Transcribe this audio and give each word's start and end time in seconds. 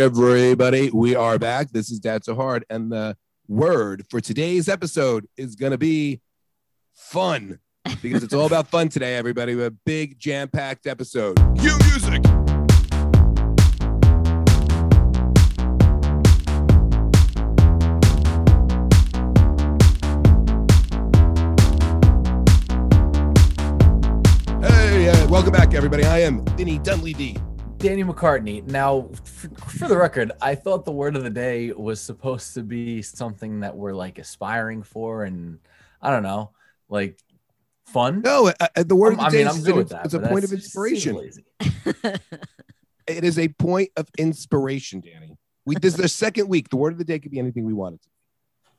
everybody. 0.00 0.90
We 0.90 1.14
are 1.14 1.38
back. 1.38 1.72
This 1.72 1.90
is 1.90 2.00
Dad 2.00 2.24
So 2.24 2.34
Hard, 2.34 2.64
and 2.70 2.90
the 2.90 3.18
word 3.48 4.06
for 4.08 4.18
today's 4.18 4.66
episode 4.66 5.26
is 5.36 5.56
going 5.56 5.72
to 5.72 5.78
be 5.78 6.22
fun 6.94 7.58
because 8.00 8.22
it's 8.22 8.32
all 8.32 8.46
about 8.46 8.68
fun 8.68 8.88
today, 8.88 9.16
everybody. 9.16 9.54
We 9.54 9.60
have 9.60 9.72
a 9.74 9.76
big 9.84 10.18
jam 10.18 10.48
packed 10.48 10.86
episode. 10.86 11.36
Cue 11.58 11.76
music. 11.84 12.24
Hey, 24.62 25.10
uh, 25.10 25.28
welcome 25.28 25.52
back, 25.52 25.74
everybody. 25.74 26.04
I 26.04 26.20
am 26.20 26.42
Vinny 26.56 26.78
Dunleavy. 26.78 27.36
Danny 27.80 28.04
McCartney. 28.04 28.64
Now, 28.64 29.08
for, 29.24 29.48
for 29.48 29.88
the 29.88 29.96
record, 29.96 30.32
I 30.40 30.54
thought 30.54 30.84
the 30.84 30.92
word 30.92 31.16
of 31.16 31.24
the 31.24 31.30
day 31.30 31.72
was 31.72 32.00
supposed 32.00 32.54
to 32.54 32.62
be 32.62 33.02
something 33.02 33.60
that 33.60 33.76
we're 33.76 33.94
like 33.94 34.18
aspiring 34.18 34.82
for, 34.82 35.24
and 35.24 35.58
I 36.00 36.10
don't 36.10 36.22
know, 36.22 36.52
like 36.88 37.18
fun. 37.86 38.20
No, 38.22 38.48
uh, 38.48 38.66
uh, 38.76 38.82
the 38.82 38.94
word 38.94 39.14
of 39.14 39.18
the 39.18 39.24
I 39.24 39.30
mean, 39.30 39.46
is 39.46 39.56
I'm 39.56 39.62
good 39.64 39.74
with 39.76 39.82
it's, 39.84 39.92
that. 39.92 40.04
it's 40.04 40.14
a 40.14 40.20
point 40.20 40.44
of 40.44 40.52
inspiration. 40.52 41.30
It 43.06 43.24
is 43.24 43.38
a 43.38 43.48
point 43.48 43.90
of 43.96 44.08
inspiration, 44.18 45.00
Danny. 45.00 45.36
We 45.66 45.74
this 45.74 45.94
is 45.94 46.00
the 46.00 46.08
second 46.08 46.48
week. 46.48 46.68
The 46.68 46.76
word 46.76 46.92
of 46.92 46.98
the 46.98 47.04
day 47.04 47.18
could 47.18 47.32
be 47.32 47.38
anything 47.38 47.64
we 47.64 47.72
wanted 47.74 48.00
to. 48.02 48.08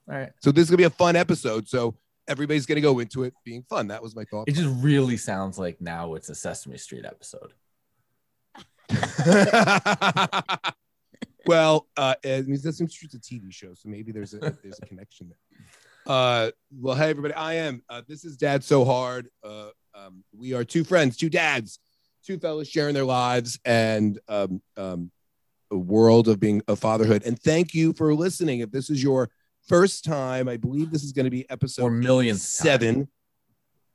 All 0.09 0.17
right. 0.17 0.31
So 0.41 0.51
this 0.51 0.63
is 0.63 0.69
gonna 0.69 0.77
be 0.77 0.85
a 0.85 0.89
fun 0.89 1.15
episode. 1.15 1.67
So 1.67 1.95
everybody's 2.27 2.65
gonna 2.65 2.81
go 2.81 2.99
into 2.99 3.23
it 3.23 3.33
being 3.43 3.63
fun. 3.63 3.87
That 3.87 4.01
was 4.01 4.15
my 4.15 4.23
thought. 4.23 4.47
It 4.47 4.55
just 4.55 4.69
really 4.81 5.17
sounds 5.17 5.59
like 5.59 5.81
now 5.81 6.15
it's 6.15 6.29
a 6.29 6.35
Sesame 6.35 6.77
Street 6.77 7.05
episode. 7.05 7.53
well, 11.45 11.87
uh, 11.97 12.15
it 12.23 12.47
means 12.47 12.63
Sesame 12.63 12.89
Street's 12.89 13.15
a 13.15 13.19
TV 13.19 13.51
show, 13.51 13.73
so 13.73 13.89
maybe 13.89 14.11
there's 14.11 14.33
a 14.33 14.39
there's 14.39 14.79
a 14.81 14.85
connection 14.85 15.29
there. 15.29 15.37
Uh, 16.05 16.51
well, 16.79 16.95
hey 16.95 17.09
everybody, 17.09 17.33
I 17.33 17.53
am. 17.55 17.83
Uh, 17.89 18.01
this 18.07 18.25
is 18.25 18.37
Dad 18.37 18.63
So 18.63 18.85
Hard. 18.85 19.29
Uh, 19.43 19.69
um, 19.93 20.23
we 20.35 20.53
are 20.53 20.63
two 20.63 20.83
friends, 20.83 21.17
two 21.17 21.29
dads, 21.29 21.79
two 22.25 22.37
fellas 22.37 22.67
sharing 22.67 22.93
their 22.93 23.05
lives 23.05 23.59
and 23.65 24.19
um, 24.27 24.61
um, 24.77 25.11
a 25.69 25.77
world 25.77 26.27
of 26.27 26.39
being 26.39 26.61
a 26.67 26.75
fatherhood. 26.75 27.23
And 27.25 27.39
thank 27.39 27.73
you 27.73 27.93
for 27.93 28.13
listening. 28.13 28.59
If 28.59 28.71
this 28.71 28.89
is 28.89 29.03
your 29.03 29.29
first 29.67 30.03
time, 30.03 30.47
I 30.47 30.57
believe 30.57 30.91
this 30.91 31.03
is 31.03 31.11
going 31.11 31.25
to 31.25 31.31
be 31.31 31.49
episode 31.49 31.83
Or 31.83 31.91
millionth 31.91 32.41
time. 32.57 33.07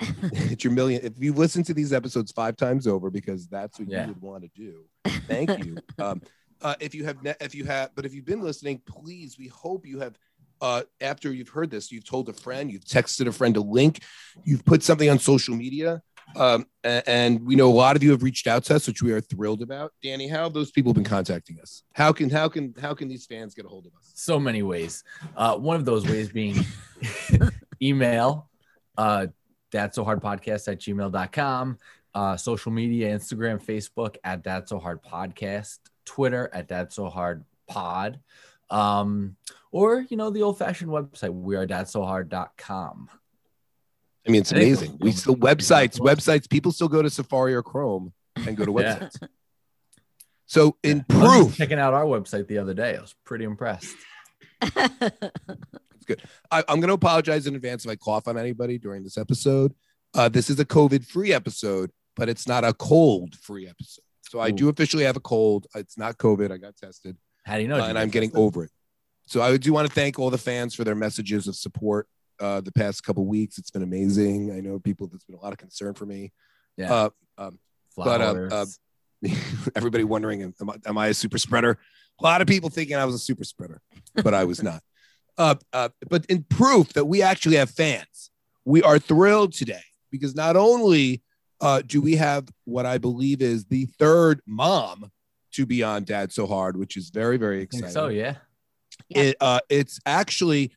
It's 0.00 0.64
your 0.64 0.72
million. 0.72 1.00
If 1.04 1.12
you 1.18 1.32
listen 1.32 1.62
to 1.64 1.74
these 1.74 1.92
episodes 1.92 2.32
five 2.32 2.56
times 2.56 2.86
over, 2.86 3.10
because 3.10 3.46
that's 3.46 3.78
what 3.78 3.88
Yeah. 3.88 4.02
you 4.02 4.08
would 4.08 4.22
want 4.22 4.42
to 4.44 4.50
do. 4.54 4.84
Thank 5.26 5.64
you. 5.64 5.78
um, 5.98 6.22
uh, 6.62 6.74
if 6.80 6.94
you 6.94 7.04
have, 7.04 7.22
ne- 7.22 7.34
if 7.40 7.54
you 7.54 7.64
have, 7.64 7.90
but 7.94 8.04
if 8.06 8.14
you've 8.14 8.24
been 8.24 8.40
listening, 8.42 8.80
please, 8.86 9.36
we 9.38 9.48
hope 9.48 9.86
you 9.86 10.00
have. 10.00 10.18
Uh, 10.62 10.82
after 11.02 11.30
you've 11.34 11.50
heard 11.50 11.70
this, 11.70 11.92
you've 11.92 12.06
told 12.08 12.30
a 12.30 12.32
friend, 12.32 12.72
you've 12.72 12.84
texted 12.84 13.26
a 13.26 13.32
friend 13.32 13.58
a 13.58 13.60
link, 13.60 14.00
you've 14.42 14.64
put 14.64 14.82
something 14.82 15.10
on 15.10 15.18
social 15.18 15.54
media, 15.54 16.00
um, 16.34 16.64
a- 16.82 17.06
and 17.06 17.44
we 17.46 17.54
know 17.54 17.68
a 17.70 17.74
lot 17.74 17.94
of 17.94 18.02
you 18.02 18.10
have 18.10 18.22
reached 18.22 18.46
out 18.46 18.64
to 18.64 18.74
us, 18.74 18.86
which 18.86 19.02
we 19.02 19.12
are 19.12 19.20
thrilled 19.20 19.60
about. 19.60 19.92
Danny, 20.02 20.28
how 20.28 20.44
have 20.44 20.54
those 20.54 20.70
people 20.70 20.94
been 20.94 21.04
contacting 21.04 21.60
us? 21.60 21.82
How 21.92 22.10
can 22.10 22.30
how 22.30 22.48
can 22.48 22.72
how 22.80 22.94
can 22.94 23.06
these 23.06 23.26
fans 23.26 23.52
get 23.54 23.66
a 23.66 23.68
hold 23.68 23.84
of 23.84 23.92
us? 23.98 24.12
So 24.14 24.40
many 24.40 24.62
ways. 24.62 25.04
Uh, 25.36 25.58
one 25.58 25.76
of 25.76 25.84
those 25.84 26.06
ways 26.06 26.30
being 26.30 26.56
email, 27.82 28.48
uh, 28.96 29.26
that's 29.72 29.96
so 29.96 30.04
hard 30.04 30.20
podcast 30.22 30.70
at 30.70 30.80
gmail.com, 30.80 31.78
uh, 32.14 32.36
social 32.36 32.72
media, 32.72 33.16
Instagram, 33.16 33.62
Facebook 33.64 34.16
at 34.24 34.44
that's 34.44 34.70
so 34.70 34.78
hard 34.78 35.02
podcast, 35.02 35.78
Twitter 36.04 36.50
at 36.52 36.68
that's 36.68 36.96
so 36.96 37.08
hard 37.08 37.44
pod, 37.68 38.20
um, 38.70 39.36
or, 39.72 40.04
you 40.08 40.16
know, 40.16 40.30
the 40.30 40.42
old 40.42 40.58
fashioned 40.58 40.90
website, 40.90 41.32
we 41.32 41.56
are 41.56 41.66
that's 41.66 41.92
so 41.92 42.04
hard.com. 42.04 43.08
I 44.26 44.30
mean, 44.30 44.40
it's 44.40 44.52
I 44.52 44.56
amazing. 44.56 44.98
We 45.00 45.12
still 45.12 45.36
websites, 45.36 46.00
websites. 46.00 46.48
People 46.50 46.72
still 46.72 46.88
go 46.88 47.00
to 47.02 47.10
Safari 47.10 47.54
or 47.54 47.62
Chrome 47.62 48.12
and 48.34 48.56
go 48.56 48.64
to 48.64 48.72
Yeah. 48.78 48.98
websites. 48.98 49.28
So, 50.46 50.76
in 50.82 51.04
I 51.10 51.14
was 51.14 51.22
just 51.24 51.34
proof, 51.34 51.56
checking 51.56 51.78
out 51.78 51.92
our 51.94 52.04
website 52.04 52.46
the 52.46 52.58
other 52.58 52.74
day. 52.74 52.96
I 52.96 53.00
was 53.00 53.14
pretty 53.24 53.44
impressed. 53.44 53.96
I, 56.50 56.64
I'm 56.68 56.80
going 56.80 56.88
to 56.88 56.94
apologize 56.94 57.46
in 57.46 57.54
advance 57.54 57.84
if 57.84 57.90
I 57.90 57.96
cough 57.96 58.28
on 58.28 58.38
anybody 58.38 58.78
during 58.78 59.02
this 59.02 59.18
episode. 59.18 59.74
Uh, 60.14 60.28
this 60.28 60.48
is 60.50 60.58
a 60.60 60.64
COVID-free 60.64 61.32
episode, 61.32 61.90
but 62.14 62.28
it's 62.28 62.48
not 62.48 62.64
a 62.64 62.72
cold-free 62.72 63.68
episode. 63.68 64.02
So 64.28 64.40
I 64.40 64.50
do 64.50 64.68
officially 64.68 65.04
have 65.04 65.16
a 65.16 65.20
cold. 65.20 65.66
It's 65.74 65.96
not 65.96 66.18
COVID. 66.18 66.50
I 66.50 66.56
got 66.56 66.76
tested, 66.76 67.16
How 67.44 67.56
do 67.56 67.62
you 67.62 67.68
know? 67.68 67.76
uh, 67.76 67.88
and 67.88 67.98
I'm 67.98 68.08
get 68.08 68.14
getting 68.14 68.30
tested? 68.30 68.42
over 68.42 68.64
it. 68.64 68.70
So 69.26 69.42
I 69.42 69.56
do 69.56 69.72
want 69.72 69.86
to 69.88 69.92
thank 69.92 70.18
all 70.18 70.30
the 70.30 70.38
fans 70.38 70.74
for 70.74 70.84
their 70.84 70.94
messages 70.94 71.46
of 71.46 71.56
support 71.56 72.08
uh, 72.40 72.60
the 72.60 72.72
past 72.72 73.04
couple 73.04 73.24
weeks. 73.26 73.58
It's 73.58 73.70
been 73.70 73.82
amazing. 73.82 74.52
I 74.52 74.60
know 74.60 74.78
people. 74.78 75.06
There's 75.06 75.24
been 75.24 75.36
a 75.36 75.40
lot 75.40 75.52
of 75.52 75.58
concern 75.58 75.94
for 75.94 76.06
me. 76.06 76.32
Yeah. 76.76 76.92
Uh, 76.92 77.10
um, 77.38 77.58
but, 77.96 78.20
uh, 78.20 78.48
uh, 78.52 78.66
everybody 79.74 80.04
wondering, 80.04 80.42
am 80.42 80.70
I, 80.70 80.74
am 80.86 80.98
I 80.98 81.08
a 81.08 81.14
super 81.14 81.38
spreader? 81.38 81.78
A 82.20 82.24
lot 82.24 82.40
of 82.40 82.46
people 82.46 82.70
thinking 82.70 82.96
I 82.96 83.04
was 83.04 83.14
a 83.14 83.18
super 83.18 83.44
spreader, 83.44 83.80
but 84.14 84.34
I 84.34 84.44
was 84.44 84.62
not. 84.62 84.82
Uh, 85.38 85.54
uh, 85.72 85.88
but 86.08 86.24
in 86.26 86.44
proof 86.44 86.92
that 86.94 87.04
we 87.04 87.22
actually 87.22 87.56
have 87.56 87.70
fans, 87.70 88.30
we 88.64 88.82
are 88.82 88.98
thrilled 88.98 89.52
today 89.52 89.82
because 90.10 90.34
not 90.34 90.56
only 90.56 91.22
uh, 91.60 91.82
do 91.86 92.00
we 92.00 92.16
have 92.16 92.48
what 92.64 92.86
I 92.86 92.98
believe 92.98 93.42
is 93.42 93.66
the 93.66 93.86
third 93.98 94.40
mom 94.46 95.10
to 95.52 95.66
be 95.66 95.82
on 95.82 96.04
Dad 96.04 96.32
So 96.32 96.46
Hard, 96.46 96.76
which 96.76 96.96
is 96.96 97.10
very, 97.10 97.36
very 97.36 97.56
I 97.56 97.60
think 97.60 97.84
exciting. 97.84 97.92
so, 97.92 98.08
yeah. 98.08 98.36
Yeah. 99.08 99.22
It, 99.22 99.36
uh, 99.40 99.60
it's 99.68 100.00
actually 100.06 100.72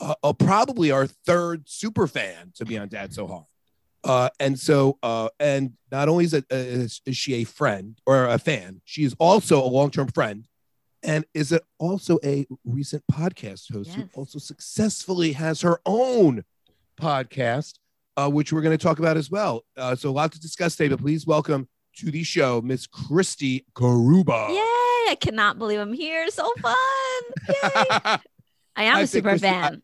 uh, 0.00 0.14
uh, 0.22 0.32
probably 0.32 0.90
our 0.90 1.06
third 1.06 1.68
super 1.68 2.06
fan 2.06 2.52
to 2.56 2.64
be 2.64 2.78
on 2.78 2.88
Dad 2.88 3.12
So 3.12 3.26
Hard. 3.26 3.44
Uh, 4.04 4.30
and 4.38 4.58
so, 4.58 4.98
uh, 5.02 5.28
and 5.40 5.72
not 5.90 6.08
only 6.08 6.24
is, 6.24 6.34
it, 6.34 6.44
uh, 6.52 6.56
is, 6.56 7.00
is 7.04 7.16
she 7.16 7.34
a 7.34 7.44
friend 7.44 7.98
or 8.06 8.26
a 8.26 8.38
fan, 8.38 8.80
she 8.84 9.04
is 9.04 9.14
also 9.18 9.62
a 9.62 9.66
long 9.66 9.90
term 9.90 10.08
friend 10.08 10.46
and 11.02 11.24
is 11.34 11.52
it 11.52 11.62
also 11.78 12.18
a 12.24 12.46
recent 12.64 13.02
podcast 13.10 13.72
host 13.72 13.90
who 13.94 14.08
also 14.14 14.38
successfully 14.38 15.32
has 15.32 15.60
her 15.62 15.80
own 15.86 16.44
podcast, 17.00 17.74
uh, 18.16 18.28
which 18.28 18.52
we're 18.52 18.62
going 18.62 18.76
to 18.76 18.82
talk 18.82 18.98
about 18.98 19.16
as 19.16 19.30
well. 19.30 19.64
Uh, 19.76 19.94
so, 19.94 20.10
a 20.10 20.12
lot 20.12 20.32
to 20.32 20.40
discuss 20.40 20.76
today, 20.76 20.88
but 20.88 21.00
please 21.00 21.26
welcome 21.26 21.68
to 21.96 22.10
the 22.10 22.22
show, 22.24 22.60
Miss 22.60 22.86
Christy 22.86 23.64
Garuba. 23.74 24.48
Yay! 24.50 24.64
I 25.10 25.16
cannot 25.20 25.58
believe 25.58 25.78
I'm 25.80 25.92
here. 25.92 26.28
So 26.30 26.50
fun. 26.60 26.74
Yay. 27.48 27.56
I 27.64 28.84
am 28.84 28.96
I 28.96 29.00
a 29.02 29.06
think 29.06 29.08
super 29.08 29.28
Christy- 29.30 29.48
I- 29.48 29.50
fan. 29.50 29.82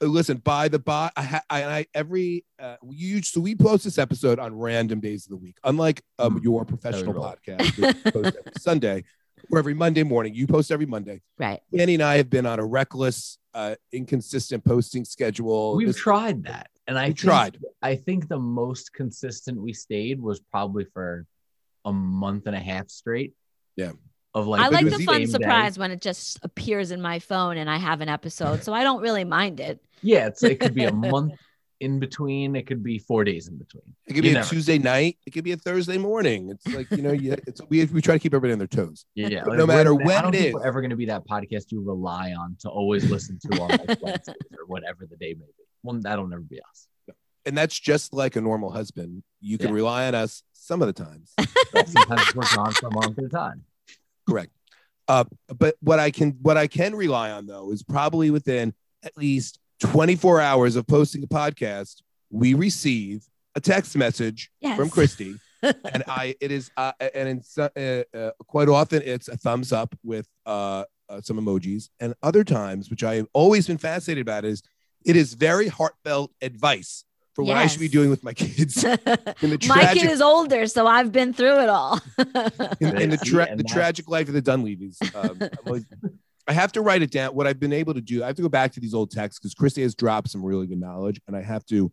listen 0.00 0.38
by 0.38 0.68
the 0.68 0.78
by, 0.78 1.10
i 1.16 1.22
ha- 1.22 1.42
I, 1.50 1.64
i 1.64 1.86
every 1.92 2.46
uh 2.58 2.76
you 2.88 3.20
so 3.22 3.40
we 3.40 3.54
post 3.54 3.84
this 3.84 3.98
episode 3.98 4.38
on 4.38 4.54
random 4.56 5.00
days 5.00 5.26
of 5.26 5.30
the 5.30 5.36
week 5.36 5.58
unlike 5.64 6.00
um 6.18 6.38
Mm. 6.40 6.44
your 6.44 6.64
professional 6.64 7.12
podcast 7.12 7.76
which 7.78 8.14
post 8.14 8.36
every 8.38 8.52
sunday 8.58 9.04
or 9.50 9.58
every 9.58 9.74
monday 9.74 10.02
morning 10.02 10.34
you 10.34 10.46
post 10.46 10.70
every 10.70 10.86
monday 10.86 11.20
right. 11.38 11.60
danny 11.76 11.94
and 11.94 12.02
i 12.02 12.16
have 12.16 12.28
been 12.30 12.46
on 12.46 12.58
a 12.58 12.64
reckless 12.64 13.38
uh 13.54 13.74
inconsistent 13.92 14.64
posting 14.64 15.04
schedule 15.04 15.76
We've 15.76 15.88
This- 15.88 15.96
tried 15.96 16.44
that. 16.44 16.68
And 16.86 16.98
I 16.98 17.04
we 17.04 17.06
think- 17.08 17.18
tried 17.18 17.58
I 17.82 17.96
think 17.96 18.28
the 18.28 18.38
most 18.38 18.92
consistent 18.92 19.60
we 19.60 19.72
stayed 19.72 20.20
was 20.20 20.40
probably 20.40 20.84
for 20.92 21.24
a 21.84 21.92
month 21.92 22.46
and 22.46 22.54
a 22.56 22.60
half 22.60 22.88
straight. 22.90 23.32
Yeah. 23.76 23.92
Of 24.34 24.46
like 24.46 24.60
I 24.62 24.68
like 24.68 24.84
the 24.86 24.98
fun 25.04 25.14
same 25.16 25.26
day. 25.26 25.32
surprise 25.32 25.78
when 25.78 25.90
it 25.92 26.00
just 26.00 26.40
appears 26.42 26.90
in 26.90 27.00
my 27.00 27.20
phone 27.20 27.56
and 27.56 27.70
I 27.70 27.76
have 27.76 28.00
an 28.00 28.08
episode. 28.08 28.64
So 28.64 28.72
I 28.74 28.82
don't 28.82 29.00
really 29.00 29.24
mind 29.24 29.60
it. 29.60 29.80
Yeah, 30.02 30.26
it's 30.26 30.42
it 30.42 30.58
could 30.60 30.74
be 30.74 30.84
a 30.84 30.92
month 31.10 31.34
in 31.84 31.98
between. 32.00 32.56
It 32.56 32.66
could 32.66 32.82
be 32.82 32.98
four 32.98 33.22
days 33.24 33.48
in 33.48 33.56
between. 33.58 33.82
it 34.06 34.14
could 34.14 34.16
You 34.16 34.22
be 34.22 34.30
a 34.30 34.34
never- 34.40 34.48
tuesday 34.48 34.78
night 34.78 35.18
it 35.26 35.30
could 35.34 35.44
be 35.44 35.52
a 35.52 35.56
thursday 35.56 35.98
morning 35.98 36.50
it's 36.50 36.66
like 36.76 36.90
you 36.90 37.02
know 37.06 37.12
you, 37.12 37.32
it's 37.48 37.60
we, 37.68 37.84
we 37.86 38.00
try 38.00 38.14
to 38.14 38.18
keep 38.18 38.32
everybody 38.34 38.52
on 38.52 38.58
their 38.58 38.68
toes 38.80 39.04
Yeah, 39.14 39.28
yeah. 39.28 39.42
No 39.62 39.66
matter 39.66 39.94
when 39.94 40.22
don't 40.22 40.34
it 40.34 40.46
is. 40.46 40.54
we're 40.54 40.66
ever 40.66 40.80
going 40.80 40.90
to 40.90 40.96
be 41.04 41.06
that 41.06 41.22
podcast 41.26 41.70
you 41.72 41.82
rely 41.82 42.32
on 42.32 42.56
to 42.60 42.68
always 42.68 43.08
listen 43.10 43.38
to 43.44 43.60
on 43.62 43.68
like 43.68 44.02
Wednesdays 44.02 44.34
or 44.58 44.66
whatever 44.66 45.06
the 45.06 45.16
day 45.16 45.34
may 45.34 45.46
be. 45.58 45.64
Well, 45.82 45.98
that'll 46.00 46.26
never 46.26 46.42
be 46.42 46.60
us. 46.70 46.88
and 47.46 47.56
that's 47.58 47.78
just 47.78 48.12
like 48.14 48.36
a 48.36 48.40
normal 48.40 48.70
husband 48.70 49.22
you 49.40 49.58
can 49.58 49.68
Yeah. 49.68 49.74
rely 49.74 50.06
on 50.08 50.14
us 50.14 50.42
some 50.52 50.80
of 50.82 50.88
the 50.92 51.04
times 51.04 51.34
sometimes 51.86 52.34
we're 52.34 52.54
gone 52.54 52.72
for 52.72 52.86
a 52.88 52.94
month 52.94 53.18
at 53.18 53.24
a 53.24 53.28
time. 53.28 53.64
correct 54.28 54.52
uh, 55.08 55.24
but 55.58 55.74
what 55.80 55.98
i 55.98 56.10
can 56.10 56.30
what 56.40 56.56
i 56.56 56.66
can 56.66 56.94
rely 56.94 57.30
on 57.30 57.46
though 57.46 57.70
is 57.70 57.82
probably 57.82 58.30
within 58.30 58.72
at 59.02 59.14
least 59.18 59.58
24 59.84 60.40
hours 60.40 60.76
of 60.76 60.86
posting 60.86 61.22
a 61.22 61.26
podcast 61.26 62.02
we 62.30 62.54
receive 62.54 63.24
a 63.54 63.60
text 63.60 63.96
message 63.96 64.50
Yes. 64.60 64.76
from 64.76 64.88
christy 64.90 65.36
and 65.62 66.02
i 66.08 66.34
it 66.40 66.50
is 66.50 66.70
uh, 66.76 66.92
and 67.14 67.28
in, 67.28 67.42
uh, 67.58 68.16
uh, 68.16 68.30
quite 68.46 68.68
often 68.68 69.02
it's 69.04 69.28
a 69.28 69.36
thumbs 69.36 69.72
up 69.72 69.94
with 70.02 70.28
uh, 70.46 70.84
uh, 71.08 71.20
some 71.20 71.38
emojis 71.38 71.90
and 72.00 72.14
other 72.22 72.44
times 72.44 72.90
which 72.90 73.04
i 73.04 73.16
have 73.16 73.26
always 73.32 73.66
been 73.66 73.78
fascinated 73.78 74.22
about 74.22 74.44
is 74.44 74.62
it 75.04 75.16
is 75.16 75.34
very 75.34 75.68
heartfelt 75.68 76.32
advice 76.40 77.04
for 77.34 77.42
what 77.42 77.56
I 77.56 77.66
should 77.66 77.80
be 77.80 77.88
doing 77.88 78.10
with 78.10 78.22
my 78.22 78.32
kids. 78.32 78.84
In 78.84 78.94
the 78.94 79.66
My 79.68 79.92
kid 79.92 80.08
is 80.08 80.20
older, 80.22 80.68
so 80.68 80.86
I've 80.86 81.10
been 81.10 81.32
through 81.34 81.62
it 81.62 81.68
all. 81.68 82.00
in, 82.80 82.96
in 83.02 83.10
the, 83.10 83.16
tra- 83.22 83.48
and 83.50 83.58
the 83.58 83.64
tragic 83.64 84.08
life 84.08 84.28
of 84.28 84.34
the 84.34 84.40
Dunleavys. 84.40 84.98
Um, 85.16 85.38
I'm 85.42 85.50
always- 85.66 85.84
I 86.46 86.52
have 86.52 86.72
to 86.72 86.82
write 86.82 87.02
it 87.02 87.10
down. 87.10 87.34
What 87.34 87.46
I've 87.46 87.58
been 87.60 87.72
able 87.72 87.94
to 87.94 88.00
do, 88.00 88.22
I 88.22 88.26
have 88.26 88.36
to 88.36 88.42
go 88.42 88.48
back 88.48 88.72
to 88.72 88.80
these 88.80 88.94
old 88.94 89.10
texts 89.10 89.38
because 89.40 89.54
Christy 89.54 89.82
has 89.82 89.94
dropped 89.94 90.28
some 90.30 90.44
really 90.44 90.66
good 90.66 90.80
knowledge, 90.80 91.20
and 91.26 91.36
I 91.36 91.42
have 91.42 91.64
to 91.66 91.90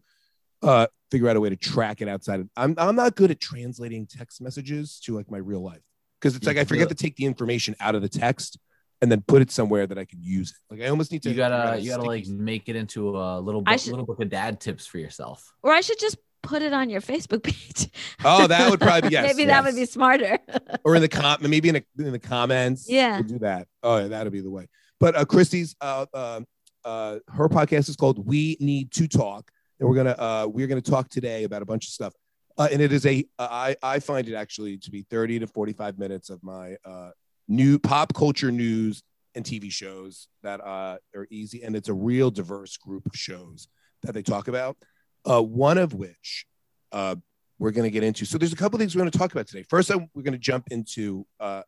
uh, 0.62 0.88
figure 1.10 1.30
out 1.30 1.36
a 1.36 1.40
way 1.40 1.50
to 1.50 1.56
track 1.56 2.02
it 2.02 2.08
outside. 2.08 2.42
Of, 2.42 2.50
I'm 2.58 2.76
I'm 2.78 2.96
not 2.96 3.16
good 3.16 3.32
at 3.32 3.40
translating 3.40 4.08
text 4.08 4.42
messages 4.42 5.00
to 5.06 5.16
like 5.16 5.32
my 5.32 5.38
real 5.38 5.64
life 5.64 5.82
because 6.20 6.36
it's 6.36 6.46
You 6.46 6.50
like 6.50 6.58
I 6.58 6.66
forget 6.66 6.90
to 6.90 6.96
take 6.96 7.16
the 7.16 7.26
information 7.26 7.76
out 7.80 7.96
of 7.96 8.02
the 8.02 8.10
text 8.10 8.58
and 9.02 9.12
then 9.12 9.22
put 9.22 9.42
it 9.42 9.50
somewhere 9.50 9.88
that 9.88 9.98
I 9.98 10.06
can 10.06 10.22
use 10.22 10.52
it. 10.52 10.58
Like 10.74 10.86
I 10.86 10.90
almost 10.90 11.12
need 11.12 11.24
to. 11.24 11.30
You 11.30 11.36
gotta 11.36 11.80
you 11.80 11.90
gotta 11.90 12.04
like 12.04 12.28
make 12.28 12.68
it 12.70 12.76
into 12.76 13.18
a 13.18 13.40
little 13.40 13.64
I 13.66 13.74
book, 13.74 13.80
should- 13.82 13.92
little 13.92 14.06
book 14.06 14.22
of 14.22 14.30
dad 14.30 14.60
tips 14.60 14.86
for 14.86 14.98
yourself. 15.00 15.52
or 15.64 15.72
I 15.72 15.82
should 15.82 16.00
just 16.00 16.18
put 16.44 16.62
it 16.62 16.74
on 16.74 16.90
your 16.90 17.02
Facebook 17.02 17.44
page. 17.44 17.90
Oh, 18.24 18.48
that 18.48 18.70
would 18.70 18.80
probably 18.80 19.10
be 19.10 19.14
yes. 19.14 19.36
Maybe 19.36 19.48
that 19.48 19.64
would 19.64 19.76
be 19.76 19.86
smarter. 19.86 20.40
or 20.84 20.96
in 20.96 21.02
the 21.02 21.10
com 21.10 21.38
maybe 21.42 21.70
in, 21.70 21.78
a, 21.78 21.84
in 22.00 22.12
the 22.12 22.20
comments. 22.20 22.90
Yeah. 22.90 23.20
we'll 23.20 23.28
do 23.28 23.40
that. 23.40 23.68
Oh, 23.84 23.98
yeah, 23.98 24.08
that'll 24.08 24.32
be 24.32 24.42
the 24.42 24.50
way. 24.50 24.68
But 25.00 25.16
uh, 25.16 25.26
Christy's 25.26 25.76
uh, 25.82 26.06
uh, 26.14 26.42
uh, 26.86 27.20
her 27.30 27.50
podcast 27.50 27.90
is 27.90 27.96
called 27.96 28.26
We 28.26 28.58
Need 28.60 28.92
to 28.92 29.08
Talk, 29.08 29.52
and 29.80 29.90
we're 29.90 29.96
gonna 29.96 30.16
uh, 30.18 30.48
we're 30.48 30.68
gonna 30.68 30.82
talk 30.82 31.10
today 31.10 31.44
about 31.44 31.62
a 31.62 31.66
bunch 31.66 31.88
of 31.88 31.92
stuff. 31.92 32.14
Uh, 32.58 32.68
and 32.72 32.82
it 32.82 32.92
is 32.92 33.06
a 33.06 33.26
uh, 33.40 33.48
I 33.50 33.76
I 33.82 34.00
find 34.00 34.28
it 34.28 34.36
actually 34.36 34.78
to 34.78 34.92
be 34.92 35.04
thirty 35.10 35.40
to 35.40 35.48
forty 35.48 35.74
five 35.74 35.98
minutes 35.98 36.30
of 36.30 36.44
my 36.44 36.76
uh, 36.86 37.12
new 37.48 37.80
pop 37.80 38.14
culture 38.14 38.52
news 38.52 39.04
and 39.34 39.46
TV 39.46 39.72
shows 39.72 40.28
that 40.44 40.62
uh, 40.62 40.98
are 41.16 41.28
easy, 41.30 41.64
and 41.64 41.76
it's 41.76 41.90
a 41.90 41.94
real 41.94 42.30
diverse 42.30 42.78
group 42.78 43.06
of 43.06 43.16
shows 43.16 43.68
that 44.04 44.14
they 44.14 44.22
talk 44.24 44.48
about. 44.48 44.78
Uh, 45.30 45.42
one 45.42 45.78
of 45.78 45.94
which 45.94 46.46
uh, 46.92 47.16
we're 47.60 47.72
going 47.72 47.84
to 47.84 47.92
get 47.92 48.04
into. 48.04 48.26
So 48.26 48.38
there's 48.38 48.54
a 48.54 48.56
couple 48.56 48.80
things 48.80 48.96
we're 48.96 49.02
going 49.02 49.12
to 49.12 49.18
talk 49.18 49.32
about 49.32 49.48
today. 49.48 49.64
First, 49.70 49.92
I, 49.92 49.96
we're 50.14 50.24
going 50.24 50.34
to 50.34 50.40
jump 50.40 50.68
into. 50.72 51.26
Uh, 51.40 51.62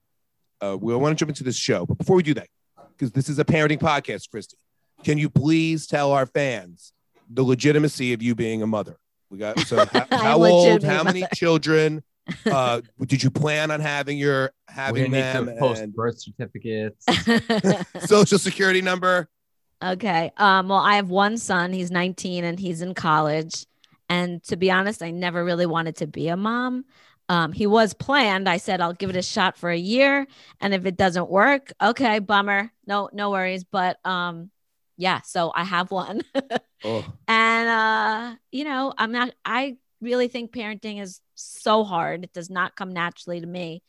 uh, 0.61 0.77
we 0.79 0.95
want 0.95 1.17
to 1.17 1.21
jump 1.21 1.29
into 1.29 1.43
this 1.43 1.57
show, 1.57 1.85
but 1.85 1.97
before 1.97 2.15
we 2.15 2.23
do 2.23 2.33
that, 2.35 2.47
because 2.97 3.11
this 3.11 3.27
is 3.27 3.37
a 3.37 3.43
parenting 3.43 3.79
podcast, 3.79 4.29
Christy, 4.29 4.57
can 5.03 5.17
you 5.17 5.29
please 5.29 5.87
tell 5.87 6.11
our 6.13 6.25
fans 6.25 6.93
the 7.29 7.43
legitimacy 7.43 8.13
of 8.13 8.21
you 8.21 8.33
being 8.33 8.61
a 8.61 8.67
mother? 8.67 8.97
We 9.29 9.39
got 9.39 9.59
so 9.61 9.85
how, 9.93 10.05
how 10.09 10.43
old? 10.43 10.67
legitimate 10.73 10.95
How 10.95 11.03
many 11.03 11.21
mother. 11.21 11.35
children? 11.35 12.03
Uh, 12.45 12.79
did 13.05 13.21
you 13.21 13.29
plan 13.29 13.69
on 13.69 13.81
having 13.81 14.17
your 14.17 14.53
having 14.69 15.11
gonna 15.11 15.21
them 15.21 15.45
need 15.45 15.55
to 15.55 15.59
post 15.59 15.81
and 15.81 15.93
birth 15.93 16.21
certificates. 16.21 17.05
social 18.07 18.37
security 18.37 18.81
number? 18.81 19.27
Okay. 19.83 20.31
Um, 20.37 20.69
well, 20.69 20.79
I 20.79 20.95
have 20.95 21.09
one 21.09 21.37
son. 21.37 21.73
He's 21.73 21.91
19 21.91 22.43
and 22.43 22.59
he's 22.59 22.81
in 22.81 22.93
college. 22.93 23.65
And 24.09 24.41
to 24.43 24.55
be 24.55 24.71
honest, 24.71 25.01
I 25.03 25.11
never 25.11 25.43
really 25.43 25.65
wanted 25.65 25.97
to 25.97 26.07
be 26.07 26.27
a 26.29 26.37
mom. 26.37 26.85
Um, 27.29 27.51
he 27.51 27.67
was 27.67 27.93
planned. 27.93 28.47
I 28.47 28.57
said 28.57 28.81
I'll 28.81 28.93
give 28.93 29.09
it 29.09 29.15
a 29.15 29.21
shot 29.21 29.57
for 29.57 29.69
a 29.69 29.77
year, 29.77 30.27
and 30.59 30.73
if 30.73 30.85
it 30.85 30.97
doesn't 30.97 31.29
work, 31.29 31.71
okay, 31.81 32.19
bummer. 32.19 32.71
No, 32.85 33.09
no 33.13 33.31
worries. 33.31 33.63
But 33.63 33.97
um, 34.05 34.51
yeah. 34.97 35.21
So 35.21 35.51
I 35.55 35.63
have 35.63 35.89
one, 35.89 36.21
Oh, 36.83 37.05
and 37.27 37.69
uh, 37.69 38.35
you 38.51 38.65
know, 38.65 38.93
I'm 38.97 39.11
not. 39.11 39.33
I 39.45 39.77
really 40.01 40.27
think 40.27 40.51
parenting 40.51 41.01
is 41.01 41.21
so 41.35 41.83
hard. 41.83 42.25
It 42.25 42.33
does 42.33 42.49
not 42.49 42.75
come 42.75 42.91
naturally 42.91 43.39
to 43.39 43.47
me. 43.47 43.83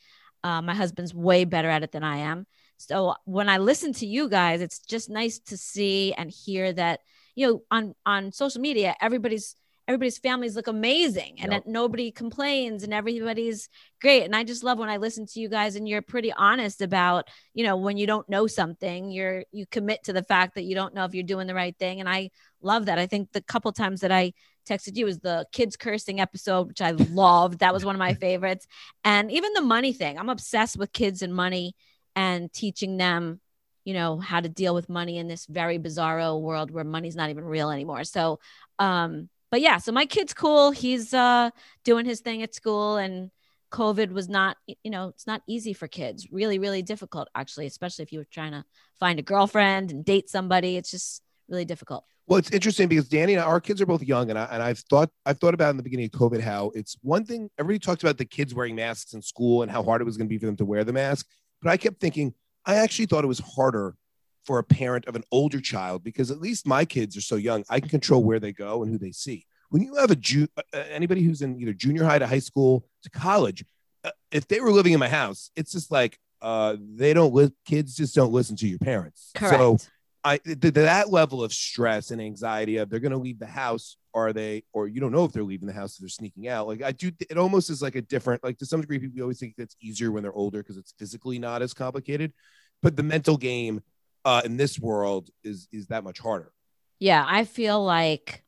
Uh, 0.44 0.62
my 0.62 0.74
husband's 0.74 1.12
way 1.14 1.44
better 1.44 1.68
at 1.68 1.82
it 1.82 1.90
than 1.92 2.04
I 2.04 2.18
am. 2.18 2.46
So 2.86 3.14
when 3.24 3.48
I 3.48 3.58
listen 3.58 3.92
to 3.94 4.06
you 4.06 4.28
guys, 4.28 4.60
it's 4.60 4.78
just 4.80 5.10
nice 5.10 5.38
to 5.40 5.56
see 5.56 6.12
and 6.14 6.30
hear 6.30 6.72
that 6.72 7.00
you 7.34 7.46
know 7.46 7.62
on 7.70 7.94
on 8.06 8.32
social 8.32 8.60
media, 8.60 8.94
everybody's 9.00 9.56
everybody's 9.86 10.16
families 10.16 10.56
look 10.56 10.66
amazing 10.66 11.36
and 11.42 11.52
Yep. 11.52 11.64
that 11.64 11.66
nobody 11.70 12.10
complains 12.10 12.84
and 12.84 12.94
everybody's 12.94 13.68
great. 14.00 14.22
And 14.24 14.34
I 14.34 14.42
just 14.42 14.64
love 14.64 14.78
when 14.78 14.88
I 14.88 14.96
listen 14.96 15.26
to 15.26 15.40
you 15.40 15.50
guys 15.50 15.76
and 15.76 15.86
you're 15.86 16.00
pretty 16.00 16.32
honest 16.32 16.80
about 16.80 17.28
you 17.52 17.64
know 17.64 17.76
when 17.76 17.96
you 17.96 18.06
don't 18.06 18.28
know 18.28 18.46
something, 18.46 19.10
you're 19.10 19.44
you 19.52 19.66
commit 19.66 20.04
to 20.04 20.12
the 20.12 20.22
fact 20.22 20.54
that 20.54 20.64
you 20.64 20.74
don't 20.74 20.94
know 20.94 21.04
if 21.04 21.14
you're 21.14 21.22
doing 21.24 21.46
the 21.46 21.54
right 21.54 21.76
thing. 21.78 22.00
And 22.00 22.08
I 22.08 22.30
love 22.62 22.86
that. 22.86 22.98
I 22.98 23.06
think 23.06 23.32
the 23.32 23.42
couple 23.42 23.72
times 23.72 24.00
that 24.00 24.12
I 24.12 24.32
texted 24.66 24.96
you 24.96 25.04
was 25.04 25.18
the 25.18 25.44
kids 25.52 25.76
cursing 25.76 26.20
episode, 26.20 26.68
which 26.68 26.80
I 26.80 26.92
loved. 26.92 27.58
That 27.58 27.74
was 27.74 27.84
one 27.84 27.94
of 27.94 27.98
my 27.98 28.14
favorites. 28.26 28.66
And 29.04 29.30
even 29.30 29.52
the 29.52 29.60
money 29.60 29.92
thing. 29.92 30.18
I'm 30.18 30.30
obsessed 30.30 30.78
with 30.78 30.92
kids 30.92 31.20
and 31.20 31.34
money 31.34 31.74
and 32.16 32.52
teaching 32.52 32.96
them, 32.96 33.40
you 33.84 33.94
know, 33.94 34.18
how 34.18 34.40
to 34.40 34.48
deal 34.48 34.74
with 34.74 34.88
money 34.88 35.18
in 35.18 35.28
this 35.28 35.46
very 35.46 35.78
bizarro 35.78 36.40
world 36.40 36.70
where 36.70 36.84
money's 36.84 37.16
not 37.16 37.30
even 37.30 37.44
real 37.44 37.70
anymore. 37.70 38.04
So, 38.04 38.40
um, 38.78 39.28
but 39.50 39.60
yeah, 39.60 39.78
so 39.78 39.92
my 39.92 40.06
kid's 40.06 40.34
cool. 40.34 40.70
He's 40.70 41.14
uh 41.14 41.50
doing 41.84 42.06
his 42.06 42.20
thing 42.20 42.42
at 42.42 42.54
school 42.54 42.96
and 42.96 43.30
COVID 43.74 44.12
was 44.12 44.28
not, 44.28 44.56
you 44.66 44.90
know, 44.90 45.08
it's 45.08 45.26
not 45.26 45.42
easy 45.48 45.72
for 45.72 45.88
kids. 45.88 46.28
Really, 46.30 46.60
really 46.60 46.82
difficult, 46.82 47.28
actually, 47.34 47.66
especially 47.66 48.04
if 48.04 48.12
you 48.12 48.20
were 48.20 48.26
trying 48.30 48.52
to 48.52 48.64
find 49.00 49.18
a 49.18 49.22
girlfriend 49.22 49.90
and 49.90 50.04
date 50.04 50.30
somebody. 50.30 50.76
It's 50.76 50.92
just 50.92 51.22
really 51.48 51.64
difficult. 51.64 52.04
Well, 52.26 52.38
it's 52.38 52.50
interesting 52.52 52.88
because 52.88 53.08
Danny 53.08 53.34
and 53.34 53.42
I, 53.42 53.44
our 53.44 53.60
kids 53.60 53.82
are 53.82 53.86
both 53.86 54.02
young, 54.02 54.30
and 54.30 54.38
I 54.38 54.44
and 54.44 54.62
I've 54.62 54.78
thought 54.78 55.10
I've 55.26 55.38
thought 55.38 55.54
about 55.54 55.70
in 55.70 55.76
the 55.76 55.82
beginning 55.82 56.06
of 56.06 56.12
COVID 56.12 56.40
how 56.40 56.70
it's 56.74 56.96
one 57.02 57.24
thing 57.24 57.50
everybody 57.58 57.80
talked 57.80 58.02
about 58.02 58.16
the 58.16 58.24
kids 58.24 58.54
wearing 58.54 58.76
masks 58.76 59.12
in 59.12 59.20
school 59.20 59.62
and 59.62 59.70
how 59.70 59.82
hard 59.82 60.00
it 60.00 60.04
was 60.04 60.16
going 60.16 60.28
to 60.28 60.32
be 60.32 60.38
for 60.38 60.46
them 60.46 60.56
to 60.56 60.64
wear 60.64 60.84
the 60.84 60.92
mask, 60.92 61.26
but 61.64 61.70
I 61.70 61.76
kept 61.78 61.98
thinking 61.98 62.34
I 62.66 62.76
actually 62.76 63.06
thought 63.06 63.24
it 63.24 63.28
was 63.28 63.40
harder 63.40 63.96
for 64.44 64.58
a 64.58 64.62
parent 64.62 65.06
of 65.06 65.16
an 65.16 65.24
older 65.32 65.60
child 65.60 66.04
because 66.04 66.30
at 66.30 66.38
least 66.40 66.66
my 66.66 66.84
kids 66.84 67.16
are 67.16 67.22
so 67.22 67.36
young, 67.36 67.64
I 67.70 67.80
can 67.80 67.88
control 67.88 68.22
where 68.22 68.38
they 68.38 68.52
go 68.52 68.82
and 68.82 68.92
who 68.92 68.98
they 68.98 69.10
see. 69.10 69.46
When 69.70 69.82
you 69.82 69.94
have 69.96 70.10
a 70.10 70.16
ju- 70.16 70.48
anybody 70.72 71.22
who's 71.22 71.40
in 71.40 71.58
either 71.60 71.72
junior 71.72 72.04
high 72.04 72.18
to 72.18 72.26
high 72.26 72.38
school 72.38 72.86
to 73.02 73.10
college, 73.10 73.64
uh, 74.04 74.10
if 74.30 74.46
they 74.46 74.60
were 74.60 74.70
living 74.70 74.92
in 74.92 75.00
my 75.00 75.08
house, 75.08 75.50
it's 75.56 75.72
just 75.72 75.90
like 75.90 76.18
uh, 76.42 76.76
they 76.78 77.14
don't 77.14 77.34
li- 77.34 77.52
kids 77.64 77.96
just 77.96 78.14
don't 78.14 78.32
listen 78.32 78.54
to 78.56 78.68
your 78.68 78.78
parents. 78.78 79.32
Correct. 79.34 79.54
So 79.54 79.78
I 80.22 80.36
th- 80.38 80.74
that 80.74 81.10
level 81.10 81.42
of 81.42 81.52
stress 81.52 82.10
and 82.10 82.20
anxiety 82.20 82.76
of 82.76 82.90
they're 82.90 83.00
going 83.00 83.12
to 83.12 83.18
leave 83.18 83.38
the 83.38 83.46
house, 83.46 83.96
are 84.14 84.32
they, 84.32 84.64
or 84.72 84.86
you 84.88 85.00
don't 85.00 85.12
know 85.12 85.24
if 85.24 85.32
they're 85.32 85.42
leaving 85.42 85.66
the 85.66 85.74
house 85.74 85.94
if 85.94 86.00
they're 86.00 86.08
sneaking 86.08 86.48
out. 86.48 86.66
Like 86.66 86.82
I 86.82 86.92
do, 86.92 87.10
it 87.28 87.36
almost 87.36 87.68
is 87.70 87.82
like 87.82 87.96
a 87.96 88.02
different, 88.02 88.44
like 88.44 88.58
to 88.58 88.66
some 88.66 88.80
degree, 88.80 88.98
people 88.98 89.20
always 89.22 89.40
think 89.40 89.54
that's 89.58 89.76
easier 89.80 90.12
when 90.12 90.22
they're 90.22 90.32
older 90.32 90.62
because 90.62 90.76
it's 90.76 90.94
physically 90.98 91.38
not 91.38 91.62
as 91.62 91.74
complicated, 91.74 92.32
but 92.82 92.96
the 92.96 93.02
mental 93.02 93.36
game 93.36 93.82
uh, 94.24 94.42
in 94.44 94.56
this 94.56 94.78
world 94.78 95.30
is 95.42 95.68
is 95.72 95.88
that 95.88 96.04
much 96.04 96.18
harder. 96.18 96.52
Yeah, 96.98 97.24
I 97.28 97.44
feel 97.44 97.84
like, 97.84 98.44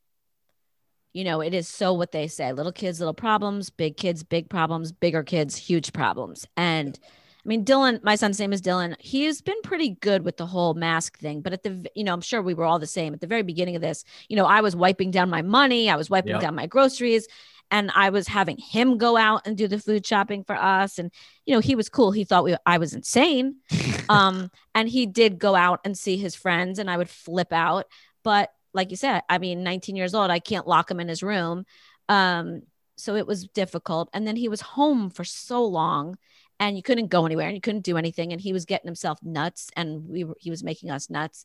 you 1.13 1.25
know, 1.25 1.41
it 1.41 1.53
is 1.53 1.69
so 1.69 1.93
what 1.93 2.12
they 2.12 2.29
say 2.29 2.53
little 2.53 2.73
kids, 2.73 3.01
little 3.01 3.12
problems, 3.12 3.71
big 3.71 3.97
kids, 3.97 4.23
big 4.23 4.49
problems, 4.49 4.93
bigger 4.93 5.23
kids, 5.23 5.57
huge 5.57 5.93
problems. 5.93 6.47
And 6.57 6.99
I 7.47 7.49
mean, 7.49 7.65
Dylan, 7.65 8.03
my 8.03 8.17
son's 8.17 8.41
name 8.41 8.53
is 8.53 8.61
Dylan. 8.61 8.97
He's 8.99 9.41
been 9.41 9.61
pretty 9.63 9.91
good 9.91 10.25
with 10.25 10.37
the 10.37 10.47
whole 10.47 10.75
mask 10.75 11.17
thing, 11.19 11.43
but 11.43 11.53
at 11.53 11.62
the, 11.62 11.87
you 11.95 12.03
know, 12.03 12.12
I'm 12.12 12.21
sure 12.21 12.43
we 12.43 12.55
were 12.55 12.65
all 12.65 12.81
the 12.81 12.88
same 12.88 13.15
at 13.15 13.21
the 13.21 13.29
very 13.29 13.43
beginning 13.43 13.76
of 13.76 13.83
this. 13.83 14.03
You 14.29 14.35
know, 14.35 14.47
I 14.47 14.62
was 14.62 14.75
wiping 14.75 15.12
down 15.12 15.31
my 15.31 15.43
money, 15.43 15.88
I 15.88 15.95
was 15.95 16.11
wiping 16.11 16.33
Yep. 16.33 16.41
down 16.41 16.57
my 16.57 16.67
groceries, 16.67 17.29
and 17.71 17.93
I 17.95 18.11
was 18.11 18.26
having 18.26 18.59
him 18.59 18.99
go 18.99 19.17
out 19.17 19.47
and 19.47 19.57
do 19.57 19.69
the 19.69 19.79
food 19.79 20.05
shopping 20.05 20.43
for 20.43 20.57
us. 20.57 20.99
And, 20.99 21.12
you 21.45 21.55
know, 21.55 21.61
he 21.61 21.76
was 21.76 21.88
cool. 21.88 22.11
He 22.11 22.25
thought 22.25 22.43
we, 22.43 22.57
I 22.67 22.79
was 22.79 22.95
insane 22.95 23.57
um 24.09 24.50
and 24.75 24.88
he 24.88 25.07
did 25.07 25.38
go 25.38 25.55
out 25.55 25.81
and 25.85 25.97
see 25.97 26.17
his 26.17 26.35
friends 26.35 26.79
and 26.79 26.91
i 26.91 26.97
would 26.97 27.09
flip 27.09 27.53
out 27.53 27.87
but 28.23 28.50
like 28.73 28.91
you 28.91 28.97
said 28.97 29.23
i 29.29 29.38
mean 29.38 29.62
19 29.62 29.97
years 29.97 30.15
old 30.15 30.31
i 30.31 30.38
can't 30.38 30.69
lock 30.69 30.91
him 30.91 31.00
in 31.00 31.09
his 31.09 31.23
room 31.23 31.65
um 32.09 32.62
so 32.97 33.15
it 33.15 33.26
was 33.26 33.49
difficult 33.49 34.09
and 34.12 34.26
then 34.26 34.37
he 34.37 34.49
was 34.49 34.61
home 34.61 35.11
for 35.11 35.25
so 35.25 35.65
long 35.65 36.17
and 36.59 36.77
you 36.77 36.83
couldn't 36.83 37.09
go 37.09 37.27
anywhere 37.27 37.47
and 37.47 37.55
you 37.55 37.61
couldn't 37.61 37.85
do 37.85 37.97
anything 37.97 38.33
and 38.33 38.41
he 38.41 38.53
was 38.53 38.65
getting 38.65 38.87
himself 38.89 39.19
nuts 39.23 39.69
and 39.77 40.09
we 40.09 40.25
were 40.25 40.37
he 40.39 40.51
was 40.51 40.63
making 40.65 40.91
us 40.91 41.11
nuts 41.11 41.45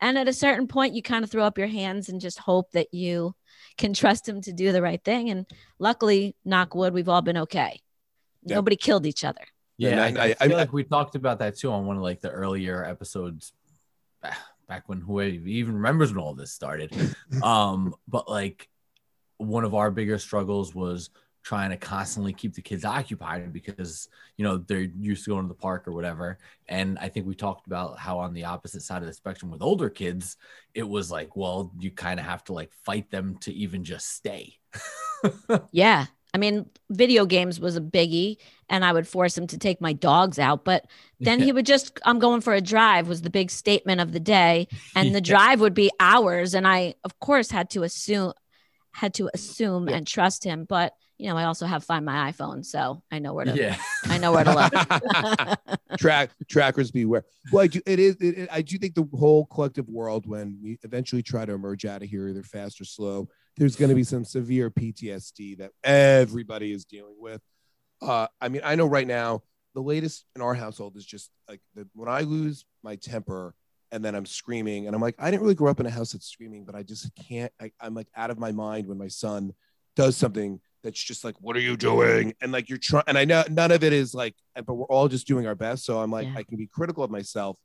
and 0.00 0.16
at 0.18 0.28
a 0.28 0.32
certain 0.32 0.66
point 0.66 0.94
you 0.94 1.02
kind 1.02 1.24
of 1.24 1.30
throw 1.30 1.44
up 1.44 1.58
your 1.58 1.66
hands 1.68 2.08
and 2.08 2.20
just 2.20 2.38
hope 2.38 2.70
that 2.72 2.92
you 2.92 3.34
can 3.76 3.92
trust 3.92 4.28
him 4.28 4.40
to 4.40 4.52
do 4.52 4.72
the 4.72 4.82
right 4.82 5.02
thing 5.04 5.30
and 5.30 5.46
luckily 5.78 6.34
knock 6.44 6.74
wood 6.74 6.94
we've 6.94 7.08
all 7.08 7.22
been 7.22 7.38
okay 7.38 7.80
Yeah. 8.44 8.56
nobody 8.56 8.76
killed 8.76 9.06
each 9.06 9.24
other 9.24 9.42
Yeah, 9.78 9.90
And 10.04 10.18
I, 10.18 10.24
I- 10.24 10.26
I, 10.28 10.34
I- 10.40 10.46
feel 10.48 10.56
I- 10.56 10.60
like 10.60 10.72
we 10.72 10.84
talked 10.84 11.14
about 11.16 11.38
that 11.40 11.56
too 11.56 11.70
on 11.72 11.86
one 11.86 11.96
of 11.96 12.02
like 12.02 12.20
the 12.20 12.30
earlier 12.30 12.84
episodes 12.84 13.52
back 14.68 14.88
when 14.88 15.00
who 15.00 15.20
even 15.20 15.74
remembers 15.74 16.12
when 16.14 16.22
all 16.22 16.34
this 16.34 16.52
started. 16.52 16.94
um, 17.42 17.94
but 18.08 18.28
like 18.30 18.68
one 19.38 19.64
of 19.64 19.74
our 19.74 19.90
bigger 19.90 20.18
struggles 20.18 20.72
was 20.74 21.10
trying 21.42 21.70
to 21.70 21.76
constantly 21.76 22.32
keep 22.32 22.54
the 22.54 22.62
kids 22.62 22.84
occupied 22.84 23.52
because 23.52 24.08
you 24.36 24.44
know 24.44 24.58
they're 24.58 24.88
used 24.98 25.24
to 25.24 25.30
going 25.30 25.42
to 25.42 25.48
the 25.48 25.54
park 25.54 25.88
or 25.88 25.92
whatever. 25.92 26.38
And 26.68 26.98
I 26.98 27.08
think 27.08 27.26
we 27.26 27.34
talked 27.34 27.66
about 27.66 27.98
how 27.98 28.18
on 28.18 28.32
the 28.32 28.44
opposite 28.44 28.82
side 28.82 29.02
of 29.02 29.08
the 29.08 29.12
spectrum 29.14 29.50
with 29.50 29.62
older 29.62 29.90
kids, 29.90 30.36
it 30.74 30.88
was 30.88 31.10
like, 31.10 31.36
well, 31.36 31.72
you 31.78 31.90
kind 31.90 32.20
of 32.20 32.26
have 32.26 32.44
to 32.44 32.52
like 32.52 32.72
fight 32.84 33.10
them 33.10 33.36
to 33.42 33.52
even 33.52 33.84
just 33.84 34.08
stay. 34.14 34.58
Yeah. 35.72 36.06
I 36.34 36.38
mean, 36.38 36.64
video 36.88 37.26
games 37.26 37.60
was 37.60 37.76
a 37.76 37.80
biggie, 37.80 38.38
and 38.70 38.86
I 38.86 38.92
would 38.94 39.06
force 39.06 39.36
him 39.36 39.46
to 39.48 39.58
take 39.58 39.82
my 39.82 39.92
dogs 39.92 40.38
out. 40.38 40.64
But 40.64 40.86
then 41.20 41.40
he 41.40 41.52
would 41.52 41.66
just, 41.66 42.00
I'm 42.06 42.18
going 42.18 42.40
for 42.40 42.54
a 42.54 42.60
drive, 42.62 43.06
was 43.06 43.20
the 43.20 43.28
big 43.28 43.50
statement 43.50 44.00
of 44.00 44.12
the 44.12 44.20
day. 44.20 44.68
And 44.96 45.14
the 45.14 45.20
drive 45.32 45.60
would 45.60 45.74
be 45.74 45.90
hours. 46.00 46.54
And 46.54 46.66
I, 46.66 46.94
of 47.04 47.20
course, 47.20 47.50
had 47.50 47.68
to 47.70 47.82
assume, 47.82 48.32
had 48.92 49.12
to 49.14 49.28
assume 49.34 49.90
Yeah. 49.90 49.96
and 49.96 50.06
trust 50.06 50.42
him. 50.42 50.64
But 50.64 50.94
you 51.22 51.28
know, 51.28 51.36
I 51.36 51.44
also 51.44 51.66
have 51.66 51.84
Find 51.84 52.04
My 52.04 52.32
iPhone, 52.32 52.64
so 52.64 53.00
I 53.12 53.20
know 53.20 53.32
where 53.32 53.44
to. 53.44 53.54
Yeah. 53.54 53.76
I 54.06 54.18
know 54.18 54.32
where 54.32 54.42
to 54.42 54.52
look. 54.52 55.78
Track 55.98 56.30
trackers 56.50 56.90
beware. 56.90 57.24
Well, 57.52 57.62
I 57.62 57.66
do, 57.68 57.80
it 57.86 58.00
is. 58.00 58.16
It, 58.16 58.38
it- 58.38 58.48
I 58.50 58.60
do 58.60 58.76
think 58.76 58.94
the 58.96 59.06
whole 59.16 59.46
collective 59.46 59.88
world, 59.88 60.26
when 60.26 60.58
we 60.60 60.78
eventually 60.82 61.22
try 61.22 61.44
to 61.44 61.52
emerge 61.52 61.84
out 61.84 62.02
of 62.02 62.08
here, 62.08 62.28
either 62.28 62.42
fast 62.42 62.80
or 62.80 62.84
slow, 62.84 63.28
there's 63.56 63.76
going 63.76 63.90
to 63.90 63.94
be 63.94 64.02
some 64.02 64.24
severe 64.24 64.68
PTSD 64.68 65.58
that 65.58 65.70
everybody 65.84 66.72
is 66.72 66.84
dealing 66.84 67.14
with. 67.18 67.40
Uh, 68.00 68.26
I 68.40 68.48
mean, 68.48 68.62
I 68.64 68.74
know 68.74 68.86
right 68.86 69.06
now 69.06 69.42
the 69.74 69.80
latest 69.82 70.24
in 70.34 70.42
our 70.42 70.54
household 70.54 70.96
is 70.96 71.06
just 71.06 71.30
like 71.48 71.60
the, 71.76 71.86
when 71.94 72.08
I 72.08 72.22
lose 72.22 72.64
my 72.82 72.96
temper 72.96 73.54
and 73.92 74.04
then 74.04 74.16
I'm 74.16 74.26
screaming, 74.26 74.86
and 74.88 74.96
I'm 74.96 75.02
like, 75.02 75.14
I 75.20 75.30
didn't 75.30 75.42
really 75.42 75.54
grow 75.54 75.70
up 75.70 75.78
in 75.78 75.86
a 75.86 75.90
house 75.90 76.12
that's 76.12 76.26
screaming, 76.26 76.64
but 76.64 76.74
I 76.74 76.82
just 76.82 77.10
can't. 77.28 77.52
I, 77.60 77.70
I'm 77.80 77.94
like 77.94 78.08
out 78.16 78.30
of 78.30 78.38
my 78.40 78.50
mind 78.50 78.88
when 78.88 78.98
my 78.98 79.08
son 79.08 79.52
does 79.94 80.16
something 80.16 80.58
that's 80.82 81.02
just 81.02 81.24
like, 81.24 81.34
what 81.40 81.56
are 81.56 81.60
you 81.60 81.76
doing? 81.76 82.34
And 82.40 82.52
like 82.52 82.68
you're 82.68 82.78
trying, 82.78 83.04
and 83.06 83.16
I 83.16 83.24
know 83.24 83.44
none 83.50 83.70
of 83.70 83.84
it 83.84 83.92
is 83.92 84.14
like, 84.14 84.34
but 84.54 84.74
we're 84.74 84.86
all 84.86 85.08
just 85.08 85.26
doing 85.26 85.46
our 85.46 85.54
best. 85.54 85.84
So 85.84 86.00
I'm 86.00 86.10
like, 86.10 86.26
Yeah. 86.26 86.34
I 86.38 86.42
can 86.42 86.56
be 86.58 86.66
critical 86.66 87.04
of 87.04 87.10
myself. 87.10 87.56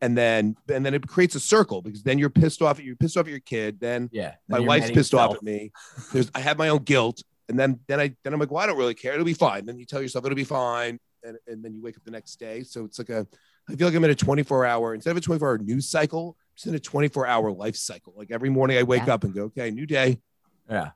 And 0.00 0.16
then, 0.18 0.56
and 0.68 0.84
then 0.84 0.94
it 0.94 1.06
creates 1.06 1.34
a 1.36 1.40
circle 1.40 1.80
because 1.80 2.02
then 2.02 2.18
you're 2.18 2.30
pissed 2.30 2.60
off. 2.62 2.78
at 2.78 2.84
You're 2.84 2.96
pissed 2.96 3.16
off 3.16 3.26
at 3.26 3.30
your 3.30 3.40
kid. 3.40 3.78
Then 3.80 4.08
Yeah. 4.12 4.34
my 4.48 4.56
Then 4.56 4.62
you're 4.62 4.68
wife's 4.68 4.82
mad 4.84 4.90
at 4.90 4.94
pissed 4.96 5.14
off 5.14 5.34
at 5.34 5.42
me. 5.42 5.70
There's, 6.12 6.30
I 6.34 6.40
have 6.40 6.58
my 6.58 6.68
own 6.70 6.82
guilt. 6.82 7.22
And 7.48 7.58
then, 7.58 7.80
then 7.86 8.00
I, 8.00 8.14
then 8.24 8.32
I'm 8.32 8.40
like, 8.40 8.50
well, 8.50 8.62
I 8.62 8.66
don't 8.66 8.78
really 8.78 8.94
care. 8.94 9.12
It'll 9.12 9.24
be 9.24 9.34
fine. 9.34 9.66
Then 9.66 9.78
you 9.78 9.84
tell 9.84 10.00
yourself 10.02 10.24
it'll 10.24 10.34
be 10.36 10.44
fine. 10.44 10.98
And, 11.24 11.36
and 11.46 11.64
then 11.64 11.74
you 11.74 11.82
wake 11.82 11.96
up 11.96 12.04
the 12.04 12.10
next 12.10 12.36
day. 12.36 12.62
So 12.64 12.84
it's 12.84 12.98
like 12.98 13.10
a, 13.10 13.26
I 13.68 13.76
feel 13.76 13.86
like 13.86 13.94
I'm 13.96 14.02
in 14.04 14.10
a 14.10 14.14
24 14.14 14.64
hour, 14.66 14.94
instead 14.94 15.10
of 15.12 15.16
a 15.18 15.20
24 15.20 15.48
hour 15.48 15.58
news 15.58 15.88
cycle, 15.88 16.36
I'm 16.38 16.56
just 16.56 16.66
in 16.66 16.74
a 16.74 16.80
24 16.80 17.26
hour 17.26 17.52
life 17.52 17.76
cycle. 17.76 18.12
Like 18.16 18.30
every 18.32 18.50
morning 18.50 18.78
I 18.78 18.82
wake 18.82 19.06
Yeah. 19.06 19.14
up 19.14 19.22
and 19.24 19.32
go, 19.32 19.44
okay, 19.44 19.70
new 19.70 19.86
day. 19.86 20.20
Yeah. 20.68 20.90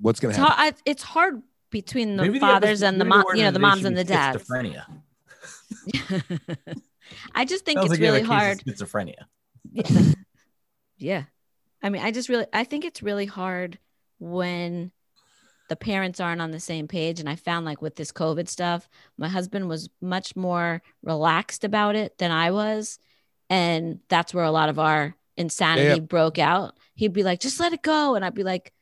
What's 0.00 0.20
going 0.20 0.34
to 0.34 0.40
happen? 0.40 0.56
hard, 0.56 0.74
it's 0.84 1.02
hard 1.02 1.42
between 1.70 2.16
the 2.16 2.22
Maybe 2.24 2.38
fathers 2.38 2.82
and 2.82 3.00
the 3.00 3.04
mom, 3.04 3.24
you 3.34 3.42
know, 3.42 3.50
the 3.50 3.58
moms 3.58 3.84
and 3.84 3.96
the 3.96 4.04
dads. 4.04 4.40
is 4.42 4.48
Schizophrenia. 4.48 4.84
I 7.34 7.44
just 7.44 7.64
think 7.64 7.78
Sounds 7.78 7.92
it's 7.92 8.00
like 8.00 8.00
really 8.00 8.18
a 8.18 8.22
case 8.22 8.30
of 8.30 8.36
hard. 8.36 8.58
Schizophrenia. 8.60 9.24
Yeah. 9.72 10.12
yeah. 10.98 11.22
I 11.82 11.90
mean, 11.90 12.02
I 12.02 12.10
just 12.10 12.28
really 12.28 12.46
I 12.52 12.64
think 12.64 12.84
it's 12.84 13.02
really 13.02 13.26
hard 13.26 13.78
when 14.18 14.90
the 15.68 15.76
parents 15.76 16.20
aren't 16.20 16.40
on 16.40 16.50
the 16.50 16.60
same 16.60 16.88
page 16.88 17.20
and 17.20 17.28
I 17.28 17.36
found 17.36 17.66
like 17.66 17.82
with 17.82 17.96
this 17.96 18.12
COVID 18.12 18.48
stuff, 18.48 18.88
my 19.16 19.28
husband 19.28 19.68
was 19.68 19.88
much 20.00 20.34
more 20.34 20.82
relaxed 21.02 21.64
about 21.64 21.94
it 21.94 22.16
than 22.18 22.30
I 22.30 22.50
was, 22.50 22.98
and 23.50 24.00
that's 24.08 24.32
where 24.32 24.44
a 24.44 24.50
lot 24.50 24.68
of 24.70 24.78
our 24.78 25.14
insanity 25.36 25.88
Yeah. 25.88 25.98
broke 25.98 26.38
out. 26.38 26.76
He'd 26.94 27.12
be 27.12 27.22
like, 27.22 27.40
"Just 27.40 27.60
let 27.60 27.72
it 27.72 27.82
go." 27.82 28.14
And 28.14 28.24
I'd 28.24 28.34
be 28.34 28.44
like, 28.44 28.72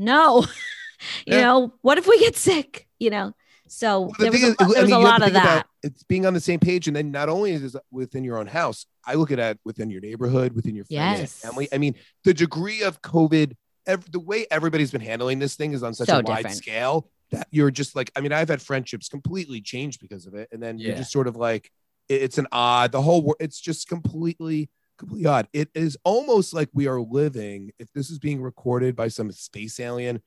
"No." 0.00 0.40
you 1.26 1.34
Yeah. 1.36 1.42
know, 1.42 1.74
what 1.82 1.98
if 1.98 2.06
we 2.06 2.18
get 2.18 2.36
sick, 2.36 2.88
you 2.98 3.10
know? 3.10 3.32
So 3.68 4.00
Well, 4.00 4.10
the 4.18 4.24
there 4.24 4.32
was, 4.32 4.40
thing 4.40 4.48
a, 4.48 4.52
is, 4.52 4.56
I 4.60 4.72
there 4.72 4.82
was 4.82 4.90
mean, 4.90 5.00
a 5.00 5.04
lot 5.04 5.22
of 5.22 5.32
that. 5.34 5.66
It's 5.82 6.02
being 6.02 6.26
on 6.26 6.34
the 6.34 6.40
same 6.40 6.58
page, 6.58 6.88
and 6.88 6.96
then 6.96 7.10
not 7.12 7.28
only 7.28 7.52
is 7.52 7.74
it 7.74 7.82
within 7.92 8.24
your 8.24 8.36
own 8.38 8.48
house, 8.48 8.84
I 9.06 9.14
look 9.14 9.30
at 9.30 9.38
it 9.38 9.60
within 9.64 9.90
your 9.90 10.00
neighborhood, 10.00 10.54
within 10.54 10.74
your 10.74 10.84
friends, 10.86 11.20
and 11.20 11.20
Yes. 11.20 11.32
family. 11.40 11.68
I 11.72 11.78
mean, 11.78 11.94
the 12.24 12.34
degree 12.34 12.82
of 12.82 13.00
COVID, 13.02 13.54
ev- 13.86 14.10
the 14.10 14.18
way 14.20 14.46
everybody's 14.50 14.90
been 14.90 15.00
handling 15.00 15.38
this 15.38 15.54
thing 15.54 15.72
is 15.72 15.82
on 15.84 15.94
such 15.94 16.08
So 16.08 16.18
a 16.18 16.22
wide 16.22 16.38
different. 16.38 16.56
scale 16.56 17.08
that 17.30 17.46
you're 17.52 17.70
just 17.70 17.94
like, 17.94 18.10
I 18.16 18.20
mean, 18.20 18.32
I've 18.32 18.48
had 18.48 18.60
friendships 18.60 19.08
completely 19.08 19.60
changed 19.60 20.00
because 20.00 20.26
of 20.26 20.34
it, 20.34 20.48
and 20.50 20.60
then 20.62 20.78
you're 20.78 20.96
just 20.96 21.12
sort 21.12 21.28
of 21.28 21.36
like, 21.36 21.70
it's 22.08 22.38
an 22.38 22.48
odd. 22.50 22.90
The 22.90 23.00
whole, 23.02 23.22
world 23.22 23.36
it's 23.38 23.60
just 23.60 23.88
completely. 23.88 24.68
Completely 25.00 25.26
odd. 25.26 25.48
It 25.54 25.70
is 25.74 25.96
almost 26.04 26.52
like 26.52 26.68
we 26.74 26.86
are 26.86 27.00
living, 27.00 27.70
if 27.78 27.90
this 27.94 28.10
is 28.10 28.18
being 28.18 28.42
recorded 28.42 28.94
by 28.94 29.08
some 29.08 29.32
space 29.32 29.80
alien, 29.80 30.20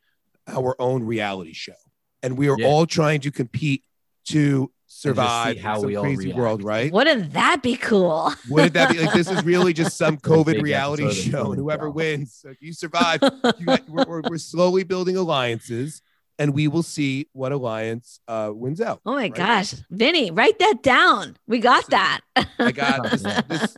our 0.47 0.75
own 0.81 1.03
reality 1.03 1.53
show. 1.53 1.75
And 2.23 2.39
we 2.39 2.49
are 2.49 2.57
Yeah. 2.59 2.65
all 2.65 2.87
trying 2.87 3.21
to 3.21 3.29
compete 3.29 3.83
to 4.29 4.71
survive 4.87 5.59
how 5.59 5.75
in 5.75 5.79
some 5.81 5.87
we 5.89 5.95
all 5.95 6.03
crazy 6.05 6.29
react. 6.29 6.39
world, 6.39 6.63
right? 6.63 6.91
Wouldn't 6.91 7.33
that 7.33 7.61
be 7.61 7.75
cool? 7.75 8.33
Wouldn't 8.49 8.73
that 8.73 8.89
be 8.89 8.97
like 8.97 9.13
this 9.13 9.29
is 9.29 9.43
really 9.43 9.73
just 9.73 9.95
some 10.03 10.17
COVID 10.17 10.59
reality 10.59 11.13
show? 11.13 11.51
And 11.51 11.59
whoever 11.61 11.83
Problem. 11.91 11.95
wins, 11.95 12.43
if 12.43 12.59
you 12.59 12.73
survive, 12.73 13.21
you 13.59 13.67
got, 13.67 13.87
we're, 13.87 14.05
we're, 14.07 14.21
we're 14.23 14.37
slowly 14.39 14.83
building 14.83 15.17
alliances 15.17 16.01
and 16.39 16.55
we 16.55 16.67
will 16.67 16.81
see 16.81 17.27
what 17.33 17.51
alliance 17.51 18.19
uh, 18.27 18.49
wins 18.51 18.81
out. 18.81 19.01
Oh 19.05 19.13
my 19.13 19.23
right? 19.23 19.35
gosh, 19.35 19.75
Vinny, 19.91 20.31
write 20.31 20.57
that 20.57 20.81
down. 20.81 21.37
We 21.45 21.59
got 21.59 21.87
that. 21.91 22.21
I 22.57 22.71
got 22.71 23.11
this. 23.11 23.21
This 23.47 23.77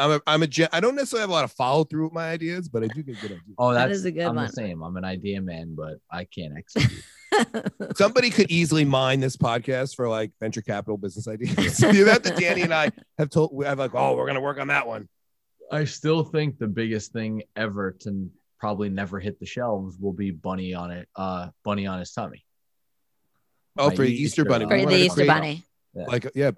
I'm 0.00 0.10
a, 0.12 0.20
I'm 0.26 0.42
a, 0.42 0.46
gen- 0.46 0.68
I 0.72 0.80
don't 0.80 0.94
necessarily 0.94 1.22
have 1.22 1.30
a 1.30 1.32
lot 1.32 1.44
of 1.44 1.52
follow 1.52 1.84
through 1.84 2.04
with 2.04 2.12
my 2.12 2.30
ideas, 2.30 2.68
but 2.68 2.82
I 2.82 2.86
do 2.88 3.02
get 3.02 3.20
good 3.20 3.32
ideas. 3.32 3.54
Oh, 3.58 3.72
That 3.72 3.88
that's 3.88 4.04
a 4.04 4.10
good 4.10 4.24
I'm 4.24 4.36
one. 4.36 4.46
the 4.46 4.52
same. 4.52 4.82
I'm 4.82 4.96
an 4.96 5.04
idea 5.04 5.40
man, 5.40 5.74
but 5.76 5.98
I 6.10 6.24
can't 6.24 6.54
execute. 6.56 7.04
Somebody 7.96 8.30
could 8.30 8.50
easily 8.50 8.84
mine 8.84 9.20
this 9.20 9.36
podcast 9.36 9.94
for 9.94 10.08
like 10.08 10.32
venture 10.40 10.62
capital 10.62 10.96
business 10.96 11.28
ideas. 11.28 11.54
the 11.78 12.02
amount 12.02 12.24
that 12.24 12.36
Danny 12.36 12.62
and 12.62 12.74
I 12.74 12.90
have 13.18 13.30
told, 13.30 13.50
we 13.52 13.64
have 13.66 13.78
like, 13.78 13.94
oh, 13.94 14.16
we're 14.16 14.26
gonna 14.26 14.40
work 14.40 14.58
on 14.58 14.68
that 14.68 14.86
one. 14.86 15.08
I 15.70 15.84
still 15.84 16.24
think 16.24 16.58
the 16.58 16.66
biggest 16.66 17.12
thing 17.12 17.42
ever 17.54 17.92
to 18.00 18.28
probably 18.58 18.88
never 18.88 19.20
hit 19.20 19.38
the 19.38 19.46
shelves 19.46 19.96
will 19.98 20.12
be 20.12 20.30
bunny 20.30 20.74
on 20.74 20.90
it. 20.90 21.08
Uh, 21.14 21.48
bunny 21.64 21.86
on 21.86 21.98
his 22.00 22.12
tummy. 22.12 22.44
Oh, 23.78 23.88
My 23.90 23.94
for 23.94 24.02
the 24.02 24.12
Easter 24.12 24.44
bunny. 24.44 24.64
For 24.64 24.86
the 24.86 24.96
Easter 24.96 25.14
create, 25.14 25.28
Bunny. 25.28 25.64
Like, 25.94 26.26
yeah, 26.34 26.50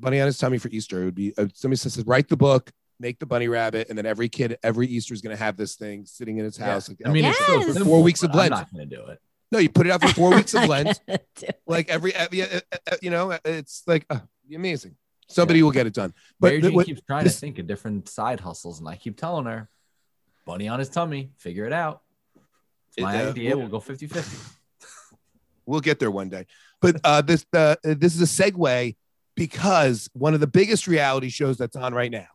bunny 0.00 0.20
on 0.20 0.26
his 0.26 0.38
tummy 0.38 0.58
for 0.58 0.68
Easter. 0.68 1.02
It 1.02 1.04
would 1.06 1.14
be 1.14 1.34
uh, 1.36 1.46
somebody 1.54 1.76
says, 1.78 2.02
write 2.06 2.28
the 2.28 2.36
book, 2.36 2.70
make 3.00 3.18
the 3.18 3.26
bunny 3.26 3.48
rabbit, 3.48 3.88
and 3.88 3.96
then 3.98 4.06
every 4.06 4.28
kid 4.28 4.58
every 4.62 4.86
Easter 4.86 5.14
is 5.14 5.20
gonna 5.20 5.36
have 5.36 5.56
this 5.56 5.76
thing 5.76 6.04
sitting 6.06 6.38
in 6.38 6.44
his 6.44 6.56
house. 6.56 6.88
Like, 6.88 6.98
I 7.06 7.10
mean, 7.10 7.24
it's 7.24 7.38
so 7.46 7.60
Yes. 7.60 7.78
Four 7.78 8.02
weeks 8.02 8.22
of 8.22 8.32
but 8.32 8.44
I'm 8.44 8.50
not 8.50 8.72
gonna 8.72 8.86
do 8.86 9.06
it. 9.06 9.20
no, 9.52 9.58
you 9.58 9.68
put 9.68 9.86
it 9.86 9.90
out 9.90 10.02
for 10.02 10.08
four 10.08 10.30
weeks 10.34 10.54
of 10.54 10.68
Lent. 10.68 10.88
I 10.88 10.92
can't 11.16 11.22
do 11.36 11.46
it. 11.48 11.60
like 11.66 11.88
every, 11.88 12.14
every 12.14 12.42
uh, 12.42 12.46
uh, 12.72 12.76
uh, 12.92 12.96
you 13.02 13.10
know, 13.10 13.38
it's 13.44 13.82
like 13.86 14.04
uh, 14.10 14.20
amazing. 14.54 14.96
Somebody 15.30 15.62
will 15.62 15.72
get 15.72 15.86
it 15.86 15.92
done. 15.92 16.14
Mary 16.40 16.56
But 16.58 16.62
Jane 16.62 16.70
the- 16.70 16.70
what- 16.76 16.86
keeps 16.86 17.02
trying 17.02 17.24
this- 17.24 17.34
to 17.34 17.40
think 17.40 17.58
of 17.58 17.66
different 17.66 18.08
side 18.08 18.40
hustles, 18.40 18.78
and 18.80 18.88
I 18.88 18.96
keep 18.96 19.16
telling 19.18 19.44
her, 19.44 19.68
bunny 20.46 20.68
on 20.68 20.78
his 20.78 20.88
tummy, 20.88 21.32
figure 21.36 21.66
it 21.66 21.72
out. 21.72 22.00
It's 22.96 23.00
my 23.04 23.24
Uh, 23.26 23.30
idea. 23.30 23.50
well- 23.50 23.58
We'll 23.60 23.68
go 23.68 23.80
50 23.80 24.06
50. 24.06 24.36
we'll 25.66 25.80
get 25.80 25.98
there 25.98 26.10
one 26.10 26.28
day. 26.30 26.46
But 26.80 26.96
uh, 27.04 27.20
this 27.22 27.44
uh, 27.52 27.76
this 27.82 28.14
is 28.18 28.22
a 28.22 28.42
segue 28.50 28.96
because 29.38 30.08
one 30.12 30.34
of 30.34 30.40
the 30.40 30.46
biggest 30.46 30.86
reality 30.86 31.28
shows 31.28 31.56
that's 31.56 31.76
on 31.76 31.94
right 31.94 32.10
now, 32.10 32.26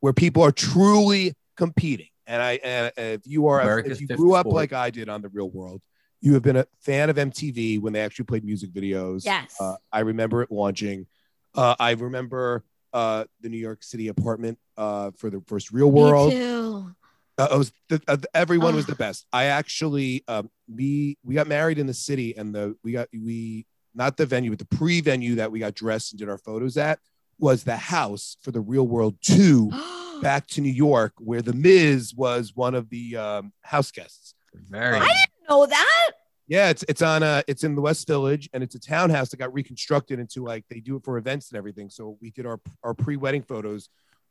where 0.00 0.12
people 0.12 0.42
are 0.42 0.52
truly 0.52 1.34
competing, 1.56 2.08
and 2.26 2.42
I 2.42 2.52
and 2.62 2.92
if 2.96 3.26
you 3.26 3.48
are 3.48 3.60
America's 3.60 4.00
if 4.00 4.08
you 4.08 4.16
grew 4.16 4.34
up 4.34 4.44
sport. 4.44 4.54
like 4.54 4.72
I 4.72 4.90
did 4.90 5.08
on 5.08 5.22
the 5.22 5.28
Real 5.28 5.50
World, 5.50 5.80
you 6.20 6.34
have 6.34 6.42
been 6.42 6.56
a 6.56 6.66
fan 6.80 7.10
of 7.10 7.16
MTV 7.16 7.80
when 7.80 7.92
they 7.92 8.00
actually 8.00 8.26
played 8.26 8.44
music 8.44 8.72
videos. 8.72 9.24
Yes. 9.24 9.56
uh, 9.60 9.76
I 9.92 10.00
remember 10.00 10.42
it 10.42 10.50
launching. 10.50 11.06
Uh, 11.54 11.74
I 11.78 11.92
remember 11.92 12.64
uh, 12.92 13.24
the 13.40 13.48
New 13.48 13.58
York 13.58 13.82
City 13.82 14.08
apartment 14.08 14.58
uh, 14.76 15.10
for 15.16 15.30
the 15.30 15.42
first 15.46 15.72
Real 15.72 15.90
World. 15.90 16.32
Me 16.32 16.38
too. 16.38 16.94
Uh, 17.38 17.48
it 17.52 17.58
was 17.58 17.72
the, 17.88 18.02
uh, 18.06 18.18
everyone 18.34 18.74
was 18.74 18.84
the 18.84 18.94
best. 18.94 19.26
I 19.32 19.44
actually 19.44 20.24
um, 20.28 20.50
we 20.68 21.16
we 21.24 21.34
got 21.34 21.46
married 21.46 21.78
in 21.78 21.86
the 21.86 21.94
city, 21.94 22.36
and 22.36 22.54
the 22.54 22.76
we 22.84 22.92
got 22.92 23.08
we 23.12 23.66
not 23.94 24.16
the 24.16 24.26
venue, 24.26 24.50
but 24.50 24.58
the 24.58 24.76
pre-venue 24.76 25.36
that 25.36 25.50
we 25.50 25.58
got 25.58 25.74
dressed 25.74 26.12
and 26.12 26.18
did 26.18 26.28
our 26.28 26.38
photos 26.38 26.76
at 26.76 26.98
was 27.38 27.64
the 27.64 27.76
house 27.76 28.36
for 28.42 28.50
the 28.50 28.60
Real 28.60 28.86
World 28.86 29.16
Two 29.22 29.70
back 30.22 30.46
to 30.48 30.60
New 30.60 30.72
York, 30.72 31.14
where 31.18 31.42
the 31.42 31.52
Miz 31.52 32.14
was 32.14 32.54
one 32.54 32.74
of 32.74 32.88
the 32.90 33.16
um, 33.16 33.52
house 33.62 33.90
guests. 33.90 34.34
Very. 34.54 34.96
I 34.96 35.00
didn't 35.00 35.48
know 35.48 35.66
that. 35.66 36.10
Yeah, 36.48 36.70
it's 36.70 36.84
it's 36.88 37.00
on 37.00 37.22
uh 37.22 37.42
it's 37.46 37.62
in 37.62 37.76
the 37.76 37.80
West 37.80 38.08
Village, 38.08 38.50
and 38.52 38.62
it's 38.62 38.74
a 38.74 38.80
townhouse 38.80 39.28
that 39.30 39.36
got 39.36 39.54
reconstructed 39.54 40.18
into 40.18 40.44
like 40.44 40.64
they 40.68 40.80
do 40.80 40.96
it 40.96 41.04
for 41.04 41.16
events 41.16 41.50
and 41.50 41.56
everything. 41.56 41.90
So 41.90 42.18
we 42.20 42.30
did 42.32 42.44
our 42.44 42.60
our 42.82 42.92
pre-wedding 42.92 43.42
photos. 43.42 43.88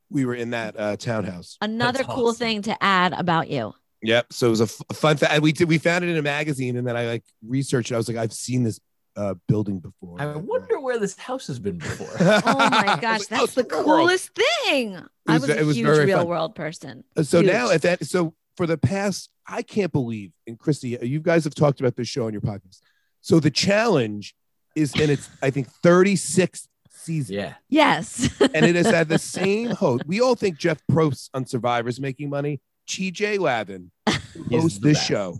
We 0.10 0.26
were 0.26 0.36
in 0.36 0.50
that 0.50 0.78
uh, 0.78 0.98
townhouse. 0.98 1.56
Another 1.62 2.00
That's 2.00 2.14
cool 2.14 2.28
awesome. 2.28 2.40
thing 2.40 2.62
to 2.64 2.84
add 2.84 3.14
about 3.14 3.50
you. 3.50 3.74
Yep. 4.02 4.34
So 4.34 4.48
it 4.48 4.50
was 4.50 4.62
a, 4.62 4.64
f- 4.64 4.82
a 4.90 4.94
fun 4.94 5.18
fact. 5.18 5.42
We 5.42 5.52
did. 5.52 5.70
We 5.70 5.78
found 5.78 6.04
it 6.04 6.10
in 6.10 6.18
a 6.18 6.22
magazine, 6.22 6.78
and 6.78 6.86
then 6.86 6.98
I 6.98 7.06
like 7.06 7.24
researched. 7.46 7.92
it. 7.92 7.96
I 7.96 7.98
was 7.98 8.08
like, 8.08 8.18
I've 8.18 8.34
seen 8.34 8.64
this 8.64 8.80
uh, 9.16 9.34
building 9.48 9.80
before. 9.80 10.22
I 10.22 10.36
wonder 10.36 10.80
where 10.80 10.98
this 11.00 11.18
house 11.18 11.48
has 11.48 11.60
been 11.60 11.78
before. 11.78 12.08
Oh 12.20 12.70
my 12.70 12.98
gosh, 13.02 13.26
that's 13.28 13.54
the 13.56 13.64
coolest 13.64 14.32
thing. 14.66 14.98
I 15.28 15.34
was- 15.34 15.42
was 15.42 15.50
a 15.50 15.60
it 15.60 15.66
was 15.66 15.76
huge 15.78 15.86
very 15.86 16.06
real 16.06 16.20
fun. 16.20 16.28
world 16.28 16.56
person. 16.56 17.04
So 17.24 17.42
now, 17.42 17.66
Huge. 17.68 17.76
if 17.76 17.82
that, 17.84 18.06
so 18.06 18.34
for 18.58 18.66
the 18.68 18.78
past, 18.78 19.30
I 19.48 19.62
can't 19.62 19.92
believe, 19.92 20.32
and 20.48 20.58
Christy, 20.60 20.98
you 21.02 21.20
guys 21.22 21.44
have 21.44 21.56
talked 21.56 21.80
about 21.80 21.96
this 21.96 22.08
show 22.08 22.26
on 22.28 22.34
your 22.34 22.42
podcast. 22.42 22.82
So 23.22 23.40
the 23.40 23.52
challenge 23.52 24.36
is 24.76 24.94
in 25.00 25.10
its, 25.10 25.30
I 25.42 25.50
think, 25.50 25.68
36th 25.84 26.68
season. 26.90 27.36
yeah. 27.36 27.54
Yes. 27.70 28.30
and 28.54 28.66
it 28.66 28.76
is 28.76 28.86
at 28.88 29.10
the 29.10 29.18
same 29.20 29.70
host. 29.72 30.04
We 30.06 30.22
all 30.22 30.36
think 30.36 30.58
Jeff 30.58 30.78
Probst 30.92 31.30
on 31.34 31.46
Survivor 31.46 31.90
is 31.90 32.00
making 32.00 32.30
money. 32.30 32.62
TJ 32.88 33.40
Lavin, 33.40 33.92
who 34.34 34.60
hosts 34.60 34.80
this 34.80 34.98
best. 34.98 35.08
show. 35.08 35.38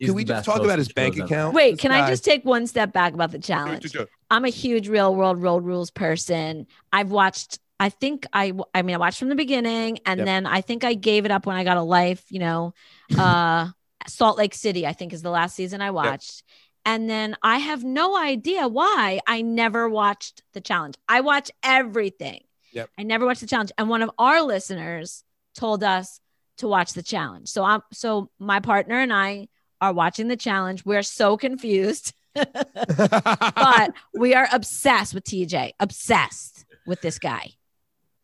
He's 0.00 0.08
Can 0.08 0.16
we 0.16 0.24
just 0.24 0.46
talk 0.46 0.62
about 0.62 0.78
his 0.78 0.90
bank 0.90 1.18
account? 1.18 1.54
Wait, 1.54 1.72
This 1.72 1.80
can 1.82 1.92
I 1.92 2.08
just 2.08 2.24
take 2.24 2.42
one 2.44 2.66
step 2.66 2.90
back 2.92 3.12
about 3.12 3.32
the 3.32 3.38
challenge? 3.38 3.94
I'm 4.30 4.46
a 4.46 4.48
huge 4.48 4.88
real 4.88 5.14
world 5.14 5.42
road 5.42 5.64
rules 5.64 5.90
person. 5.90 6.66
I've 6.92 7.10
watched 7.10 7.58
I 7.78 7.90
think 7.90 8.26
I 8.32 8.52
I 8.74 8.82
mean 8.82 8.94
I 8.94 8.98
watched 8.98 9.18
from 9.18 9.28
the 9.28 9.34
beginning 9.34 10.00
and 10.06 10.18
Yep. 10.18 10.24
then 10.26 10.46
I 10.46 10.62
think 10.62 10.84
I 10.84 10.94
gave 10.94 11.26
it 11.26 11.30
up 11.30 11.44
when 11.44 11.56
I 11.56 11.64
got 11.64 11.76
a 11.76 11.82
life, 11.82 12.24
you 12.30 12.38
know. 12.38 12.72
Uh 13.16 13.68
Salt 14.08 14.38
Lake 14.38 14.54
City, 14.54 14.86
I 14.86 14.94
think 14.94 15.12
is 15.12 15.20
the 15.20 15.30
last 15.30 15.54
season 15.54 15.82
I 15.82 15.90
watched. 15.90 16.42
And 16.86 17.10
then 17.10 17.36
I 17.42 17.58
have 17.58 17.84
no 17.84 18.16
idea 18.16 18.66
why 18.66 19.20
I 19.26 19.42
never 19.42 19.86
watched 19.86 20.42
the 20.54 20.62
challenge. 20.62 20.94
I 21.06 21.20
watch 21.20 21.50
everything. 21.62 22.40
Yep. 22.72 22.88
I 22.98 23.02
never 23.02 23.26
watched 23.26 23.42
the 23.42 23.46
challenge. 23.46 23.72
And 23.76 23.90
one 23.90 24.00
of 24.00 24.10
our 24.18 24.40
listeners 24.40 25.22
told 25.54 25.84
us 25.84 26.20
to 26.58 26.68
watch 26.68 26.94
the 26.94 27.02
challenge. 27.02 27.48
So 27.50 27.62
I'm 27.64 27.82
so 27.92 28.30
my 28.38 28.60
partner 28.60 28.98
and 28.98 29.12
I 29.12 29.48
are 29.80 29.92
watching 29.92 30.28
the 30.28 30.36
challenge. 30.36 30.84
We're 30.84 31.02
so 31.02 31.36
confused, 31.36 32.12
but 32.34 33.92
we 34.14 34.34
are 34.34 34.48
obsessed 34.52 35.14
with 35.14 35.24
TJ, 35.24 35.72
obsessed 35.80 36.64
with 36.86 37.00
this 37.00 37.18
guy. 37.18 37.50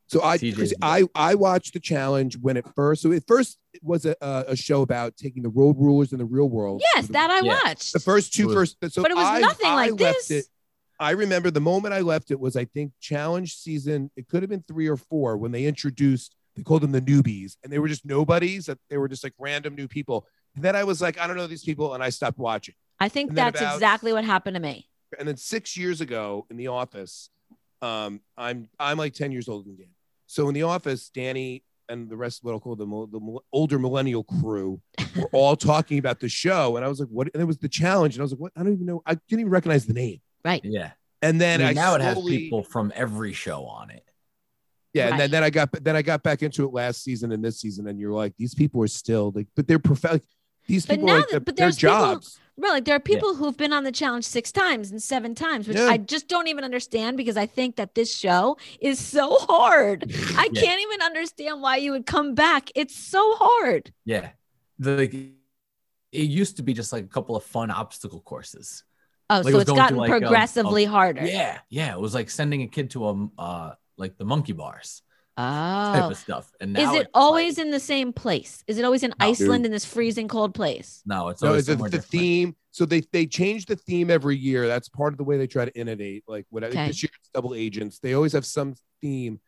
So 0.08 0.22
I, 0.22 0.38
TJ's 0.38 0.56
'cause 0.56 0.74
I, 0.80 1.02
I 1.16 1.34
watched 1.34 1.72
the 1.72 1.80
challenge 1.80 2.36
when 2.38 2.56
it 2.56 2.64
first. 2.76 3.02
So 3.02 3.10
it 3.10 3.24
first 3.26 3.58
was 3.82 4.04
a, 4.06 4.14
a 4.20 4.44
a 4.48 4.56
show 4.56 4.82
about 4.82 5.16
taking 5.16 5.42
the 5.42 5.48
road 5.48 5.76
rulers 5.78 6.12
in 6.12 6.18
the 6.18 6.24
real 6.24 6.48
world. 6.48 6.80
Yes, 6.94 7.08
that 7.08 7.30
I 7.30 7.40
Yeah. 7.40 7.58
watched. 7.64 7.92
the 7.92 7.98
first 8.00 8.32
two 8.32 8.44
It 8.44 8.46
was- 8.54 8.76
first. 8.80 8.94
So 8.94 9.02
but 9.02 9.10
it 9.10 9.16
was 9.16 9.26
I, 9.26 9.40
nothing 9.40 9.66
I 9.68 9.74
like 9.74 10.00
left 10.00 10.28
this. 10.28 10.30
It, 10.30 10.44
I 11.00 11.10
remember 11.10 11.50
the 11.50 11.60
moment 11.60 11.92
I 11.92 12.00
left 12.00 12.30
it 12.30 12.38
was 12.40 12.56
I 12.56 12.64
think 12.66 12.92
challenge 13.00 13.56
season. 13.56 14.10
It 14.16 14.28
could 14.28 14.42
have 14.42 14.48
been 14.50 14.64
three 14.68 14.86
or 14.88 14.96
four 14.96 15.36
when 15.36 15.50
they 15.52 15.64
introduced. 15.66 16.36
They 16.54 16.62
called 16.62 16.82
them 16.82 16.92
the 16.92 17.02
newbies, 17.02 17.56
and 17.64 17.70
they 17.72 17.78
were 17.80 17.88
just 17.88 18.06
nobodies. 18.06 18.66
That 18.66 18.78
they 18.88 18.96
were 18.98 19.08
just 19.08 19.24
like 19.24 19.34
random 19.38 19.74
new 19.74 19.88
people. 19.88 20.26
And 20.56 20.64
then 20.64 20.74
I 20.74 20.84
was 20.84 21.00
like, 21.00 21.18
I 21.18 21.26
don't 21.26 21.36
know 21.36 21.46
these 21.46 21.64
people, 21.64 21.94
and 21.94 22.02
I 22.02 22.08
stopped 22.08 22.38
watching. 22.38 22.74
I 22.98 23.08
think 23.08 23.30
and 23.30 23.38
that's 23.38 23.60
about- 23.60 23.74
exactly 23.74 24.12
what 24.12 24.24
happened 24.24 24.54
to 24.54 24.60
me. 24.60 24.88
and 25.18 25.28
then 25.28 25.36
six 25.36 25.76
years 25.76 26.00
ago 26.00 26.46
in 26.50 26.56
the 26.56 26.66
office, 26.68 27.30
um, 27.82 28.20
I'm 28.36 28.68
I'm 28.80 28.96
like 28.98 29.12
ten 29.14 29.30
years 29.32 29.48
older 29.48 29.64
than 29.68 29.76
Dan. 29.76 29.86
So 30.26 30.48
in 30.48 30.54
the 30.54 30.62
office, 30.64 31.08
Danny 31.10 31.62
and 31.88 32.08
the 32.10 32.16
rest 32.16 32.40
of 32.40 32.44
what 32.44 32.52
I'll 32.52 32.58
call 32.60 32.74
the, 32.74 32.86
mil- 32.86 33.06
the 33.06 33.38
older 33.52 33.78
millennial 33.78 34.24
crew 34.24 34.80
were 35.16 35.28
all 35.32 35.54
talking 35.54 35.98
about 35.98 36.18
the 36.20 36.28
show, 36.28 36.76
and 36.76 36.84
I 36.84 36.88
was 36.88 36.98
like, 37.00 37.10
"What?" 37.10 37.28
And 37.34 37.40
it 37.42 37.46
was 37.46 37.58
the 37.58 37.68
challenge, 37.68 38.14
and 38.16 38.22
I 38.22 38.24
was 38.24 38.32
like, 38.32 38.40
"What?" 38.40 38.52
I 38.56 38.62
don't 38.62 38.72
even 38.72 38.86
know. 38.86 39.02
I 39.06 39.14
didn't 39.14 39.40
even 39.40 39.50
recognize 39.50 39.86
the 39.86 39.92
name. 39.94 40.20
Right. 40.44 40.64
Yeah. 40.64 40.92
And 41.22 41.40
then 41.40 41.60
I 41.60 41.64
I, 41.64 41.66
mean, 41.68 41.74
now 41.76 41.94
it 41.94 42.00
has 42.00 42.22
people 42.24 42.62
from 42.62 42.92
every 42.94 43.32
show 43.32 43.64
on 43.66 43.90
it. 43.90 44.04
Yeah, 44.92 45.08
and 45.10 45.20
then, 45.20 45.30
then 45.30 45.44
I 45.44 45.50
got 45.50 45.70
then 45.84 45.94
I 45.94 46.00
got 46.02 46.22
back 46.22 46.42
into 46.42 46.64
it 46.64 46.72
last 46.72 47.04
season 47.04 47.30
and 47.32 47.44
this 47.44 47.60
season, 47.60 47.86
and 47.88 48.00
you're 48.00 48.12
like, 48.12 48.32
these 48.38 48.54
people 48.54 48.82
are 48.82 48.88
still 48.88 49.30
like, 49.34 49.46
but 49.54 49.68
they're 49.68 49.78
prof- 49.78 50.20
like, 50.68 50.74
These 50.74 50.86
But 50.86 51.00
now 51.00 51.16
like, 51.16 51.28
that- 51.28 51.44
but 51.44 51.56
their 51.56 51.66
there's 51.66 51.76
people- 51.78 52.22
Right. 52.58 52.70
Like 52.70 52.86
there 52.86 52.96
are 52.96 53.00
people 53.00 53.34
who've 53.34 53.56
been 53.56 53.74
on 53.74 53.84
the 53.84 53.92
challenge 53.92 54.24
six 54.24 54.50
times 54.50 54.90
and 54.90 55.02
seven 55.02 55.34
times, 55.34 55.68
which 55.68 55.76
Yeah. 55.76 55.88
I 55.88 55.98
just 55.98 56.26
don't 56.26 56.48
even 56.48 56.64
understand 56.64 57.18
because 57.18 57.36
I 57.36 57.44
think 57.44 57.76
that 57.76 57.94
this 57.94 58.10
show 58.16 58.56
is 58.80 58.98
so 58.98 59.36
hard. 59.40 60.10
I 60.38 60.48
Yeah. 60.50 60.62
can't 60.62 60.80
even 60.80 61.02
understand 61.02 61.60
why 61.60 61.76
you 61.76 61.92
would 61.92 62.06
come 62.06 62.34
back. 62.34 62.70
It's 62.74 62.96
so 62.96 63.34
hard. 63.36 63.92
Yeah. 64.06 64.30
The, 64.78 64.96
like, 64.96 65.12
it 65.12 65.34
used 66.12 66.56
to 66.56 66.62
be 66.62 66.72
just 66.72 66.94
like 66.94 67.04
a 67.04 67.08
couple 67.08 67.36
of 67.36 67.44
fun 67.44 67.70
obstacle 67.70 68.20
courses. 68.22 68.84
Oh, 69.28 69.36
Like 69.40 69.48
so 69.52 69.58
was 69.58 69.62
it's 69.68 69.72
gotten 69.72 69.98
like, 69.98 70.10
um, 70.10 70.18
progressively 70.20 70.84
a- 70.84 70.88
harder. 70.90 71.26
Yeah. 71.26 71.58
Yeah. 71.68 71.92
It 71.92 72.00
was 72.00 72.14
like 72.14 72.30
sending 72.30 72.62
a 72.62 72.68
kid 72.68 72.88
to 72.92 73.06
a, 73.08 73.28
uh, 73.38 73.74
like 73.98 74.16
the 74.16 74.24
monkey 74.24 74.54
bars 74.54 75.02
type 75.36 76.02
Oh. 76.04 76.10
of 76.10 76.16
stuff. 76.16 76.50
And 76.60 76.76
Is 76.78 76.92
it 76.94 77.08
always 77.12 77.58
like, 77.58 77.66
in 77.66 77.70
the 77.72 77.80
same 77.80 78.12
place? 78.12 78.64
Is 78.66 78.78
it 78.78 78.84
always 78.84 79.02
in 79.02 79.10
No. 79.20 79.26
Iceland 79.26 79.66
in 79.66 79.72
this 79.72 79.84
freezing 79.84 80.28
cold 80.28 80.54
place? 80.54 81.02
no, 81.06 81.28
it's 81.28 81.42
No, 81.42 81.48
always 81.48 81.66
the, 81.66 81.72
somewhere 81.72 81.90
the 81.90 81.98
different. 81.98 82.10
theme. 82.10 82.56
So 82.70 82.84
they 82.86 83.00
they 83.12 83.26
change 83.26 83.66
the 83.66 83.76
theme 83.76 84.10
every 84.10 84.36
year. 84.36 84.66
That's 84.66 84.88
part 84.88 85.12
of 85.12 85.18
the 85.18 85.24
way 85.24 85.38
they 85.38 85.46
try 85.46 85.64
to 85.64 85.74
innovate. 85.78 86.24
Like 86.26 86.46
what 86.50 86.64
Okay. 86.64 86.88
this 86.88 87.02
year 87.02 87.10
it's 87.18 87.28
double 87.34 87.54
agents. 87.54 87.98
They 87.98 88.14
always 88.14 88.32
have 88.32 88.44
some 88.46 88.74
theme, 89.00 89.40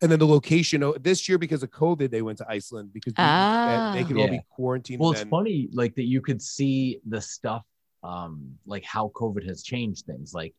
and 0.00 0.10
then 0.10 0.18
the 0.18 0.26
location. 0.26 0.82
oh, 0.82 0.94
This 1.00 1.28
year 1.28 1.38
because 1.38 1.62
of 1.62 1.70
COVID, 1.70 2.10
they 2.10 2.22
went 2.22 2.38
to 2.38 2.46
Iceland 2.48 2.92
because 2.92 3.12
they, 3.14 3.22
Ah. 3.22 3.92
they 3.94 4.04
could 4.04 4.16
all 4.16 4.28
be 4.28 4.40
quarantined. 4.50 5.00
Well, 5.00 5.10
and 5.10 5.20
it's 5.20 5.28
funny, 5.30 5.68
like 5.72 5.94
that 5.96 6.04
you 6.06 6.20
could 6.20 6.40
see 6.42 6.98
the 7.06 7.20
stuff, 7.20 7.64
um, 8.02 8.58
like 8.66 8.84
how 8.84 9.10
COVID 9.14 9.46
has 9.48 9.62
changed 9.62 10.06
things. 10.06 10.34
Like, 10.34 10.54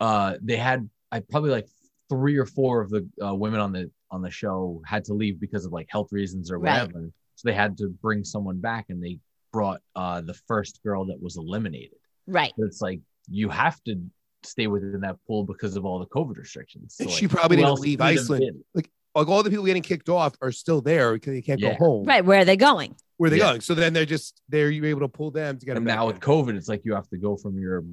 uh, 0.00 0.36
they 0.42 0.56
had 0.56 0.88
I 1.10 1.20
probably 1.20 1.50
like 1.50 1.66
three 2.10 2.36
or 2.36 2.46
four 2.46 2.80
of 2.82 2.90
the 2.90 3.08
uh, 3.22 3.34
women 3.34 3.60
on 3.60 3.72
the 3.72 3.90
on 4.10 4.22
the 4.22 4.30
show 4.30 4.80
had 4.86 5.04
to 5.06 5.14
leave 5.14 5.38
because 5.40 5.64
of 5.64 5.72
like 5.72 5.86
health 5.90 6.08
reasons 6.12 6.50
or 6.50 6.58
Right. 6.58 6.82
whatever. 6.82 7.10
So 7.34 7.48
they 7.48 7.54
had 7.54 7.76
to 7.78 7.88
bring 7.88 8.24
someone 8.24 8.58
back, 8.60 8.86
and 8.88 9.02
they 9.02 9.18
brought 9.52 9.80
uh 9.96 10.20
the 10.20 10.34
first 10.34 10.80
girl 10.82 11.04
that 11.06 11.20
was 11.22 11.36
eliminated. 11.36 11.98
Right. 12.26 12.52
But 12.56 12.66
it's 12.66 12.80
like 12.80 13.00
you 13.30 13.48
have 13.48 13.82
to 13.84 14.00
stay 14.42 14.66
within 14.66 15.00
that 15.00 15.16
pool 15.26 15.44
because 15.44 15.76
of 15.76 15.84
all 15.84 15.98
the 15.98 16.06
COVID 16.06 16.36
restrictions. 16.36 16.94
So, 16.96 17.04
like, 17.04 17.14
she 17.14 17.28
probably 17.28 17.56
didn't 17.58 17.80
leave 17.80 18.00
Iceland. 18.00 18.40
been? 18.74 18.84
like 19.14 19.26
all 19.28 19.42
the 19.42 19.50
people 19.50 19.64
getting 19.64 19.82
kicked 19.82 20.08
off 20.08 20.34
are 20.40 20.52
still 20.52 20.80
there 20.80 21.14
because 21.14 21.32
they 21.32 21.42
can't 21.42 21.60
Yeah. 21.60 21.72
go 21.72 21.84
home. 21.84 22.04
Right. 22.06 22.24
Where 22.24 22.40
are 22.40 22.44
they 22.44 22.56
going? 22.56 22.94
Where 23.16 23.26
are 23.26 23.30
they 23.30 23.38
Yeah. 23.38 23.48
going? 23.48 23.60
So 23.62 23.74
then 23.74 23.92
they're 23.92 24.04
just 24.06 24.40
there. 24.48 24.70
You're 24.70 24.86
able 24.86 25.00
to 25.00 25.08
pull 25.08 25.30
them 25.32 25.58
to 25.58 25.66
get 25.66 25.76
and 25.76 25.84
back 25.84 25.96
now 25.96 26.08
in. 26.08 26.14
with 26.14 26.22
COVID, 26.22 26.54
it's 26.56 26.68
like 26.68 26.82
you 26.84 26.94
have 26.94 27.08
to 27.08 27.16
go 27.18 27.36
from 27.36 27.58
your 27.58 27.84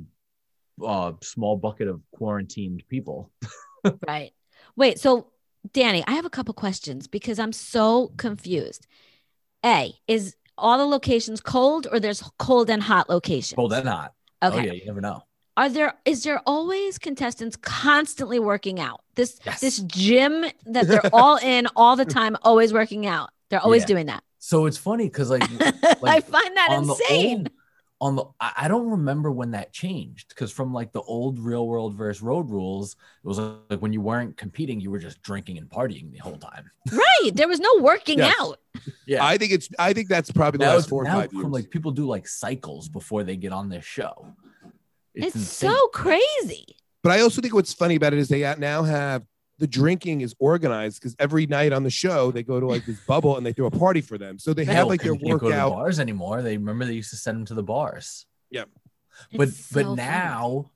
uh, 0.86 1.14
small 1.24 1.56
bucket 1.58 1.88
of 1.88 2.02
quarantined 2.12 2.84
people. 2.90 3.32
Right. 4.08 4.32
Wait, 4.76 5.00
so 5.00 5.28
Danny, 5.74 6.04
I 6.08 6.12
have 6.12 6.26
a 6.26 6.30
couple 6.30 6.54
questions 6.54 7.08
because 7.08 7.40
I'm 7.40 7.54
so 7.54 8.12
confused. 8.18 8.88
A, 9.66 9.94
is 10.08 10.36
all 10.58 10.78
the 10.78 10.86
locations 10.86 11.42
cold 11.42 11.88
or 11.92 12.00
there's 12.00 12.24
cold 12.38 12.70
and 12.70 12.84
hot 12.84 13.10
locations? 13.10 13.56
Cold 13.56 13.74
and 13.74 13.88
hot. 13.88 14.14
Oh, 14.42 14.50
okay. 14.50 14.58
Oh 14.60 14.64
yeah, 14.64 14.72
you 14.74 14.86
never 14.86 15.02
know. 15.02 15.24
Are 15.58 15.70
there 15.70 15.94
is 16.04 16.24
there 16.24 16.42
always 16.46 16.98
contestants 16.98 17.56
constantly 17.56 18.40
working 18.40 18.80
out? 18.80 19.02
This 19.16 19.40
Yes. 19.46 19.62
this 19.62 19.78
gym 19.80 20.46
that 20.66 20.88
they're 20.88 21.14
all 21.14 21.38
in 21.44 21.68
all 21.76 21.96
the 21.96 22.06
time, 22.06 22.36
always 22.44 22.74
working 22.74 23.06
out. 23.06 23.30
They're 23.50 23.62
always 23.62 23.84
Yeah. 23.84 23.88
doing 23.88 24.06
that. 24.08 24.24
So 24.40 24.66
it's 24.66 24.78
funny 24.78 25.06
because 25.06 25.30
like, 25.30 25.44
I 26.04 26.20
find 26.20 26.58
that 26.58 26.70
insane. 26.80 27.48
The 28.00 28.06
old, 28.06 28.10
on 28.10 28.16
the 28.16 28.26
I 28.40 28.54
I 28.66 28.68
don't 28.68 28.90
remember 28.90 29.32
when 29.32 29.52
that 29.52 29.72
changed 29.74 30.30
because 30.30 30.52
from 30.52 30.74
like 30.74 30.92
the 30.92 31.02
old 31.02 31.40
real 31.40 31.68
world 31.68 31.96
versus 31.96 32.22
road 32.22 32.50
rules, 32.50 32.96
it 33.24 33.28
was 33.28 33.40
like 33.40 33.80
when 33.80 33.94
you 33.94 34.02
weren't 34.02 34.38
competing, 34.38 34.80
you 34.80 34.92
were 34.92 35.00
just 35.00 35.22
drinking 35.22 35.58
and 35.58 35.70
partying 35.70 36.12
the 36.12 36.18
whole 36.20 36.38
time. 36.38 36.70
right. 36.92 37.32
There 37.34 37.48
was 37.48 37.60
no 37.60 37.70
working 37.80 38.20
Yes. 38.20 38.36
out. 38.40 38.60
Yeah. 39.08 39.26
I 39.26 39.38
think 39.38 39.52
it's. 39.52 39.70
I 39.80 39.94
think 39.94 40.10
that's 40.10 40.32
probably 40.32 40.58
the 40.60 40.66
now 40.66 40.72
last 40.72 40.80
it's- 40.86 40.90
four 40.90 41.02
or 41.04 41.06
now 41.06 41.22
five 41.22 41.34
years. 41.34 41.46
like 41.46 41.70
people 41.70 41.92
do 41.92 42.06
like 42.06 42.28
cycles 42.28 42.90
before 42.90 43.24
they 43.24 43.36
get 43.38 43.52
on 43.52 43.70
this 43.70 43.86
show. 43.86 44.28
It's, 45.14 45.36
insane. 45.36 45.70
so 45.70 45.88
crazy. 45.90 46.66
But 47.04 47.12
I 47.14 47.22
also 47.22 47.42
think 47.42 47.54
what's 47.54 47.74
funny 47.74 47.96
about 47.96 48.14
it 48.14 48.20
is 48.20 48.28
they 48.28 48.42
now 48.58 48.84
have 48.84 49.24
the 49.58 49.68
drinking 49.68 50.22
is 50.22 50.36
organized 50.40 51.00
because 51.00 51.16
every 51.20 51.46
night 51.48 51.72
on 51.72 51.84
the 51.84 51.90
show 51.90 52.32
they 52.32 52.44
go 52.44 52.60
to 52.60 52.66
like 52.68 52.86
this 52.86 53.00
bubble 53.02 53.38
and 53.38 53.46
they 53.46 53.54
throw 53.54 53.68
a 53.68 53.72
party 53.72 54.02
for 54.02 54.18
them. 54.18 54.38
So 54.38 54.54
they 54.54 54.66
They 54.66 54.74
have 54.74 54.88
like 54.88 55.02
their 55.02 55.14
they 55.14 55.20
can't 55.20 55.40
go 55.40 55.40
to 55.40 55.46
the 55.46 55.52
workout. 55.52 55.72
bars 55.72 56.00
anymore. 56.00 56.42
They 56.42 56.58
remember 56.58 56.86
they 56.86 56.94
used 56.94 57.12
to 57.12 57.16
send 57.18 57.38
them 57.38 57.46
to 57.46 57.54
the 57.54 57.64
bars. 57.64 58.26
Yeah, 58.52 58.66
but 59.34 59.48
It's 59.50 59.72
but 59.72 59.82
so 59.82 59.86
funny. 59.86 59.96
now 59.96 60.72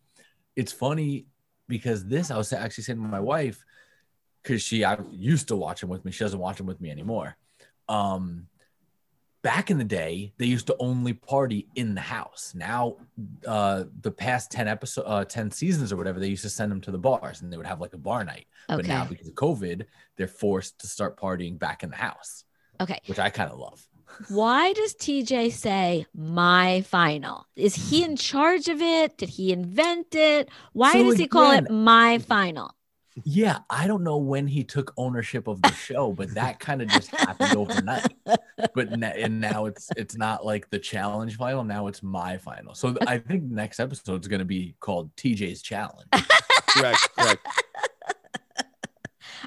it's 0.56 0.72
funny 0.72 1.26
because 1.68 2.06
this 2.06 2.32
I 2.32 2.38
was 2.38 2.52
actually 2.54 2.84
saying 2.86 3.02
to 3.02 3.08
my 3.08 3.20
wife 3.20 3.64
because 4.44 4.62
she 4.62 4.84
I 4.86 4.98
used 5.12 5.50
to 5.50 5.56
watch 5.56 5.84
him 5.84 5.90
with 5.90 6.06
me. 6.06 6.12
She 6.12 6.24
doesn't 6.24 6.40
watch 6.40 6.60
him 6.60 6.66
with 6.66 6.80
me 6.82 6.90
anymore. 6.90 7.36
Um, 7.90 8.48
back 9.42 9.72
in 9.72 9.78
the 9.78 9.84
day, 9.84 10.34
they 10.38 10.46
used 10.46 10.68
to 10.68 10.76
only 10.80 11.14
party 11.14 11.68
in 11.76 11.96
the 11.96 12.02
house. 12.02 12.54
Now, 12.56 12.98
uh, 13.48 13.86
the 14.02 14.12
past 14.12 14.52
ten 14.52 14.68
episode, 14.68 15.04
uh, 15.04 15.26
ten 15.26 15.52
seasons 15.52 15.92
or 15.92 15.98
whatever, 15.98 16.20
they 16.20 16.28
used 16.28 16.44
to 16.44 16.50
send 16.50 16.72
them 16.72 16.82
to 16.82 16.92
the 16.92 16.98
bars 16.98 17.42
and 17.42 17.52
they 17.52 17.58
would 17.58 17.66
have 17.68 17.82
like 17.82 17.94
a 17.94 17.98
bar 17.98 18.24
night. 18.24 18.48
But 18.68 18.86
now 18.86 19.06
because 19.06 19.28
of 19.28 19.36
COVID, 19.36 19.86
they're 20.18 20.28
forced 20.28 20.80
to 20.82 20.88
start 20.88 21.20
partying 21.20 21.58
back 21.58 21.84
in 21.84 21.90
the 21.90 21.96
house, 21.96 22.44
Okay. 22.82 23.00
which 23.08 23.20
I 23.20 23.30
kind 23.30 23.52
of 23.52 23.58
love. 23.60 23.86
Why 24.30 24.74
does 24.74 24.96
TJ 24.96 25.52
say 25.54 26.06
my 26.16 26.82
final? 26.82 27.46
Is 27.56 27.76
he 27.76 28.04
in 28.04 28.16
charge 28.16 28.68
of 28.68 28.82
it? 28.82 29.18
Did 29.18 29.30
he 29.30 29.52
invent 29.54 30.16
it? 30.16 30.50
Why 30.74 30.94
So 30.94 31.04
does 31.04 31.18
he 31.18 31.28
call 31.28 31.52
it 31.52 31.70
my 31.70 32.18
final? 32.18 32.74
Yeah, 33.26 33.60
I 33.70 33.88
don't 33.88 34.04
know 34.04 34.18
when 34.18 34.48
he 34.48 34.64
took 34.64 34.94
ownership 34.98 35.48
of 35.48 35.62
the 35.62 35.72
show, 35.72 36.12
but 36.12 36.34
that 36.36 36.60
kind 36.60 36.82
of 36.82 36.88
just 36.90 37.10
happened 37.12 37.56
overnight. 37.56 38.14
But 38.74 38.98
na- 38.98 39.08
and 39.08 39.40
now 39.40 39.66
it's 39.66 39.90
it's 39.96 40.18
not 40.18 40.46
like 40.46 40.70
the 40.70 40.80
challenge 40.80 41.38
final. 41.38 41.64
Now 41.64 41.88
it's 41.88 42.04
my 42.04 42.38
final. 42.38 42.76
So 42.76 42.98
I 43.08 43.18
think 43.18 43.44
next 43.44 43.80
episode 43.80 44.22
is 44.22 44.28
going 44.28 44.40
to 44.40 44.46
be 44.46 44.76
called 44.80 45.16
TJ's 45.16 45.62
challenge. 45.62 46.10
correct, 46.70 47.10
correct. 47.18 47.48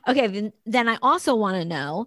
Okay, 0.09 0.27
then, 0.27 0.53
then 0.67 0.89
I 0.89 0.99
also 1.03 1.35
want 1.35 1.57
to 1.57 1.65
know. 1.65 2.07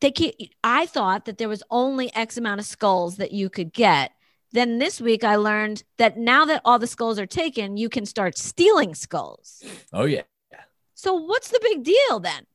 They 0.00 0.10
keep, 0.10 0.34
I 0.62 0.86
thought 0.86 1.24
that 1.24 1.38
there 1.38 1.48
was 1.48 1.62
only 1.70 2.14
X 2.14 2.36
amount 2.36 2.60
of 2.60 2.66
skulls 2.66 3.16
that 3.16 3.32
you 3.32 3.48
could 3.48 3.72
get. 3.72 4.12
Then 4.52 4.78
this 4.78 5.00
week 5.00 5.24
I 5.24 5.36
learned 5.36 5.84
that 5.96 6.18
now 6.18 6.44
that 6.44 6.60
all 6.64 6.78
the 6.78 6.86
skulls 6.86 7.18
are 7.18 7.26
taken, 7.26 7.76
you 7.76 7.88
can 7.88 8.04
start 8.04 8.36
stealing 8.36 8.94
skulls. 8.94 9.62
Oh 9.92 10.04
yeah. 10.04 10.22
So 10.96 11.12
what's 11.14 11.48
the 11.50 11.60
big 11.62 11.84
deal 11.84 12.18
then? 12.20 12.46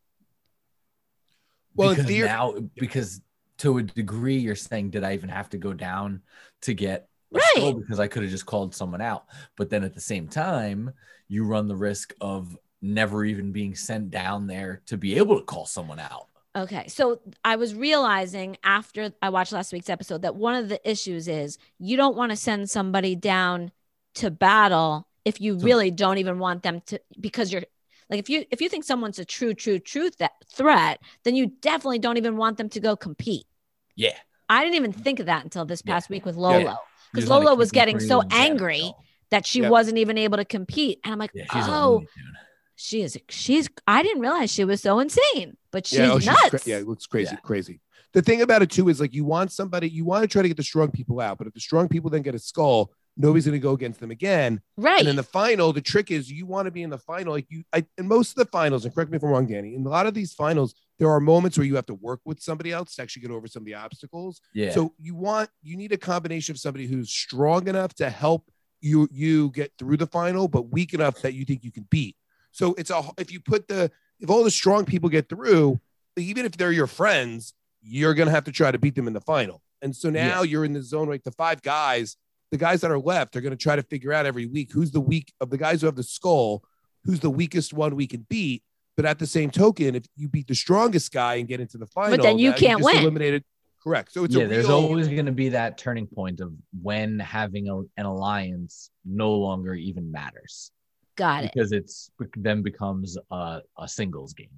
Well, 1.76 1.92
because 1.92 2.06
theory- 2.08 2.28
now 2.28 2.56
because 2.76 3.22
to 3.60 3.78
a 3.78 3.84
degree 3.84 4.38
you're 4.40 4.56
saying 4.56 4.90
did 4.90 5.04
I 5.04 5.14
even 5.14 5.30
have 5.30 5.50
to 5.52 5.58
go 5.58 5.72
down 5.74 6.22
to 6.64 6.74
get 6.74 7.08
Right. 7.32 7.74
because 7.80 8.00
I 8.00 8.08
could 8.08 8.24
have 8.24 8.32
just 8.32 8.46
called 8.46 8.76
someone 8.76 9.00
out. 9.00 9.26
But 9.56 9.70
then 9.70 9.84
at 9.86 9.94
the 9.94 10.02
same 10.02 10.28
time, 10.28 10.92
you 11.30 11.46
run 11.46 11.68
the 11.70 11.76
risk 11.78 12.14
of 12.20 12.58
never 12.82 13.24
even 13.24 13.54
being 13.54 13.74
sent 13.76 14.10
down 14.10 14.48
there 14.48 14.82
to 14.88 14.98
be 14.98 15.16
able 15.18 15.38
to 15.40 15.46
call 15.46 15.66
someone 15.66 16.00
out. 16.00 16.28
Okay. 16.58 16.88
So 16.90 17.22
I 17.46 17.56
was 17.56 17.74
realizing 17.74 18.58
after 18.66 19.14
I 19.22 19.30
watched 19.30 19.54
last 19.54 19.72
week's 19.72 19.90
episode 19.90 20.24
that 20.24 20.36
one 20.36 20.56
of 20.56 20.68
the 20.68 20.90
issues 20.90 21.30
is 21.30 21.58
you 21.80 21.96
don't 21.96 22.18
want 22.18 22.32
to 22.32 22.36
send 22.36 22.70
somebody 22.70 23.16
down 23.16 23.72
to 24.16 24.30
battle 24.30 25.08
if 25.24 25.40
you 25.40 25.58
So- 25.58 25.66
really 25.66 25.92
don't 25.92 26.18
even 26.18 26.38
want 26.40 26.64
them 26.64 26.82
to 26.88 27.00
because 27.20 27.54
you're 27.54 27.64
like 28.12 28.20
if 28.20 28.30
you 28.30 28.46
if 28.52 28.62
you 28.62 28.70
think 28.70 28.84
someone's 28.84 29.18
a 29.18 29.26
true 29.26 29.54
true 29.56 29.80
true 29.80 30.10
th- 30.12 30.30
threat 30.54 31.00
then 31.24 31.36
you 31.36 31.48
definitely 31.62 31.98
don't 32.00 32.18
even 32.18 32.38
want 32.38 32.58
them 32.58 32.70
to 32.70 32.80
go 32.80 32.96
compete. 32.96 33.46
Yeah. 33.96 34.14
I 34.50 34.64
didn't 34.64 34.76
even 34.76 34.92
think 34.92 35.20
of 35.20 35.26
that 35.28 35.44
until 35.44 35.66
this 35.66 35.82
Yeah. 35.86 35.94
past 35.94 36.10
week 36.10 36.26
with 36.26 36.36
Lolo 36.36 36.60
because 37.12 37.24
just 37.24 37.30
wanna 37.30 37.46
Lolo 37.46 37.58
was 37.58 37.72
getting 37.72 38.00
so 38.00 38.22
angry 38.32 38.94
that 39.32 39.46
she 39.46 39.62
Yep. 39.62 39.72
wasn't 39.72 39.98
even 39.98 40.18
able 40.18 40.38
to 40.38 40.46
compete 40.46 41.00
and 41.04 41.14
I'm 41.14 41.20
like, 41.20 41.32
Yeah, 41.34 41.46
she's 41.52 41.64
"Oh, 41.68 42.04
she 42.76 43.02
is 43.02 43.18
she's 43.30 43.70
I 43.88 44.04
didn't 44.04 44.22
realize 44.22 44.52
she 44.52 44.66
was 44.66 44.82
so 44.82 45.00
insane, 45.00 45.56
but 45.72 45.88
she's 45.88 46.00
yeah, 46.00 46.12
oh, 46.12 46.20
she's 46.20 46.26
nuts." 46.28 46.50
cra- 46.50 46.60
yeah, 46.66 46.78
it 46.78 46.88
looks 46.88 47.06
crazy, 47.08 47.32
Yeah. 47.36 47.40
crazy. 47.40 47.80
The 48.14 48.22
thing 48.22 48.42
about 48.42 48.62
it 48.62 48.70
too 48.70 48.90
is 48.90 49.00
like 49.00 49.14
you 49.14 49.24
want 49.24 49.54
somebody, 49.54 49.88
you 49.90 50.04
want 50.04 50.24
to 50.24 50.28
try 50.28 50.42
to 50.42 50.48
get 50.50 50.58
the 50.58 50.64
strong 50.64 50.92
people 50.92 51.22
out, 51.22 51.38
but 51.38 51.48
if 51.48 51.54
the 51.54 51.62
strong 51.62 51.88
people 51.88 52.10
then 52.10 52.24
get 52.24 52.36
a 52.36 52.40
skull, 52.40 52.92
nobody's 53.18 53.46
going 53.46 53.54
to 53.54 53.60
go 53.60 53.74
against 53.74 54.00
them 54.00 54.12
again. 54.12 54.62
right. 54.78 55.00
And 55.00 55.10
in 55.10 55.16
the 55.16 55.24
final, 55.24 55.74
the 55.74 55.82
trick 55.82 56.12
is 56.12 56.32
you 56.32 56.46
want 56.46 56.66
to 56.66 56.72
be 56.72 56.84
in 56.84 56.90
the 56.90 56.98
final. 56.98 57.34
Like 57.34 57.46
you, 57.50 57.64
I, 57.74 57.86
in 57.98 58.08
most 58.08 58.32
of 58.32 58.36
the 58.36 58.46
finals, 58.46 58.86
and 58.86 58.94
correct 58.94 59.12
me 59.12 59.18
if 59.18 59.24
I'm 59.24 59.30
wrong, 59.30 59.48
Danny. 59.48 59.76
In 59.76 59.86
a 59.86 59.90
lot 59.90 60.08
of 60.08 60.14
these 60.14 60.34
finals, 60.34 60.74
there 61.00 61.10
are 61.10 61.20
moments 61.20 61.58
where 61.58 61.66
you 61.66 61.76
have 61.76 61.86
to 61.88 61.96
work 61.96 62.22
with 62.26 62.40
somebody 62.40 62.72
else 62.72 62.96
to 62.96 63.02
actually 63.02 63.24
get 63.24 63.32
over 63.32 63.48
some 63.48 63.62
of 63.62 63.66
the 63.66 63.74
obstacles. 63.74 64.42
Yeah. 64.54 64.72
So 64.72 64.94
you 65.00 65.16
want, 65.16 65.50
you 65.62 65.76
need 65.76 65.92
a 65.92 65.98
combination 65.98 66.54
of 66.54 66.60
somebody 66.60 66.88
who's 66.88 67.10
strong 67.10 67.68
enough 67.68 67.94
to 67.96 68.10
help 68.10 68.50
you 68.82 69.08
you 69.12 69.52
get 69.52 69.72
through 69.78 69.98
the 69.98 70.08
final, 70.08 70.48
but 70.48 70.72
weak 70.72 70.94
enough 70.94 71.22
that 71.22 71.34
you 71.34 71.46
think 71.46 71.64
you 71.64 71.72
can 71.72 71.88
beat. 71.90 72.16
So 72.52 72.74
it's 72.78 72.90
a 72.90 73.04
if 73.18 73.32
you 73.32 73.40
put 73.40 73.68
the 73.68 73.92
if 74.20 74.30
all 74.30 74.44
the 74.44 74.52
strong 74.52 74.86
people 74.86 75.10
get 75.10 75.30
through, 75.30 75.80
even 76.18 76.46
if 76.46 76.54
they're 76.54 76.72
your 76.72 76.88
friends, 76.88 77.54
you're 77.82 78.14
gonna 78.14 78.32
have 78.32 78.44
to 78.46 78.52
try 78.52 78.72
to 78.72 78.80
beat 78.80 78.96
them 78.96 79.08
in 79.08 79.14
the 79.14 79.22
final. 79.22 79.62
And 79.82 79.96
so 79.96 80.10
now 80.10 80.44
you're 80.44 80.66
in 80.66 80.74
the 80.74 80.84
zone 80.84 81.08
like 81.08 81.24
the 81.24 81.32
five 81.32 81.62
guys, 81.62 82.18
the 82.52 82.58
guys 82.58 82.82
that 82.82 82.92
are 82.92 83.00
left 83.00 83.36
are 83.36 83.42
gonna 83.42 83.56
try 83.56 83.76
to 83.76 83.84
figure 83.84 84.14
out 84.14 84.26
every 84.26 84.46
week 84.46 84.72
who's 84.72 84.92
the 84.92 85.00
weak 85.02 85.34
of 85.42 85.50
the 85.50 85.58
guys 85.58 85.82
who 85.82 85.88
have 85.88 85.96
the 85.96 86.04
skull, 86.04 86.64
who's 87.06 87.20
the 87.20 87.30
weakest 87.30 87.74
one 87.74 87.96
we 87.96 88.08
can 88.08 88.26
beat. 88.30 88.64
But 88.98 89.06
at 89.06 89.20
the 89.20 89.26
same 89.26 89.50
token, 89.50 89.96
if 89.96 90.04
you 90.18 90.28
beat 90.28 90.48
the 90.48 90.56
strongest 90.56 91.12
guy 91.14 91.36
and 91.36 91.48
get 91.48 91.60
into 91.62 91.78
the 91.78 91.88
final, 91.88 92.18
but 92.18 92.22
then 92.24 92.38
you 92.38 92.52
can't 92.54 92.80
just 92.82 92.94
win. 92.94 92.98
Eliminated. 93.02 93.44
Correct. 93.82 94.12
So 94.12 94.26
it's 94.26 94.36
yeah, 94.36 94.44
a 94.44 94.48
there's 94.48 94.68
real, 94.68 94.76
always 94.76 95.08
going 95.08 95.26
to 95.26 95.32
be 95.32 95.50
that 95.50 95.76
turning 95.78 96.06
point 96.06 96.40
of 96.40 96.54
when 96.84 97.18
having 97.18 97.68
a, 97.68 97.80
an 98.00 98.06
alliance 98.06 98.92
no 99.06 99.34
longer 99.34 99.74
even 99.74 100.12
matters 100.12 100.72
Got 101.16 101.46
it. 101.46 101.52
because 101.54 101.72
it's 101.72 102.12
then 102.36 102.62
becomes 102.62 103.18
a, 103.32 103.62
a 103.80 103.88
singles 103.88 104.34
game. 104.34 104.52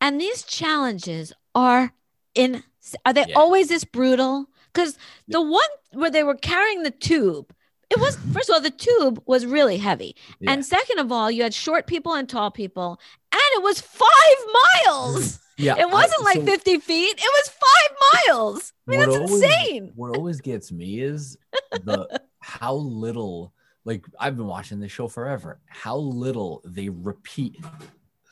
And 0.00 0.18
these 0.18 0.44
challenges 0.44 1.32
are 1.54 1.92
in 2.34 2.62
are 3.04 3.12
they 3.12 3.26
Yeah. 3.28 3.34
always 3.36 3.68
this 3.68 3.84
brutal? 3.84 4.46
Because 4.72 4.96
the 5.28 5.40
one 5.42 5.68
where 5.92 6.10
they 6.10 6.22
were 6.22 6.34
carrying 6.36 6.82
the 6.82 6.90
tube, 6.90 7.52
it 7.90 7.98
was 7.98 8.16
first 8.32 8.48
of 8.48 8.54
all, 8.54 8.60
the 8.60 8.70
tube 8.70 9.22
was 9.26 9.46
really 9.46 9.76
heavy. 9.78 10.16
Yeah. 10.38 10.52
And 10.52 10.64
second 10.64 10.98
of 10.98 11.10
all, 11.10 11.30
you 11.30 11.42
had 11.42 11.54
short 11.54 11.86
people 11.86 12.14
and 12.14 12.28
tall 12.28 12.50
people, 12.50 13.00
and 13.32 13.40
it 13.54 13.62
was 13.62 13.80
five 13.80 14.86
miles. 14.86 15.38
yeah. 15.56 15.76
It 15.78 15.90
wasn't 15.90 16.20
I- 16.22 16.24
like 16.24 16.36
so 16.38 16.46
50 16.46 16.78
feet, 16.78 17.18
it 17.18 17.20
was 17.20 17.48
five 17.48 17.96
miles. 18.28 18.72
I 18.86 18.90
mean, 18.90 19.00
that's 19.00 19.16
always- 19.16 19.42
insane. 19.42 19.92
What 19.96 20.16
always 20.16 20.40
gets 20.40 20.70
me 20.72 21.00
is 21.00 21.36
the 21.84 22.20
how 22.40 22.74
little 22.74 23.52
like 23.84 24.04
I've 24.18 24.36
been 24.36 24.46
watching 24.46 24.78
this 24.78 24.92
show 24.92 25.08
forever. 25.08 25.58
How 25.66 25.96
little 25.96 26.60
they 26.64 26.88
repeat 26.90 27.56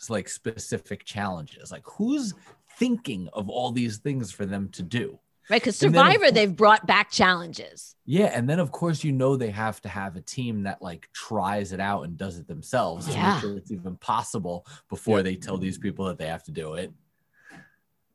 like 0.09 0.29
specific 0.29 1.05
challenges. 1.05 1.73
Like 1.73 1.85
who's 1.85 2.33
thinking 2.79 3.29
of 3.33 3.49
all 3.49 3.73
these 3.73 3.97
things 3.99 4.31
for 4.31 4.47
them 4.47 4.69
to 4.71 4.83
do? 4.83 5.19
Right. 5.51 5.61
Because 5.63 5.83
And 5.83 5.95
then, 5.95 6.05
Survivor, 6.05 6.19
course- 6.25 6.33
they've 6.33 6.57
brought 6.57 6.87
back 6.87 7.11
challenges. 7.11 7.95
Yeah, 8.05 8.27
and 8.35 8.49
then 8.49 8.59
of 8.59 8.73
course 8.73 9.05
you 9.05 9.13
know 9.13 9.37
they 9.37 9.51
have 9.51 9.81
to 9.83 9.89
have 9.89 10.17
a 10.17 10.21
team 10.23 10.63
that 10.63 10.81
like 10.81 11.09
tries 11.13 11.73
it 11.73 11.81
out 11.81 12.03
and 12.05 12.17
does 12.17 12.39
it 12.39 12.49
themselves 12.49 13.07
yeah. 13.09 13.15
to 13.15 13.33
make 13.33 13.41
sure 13.43 13.57
it's 13.59 13.71
even 13.71 13.97
possible 13.97 14.67
before 14.89 15.23
they 15.23 15.37
tell 15.37 15.59
these 15.59 15.77
people 15.79 16.07
that 16.07 16.17
they 16.19 16.27
have 16.27 16.43
to 16.45 16.51
do 16.51 16.75
it. 16.75 16.93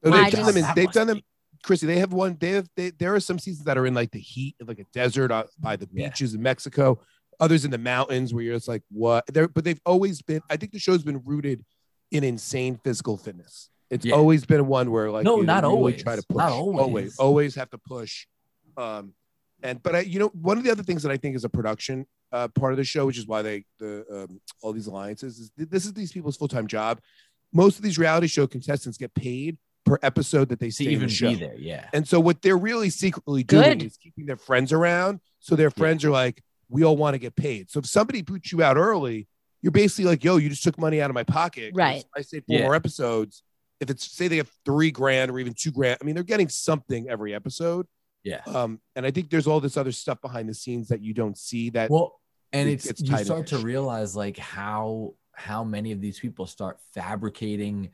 They've 0.02 0.32
done 0.32 0.46
them. 0.48 0.58
In, 0.58 0.66
they've 0.76 0.92
done 0.92 1.08
them. 1.08 1.22
Chrissy, 1.64 1.88
they 1.88 2.00
have 2.00 2.12
one. 2.12 2.38
They 2.40 2.52
have. 2.52 2.68
They, 2.76 2.90
there 2.90 3.16
are 3.16 3.20
some 3.20 3.40
seasons 3.40 3.66
that 3.66 3.78
are 3.78 3.86
in 3.86 3.94
like 3.94 4.12
the 4.12 4.20
heat 4.20 4.56
like 4.66 4.80
a 4.80 4.86
desert 4.94 5.32
uh, 5.32 5.46
by 5.60 5.76
the 5.76 5.88
Yeah. 5.94 6.10
beaches 6.10 6.34
in 6.34 6.42
Mexico. 6.42 7.00
Others 7.40 7.64
in 7.66 7.72
the 7.72 7.78
mountains 7.78 8.34
where 8.34 8.44
you're 8.44 8.56
just 8.56 8.68
like, 8.68 8.84
what? 8.90 9.26
There, 9.28 9.48
but 9.48 9.64
they've 9.64 9.80
always 9.86 10.22
been. 10.22 10.42
I 10.50 10.58
think 10.58 10.72
the 10.72 10.80
show's 10.80 11.04
been 11.04 11.22
rooted 11.24 11.64
in 12.12 12.24
insane 12.24 12.80
physical 12.84 13.16
fitness. 13.18 13.70
It's 13.94 14.06
Yeah. 14.06 14.16
always 14.16 14.46
been 14.46 14.68
one 14.68 14.92
where 14.92 15.12
like 15.12 15.24
No, 15.24 15.38
you 15.42 15.46
not 15.46 15.64
really 15.64 15.76
always. 15.76 16.04
try 16.04 16.16
to 16.16 16.24
push. 16.28 16.38
Not 16.38 16.52
always, 16.52 16.80
always. 16.80 17.18
always 17.20 17.56
have 17.56 17.70
to 17.72 17.78
push. 17.78 18.26
Um, 18.78 19.14
and 19.62 19.82
but 19.82 19.96
I, 19.96 20.00
you 20.02 20.20
know, 20.20 20.30
one 20.30 20.58
of 20.58 20.64
the 20.64 20.72
other 20.72 20.84
things 20.84 21.04
that 21.04 21.12
I 21.12 21.18
think 21.18 21.36
is 21.36 21.44
a 21.46 21.50
production 21.50 22.06
uh, 22.32 22.48
part 22.50 22.74
of 22.74 22.78
the 22.78 22.84
show, 22.84 23.06
which 23.06 23.18
is 23.18 23.28
why 23.28 23.42
they 23.44 23.66
the 23.80 24.06
um, 24.12 24.42
all 24.62 24.74
these 24.74 24.88
alliances 24.88 25.40
is 25.40 25.52
this 25.56 25.86
is 25.86 25.94
these 25.94 26.12
people's 26.12 26.36
full 26.36 26.48
time 26.48 26.68
job. 26.68 27.00
Most 27.54 27.78
of 27.78 27.84
these 27.84 27.98
reality 28.00 28.28
show 28.28 28.48
contestants 28.48 28.98
get 28.98 29.14
paid 29.14 29.58
per 29.86 30.00
episode 30.02 30.50
that 30.50 30.60
they 30.60 30.70
see 30.72 30.86
stay 30.86 30.94
in 30.94 30.96
even 30.98 31.08
the 31.08 31.14
show. 31.14 31.30
be 31.30 31.36
there, 31.36 31.56
yeah. 31.58 31.88
And 31.94 32.08
so 32.08 32.20
what 32.20 32.42
they're 32.42 32.58
really 32.58 32.90
secretly 32.90 33.44
doing 33.44 33.78
Good. 33.78 33.84
is 33.84 33.98
keeping 33.98 34.26
their 34.26 34.38
friends 34.38 34.74
around. 34.74 35.20
So 35.40 35.56
their 35.56 35.70
friends 35.70 36.04
are 36.04 36.10
like, 36.10 36.42
we 36.70 36.84
all 36.84 36.98
want 36.98 37.14
to 37.14 37.20
get 37.20 37.36
paid. 37.36 37.70
So 37.70 37.80
if 37.80 37.86
somebody 37.86 38.22
boots 38.24 38.52
you 38.52 38.64
out 38.64 38.78
early, 38.78 39.28
you're 39.62 39.72
basically 39.72 40.06
like, 40.06 40.24
yo, 40.24 40.38
you 40.38 40.50
just 40.50 40.64
took 40.64 40.80
money 40.80 41.02
out 41.02 41.10
of 41.12 41.14
my 41.14 41.24
pocket. 41.24 41.74
Right. 41.76 42.04
I 42.16 42.22
say 42.22 42.40
four 42.40 42.58
Yeah. 42.58 42.64
more 42.64 42.76
episodes. 42.76 43.44
If 43.80 43.90
it's 43.90 44.12
say 44.12 44.28
they 44.28 44.38
have 44.38 44.52
three 44.66 44.92
grand 44.92 45.32
or 45.32 45.40
even 45.40 45.54
two 45.54 45.72
grand, 45.72 45.98
I 46.02 46.06
mean, 46.06 46.16
they're 46.16 46.24
getting 46.24 46.50
something 46.50 47.10
every 47.10 47.34
episode. 47.34 47.88
Yeah. 48.24 48.42
Um, 48.46 48.80
and 48.96 49.06
I 49.06 49.12
think 49.12 49.30
there's 49.30 49.48
all 49.48 49.60
this 49.60 49.78
other 49.78 49.92
stuff 49.92 50.22
behind 50.22 50.48
the 50.48 50.54
scenes 50.54 50.88
that 50.88 51.02
you 51.02 51.14
don't 51.14 51.38
see 51.38 51.70
that 51.72 51.90
Well, 51.90 52.20
and 52.54 52.70
it's, 52.70 52.86
gets 52.86 53.02
you 53.02 53.18
start 53.18 53.48
to 53.48 53.58
realize 53.58 54.16
like 54.16 54.38
how 54.38 55.16
how 55.36 55.64
many 55.64 55.92
of 55.92 56.00
these 56.00 56.20
people 56.20 56.46
start 56.46 56.80
fabricating 56.94 57.90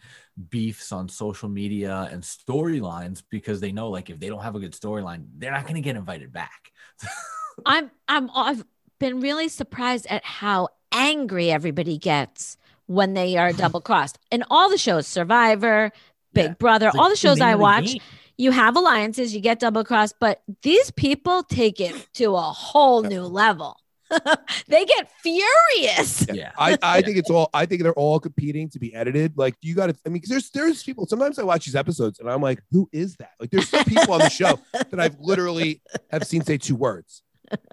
beefs 0.50 0.92
on 0.92 1.08
social 1.08 1.48
media 1.48 2.10
and 2.12 2.22
storylines 2.22 3.24
because 3.30 3.62
they 3.62 3.72
know 3.72 3.90
like 3.90 4.10
if 4.10 4.20
they 4.20 4.28
don't 4.28 4.44
have 4.44 4.56
a 4.56 4.60
good 4.60 4.74
storyline, 4.74 5.26
they're 5.38 5.52
not 5.52 5.64
going 5.64 5.76
to 5.76 5.82
get 5.82 5.96
invited 5.96 6.32
back. 6.32 6.72
I'm 7.66 7.90
I'm 8.08 8.30
I've 8.36 8.64
been 9.00 9.22
really 9.22 9.48
surprised 9.48 10.06
at 10.08 10.24
how 10.26 10.70
angry 10.92 11.52
everybody 11.52 11.98
gets 11.98 12.58
when 12.90 13.14
they 13.14 13.38
are 13.38 13.54
double 13.64 13.82
crossed. 13.82 14.18
In 14.32 14.44
all 14.50 14.70
the 14.70 14.78
shows, 14.78 15.06
Survivor, 15.08 15.92
Big 16.34 16.46
Yeah. 16.46 16.54
Brother, 16.56 16.86
like 16.88 16.96
all 16.96 17.06
the 17.06 17.14
the 17.14 17.18
shows 17.18 17.40
I 17.40 17.56
watch, 17.56 17.86
game. 17.94 18.02
you 18.38 18.52
have 18.52 18.76
alliances, 18.76 19.34
you 19.34 19.42
get 19.42 19.60
double 19.60 19.84
crossed, 19.84 20.16
but 20.20 20.42
these 20.64 20.90
people 20.92 21.44
take 21.44 21.80
it 21.80 22.08
to 22.16 22.36
a 22.36 22.42
whole 22.42 23.04
new 23.04 23.22
level. 23.24 23.78
they 24.68 24.86
get 24.86 25.08
furious. 25.22 26.26
Yeah. 26.34 26.52
I, 26.58 26.78
I 26.82 26.98
Yeah. 26.98 27.02
think 27.06 27.18
it's 27.18 27.30
all 27.30 27.50
I 27.54 27.68
think 27.68 27.84
they're 27.84 27.94
all 27.94 28.20
competing 28.20 28.68
to 28.72 28.80
be 28.80 28.94
edited. 28.96 29.38
Like 29.38 29.56
you 29.62 29.76
got 29.76 29.88
to 29.88 29.96
I 30.06 30.10
mean, 30.10 30.22
'cause 30.24 30.30
there's 30.30 30.50
there's 30.50 30.82
people 30.84 31.06
sometimes 31.06 31.38
I 31.38 31.44
watch 31.44 31.66
these 31.66 31.76
episodes 31.76 32.20
and 32.20 32.28
I'm 32.30 32.42
like, 32.42 32.60
who 32.72 32.90
is 32.92 33.16
that? 33.18 33.32
Like 33.40 33.52
there's 33.52 33.70
some 33.70 33.86
people 33.86 34.14
on 34.14 34.20
the 34.20 34.30
show 34.30 34.60
that 34.74 35.00
I've 35.00 35.16
literally 35.20 35.82
have 36.10 36.24
seen 36.26 36.44
say 36.44 36.58
two 36.58 36.76
words, 36.76 37.22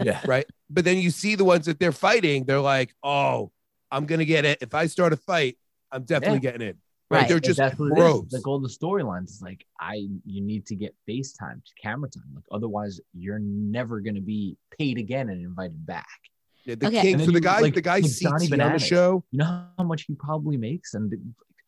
Yeah. 0.02 0.20
right? 0.26 0.44
But 0.68 0.84
then 0.84 0.98
you 0.98 1.10
see 1.10 1.36
the 1.36 1.44
ones 1.44 1.64
that 1.66 1.78
they're 1.80 1.92
fighting, 1.92 2.44
they're 2.44 2.60
like, 2.60 2.94
oh, 3.02 3.50
I'm 3.96 4.06
gonna 4.06 4.24
get 4.24 4.44
it. 4.44 4.58
If 4.60 4.74
I 4.74 4.86
start 4.86 5.12
a 5.12 5.16
fight, 5.16 5.56
I'm 5.90 6.04
definitely 6.04 6.40
getting 6.40 6.60
in. 6.62 6.74
Right. 7.08 7.20
Right. 7.20 7.28
They're 7.28 7.40
just 7.40 7.58
that's 7.58 7.78
what 7.78 7.92
it 7.92 7.94
pros. 7.94 8.24
is. 8.26 8.32
Like 8.32 8.46
all 8.48 8.58
the 8.60 8.68
storylines, 8.68 9.30
is 9.30 9.40
like 9.42 9.64
I 9.80 9.94
you 10.24 10.42
need 10.42 10.66
to 10.66 10.74
get 10.74 10.94
FaceTime, 11.08 11.64
to 11.64 11.72
camera 11.80 12.10
time. 12.10 12.24
Like 12.34 12.44
otherwise, 12.50 13.00
you're 13.14 13.38
never 13.38 14.00
gonna 14.00 14.20
be 14.20 14.56
paid 14.76 14.98
again 14.98 15.28
and 15.30 15.40
invited 15.40 15.86
back. 15.86 16.06
Yeah, 16.64 16.74
the 16.74 16.88
Okay. 16.88 17.02
king. 17.02 17.14
And 17.14 17.24
So 17.24 17.30
the 17.30 17.40
guy, 17.40 17.60
like- 17.60 17.74
the 17.74 17.80
guy 17.80 18.00
like 18.00 18.10
CT 18.10 18.48
Johnny 18.50 18.60
on 18.60 18.72
the 18.72 18.78
show. 18.80 19.24
You 19.30 19.38
know 19.38 19.64
how 19.78 19.84
much 19.84 20.02
he 20.02 20.14
probably 20.16 20.56
makes, 20.56 20.94
and 20.94 21.12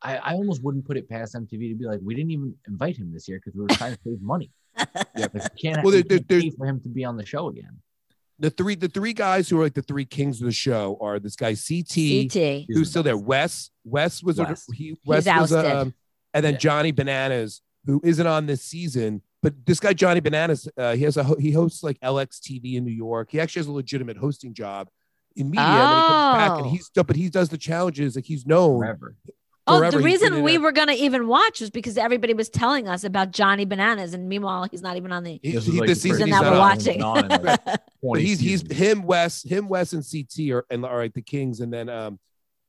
I, 0.02 0.16
I 0.16 0.32
almost 0.34 0.62
wouldn't 0.64 0.84
put 0.86 0.96
it 0.96 1.08
past 1.08 1.34
MTV 1.36 1.70
to 1.70 1.74
be 1.76 1.84
like, 1.84 2.00
we 2.02 2.14
didn't 2.16 2.32
even 2.32 2.54
invite 2.66 2.96
him 2.96 3.12
this 3.12 3.28
year 3.28 3.38
because 3.38 3.54
we 3.56 3.62
were 3.62 3.68
trying 3.68 3.94
to 3.94 4.00
save 4.04 4.20
money. 4.20 4.50
Yeah, 4.76 4.84
Like, 5.16 5.34
we 5.34 5.40
can't, 5.62 5.84
Well, 5.84 5.94
we 5.94 6.02
there- 6.02 6.18
can't 6.18 6.28
there- 6.28 6.40
pay 6.40 6.50
for 6.50 6.66
him 6.66 6.80
to 6.80 6.88
be 6.88 7.04
on 7.04 7.16
the 7.16 7.24
show 7.26 7.48
again. 7.48 7.78
The 8.40 8.50
three, 8.50 8.74
the 8.76 8.88
three 8.88 9.12
guys 9.12 9.48
who 9.48 9.58
are 9.60 9.64
like 9.64 9.74
the 9.74 9.82
three 9.82 10.04
kings 10.04 10.40
of 10.40 10.46
the 10.46 10.52
show 10.52 10.96
are 11.00 11.18
this 11.18 11.34
guy 11.34 11.54
CT, 11.54 12.30
CT. 12.30 12.66
who's 12.68 12.90
still 12.90 13.02
there. 13.02 13.16
Wes, 13.16 13.70
Wes 13.84 14.22
was 14.22 14.38
Wes. 14.38 14.68
A, 14.70 14.74
he 14.74 14.96
Wes 15.04 15.26
was 15.26 15.52
a, 15.52 15.78
um, 15.80 15.94
and 16.34 16.44
then 16.44 16.52
Yeah. 16.54 16.58
Johnny 16.58 16.92
Bananas, 16.92 17.62
who 17.86 18.00
isn't 18.04 18.26
on 18.26 18.46
this 18.46 18.62
season. 18.62 19.22
But 19.42 19.54
this 19.66 19.80
guy 19.80 19.92
Johnny 19.92 20.20
Bananas, 20.20 20.68
uh, 20.76 20.94
he 20.94 21.02
has 21.04 21.16
a 21.16 21.24
he 21.40 21.50
hosts 21.52 21.82
like 21.82 21.98
LX 22.00 22.38
TV 22.40 22.74
in 22.76 22.84
New 22.84 22.92
York. 22.92 23.30
He 23.32 23.40
actually 23.40 23.60
has 23.60 23.66
a 23.68 23.72
legitimate 23.72 24.16
hosting 24.16 24.52
job 24.54 24.88
in 25.36 25.50
media. 25.50 25.64
And 25.64 26.02
he 26.02 26.08
comes 26.08 26.36
back 26.36 26.50
and 26.58 26.66
Oh. 26.66 26.70
he's 26.70 26.90
but 26.94 27.16
he 27.16 27.28
does 27.28 27.48
the 27.48 27.58
challenges 27.58 28.14
like 28.16 28.24
he's 28.24 28.46
known. 28.46 28.78
Forever. 28.80 29.16
Oh, 29.68 29.90
the 29.90 29.98
reason 29.98 30.42
we 30.42 30.56
a- 30.56 30.60
were 30.60 30.72
gonna 30.72 30.92
even 30.92 31.28
watch 31.28 31.60
was 31.60 31.70
because 31.70 31.96
everybody 31.96 32.34
was 32.34 32.48
telling 32.48 32.88
us 32.88 33.04
about 33.04 33.30
Johnny 33.30 33.64
Bananas, 33.64 34.14
and 34.14 34.28
meanwhile, 34.28 34.66
he's 34.70 34.82
not 34.82 34.96
even 34.96 35.12
on 35.12 35.24
the 35.24 35.38
He, 35.42 35.50
he, 35.50 35.78
like 35.78 35.88
this 35.88 36.02
the 36.02 36.10
season 36.10 36.26
season 36.26 36.30
that 36.30 36.42
we're 36.42 36.58
watching. 36.58 37.02
On 37.02 37.28
But 38.02 38.20
he's 38.20 38.40
he's 38.40 38.70
him, 38.70 39.02
Wes, 39.02 39.42
him, 39.42 39.68
Wes, 39.68 39.92
and 39.92 40.04
CT 40.04 40.50
are 40.52 40.64
and 40.70 40.84
all 40.84 40.96
right, 40.96 41.12
the 41.12 41.22
Kings, 41.22 41.60
and 41.60 41.72
then 41.72 41.88
um 41.88 42.18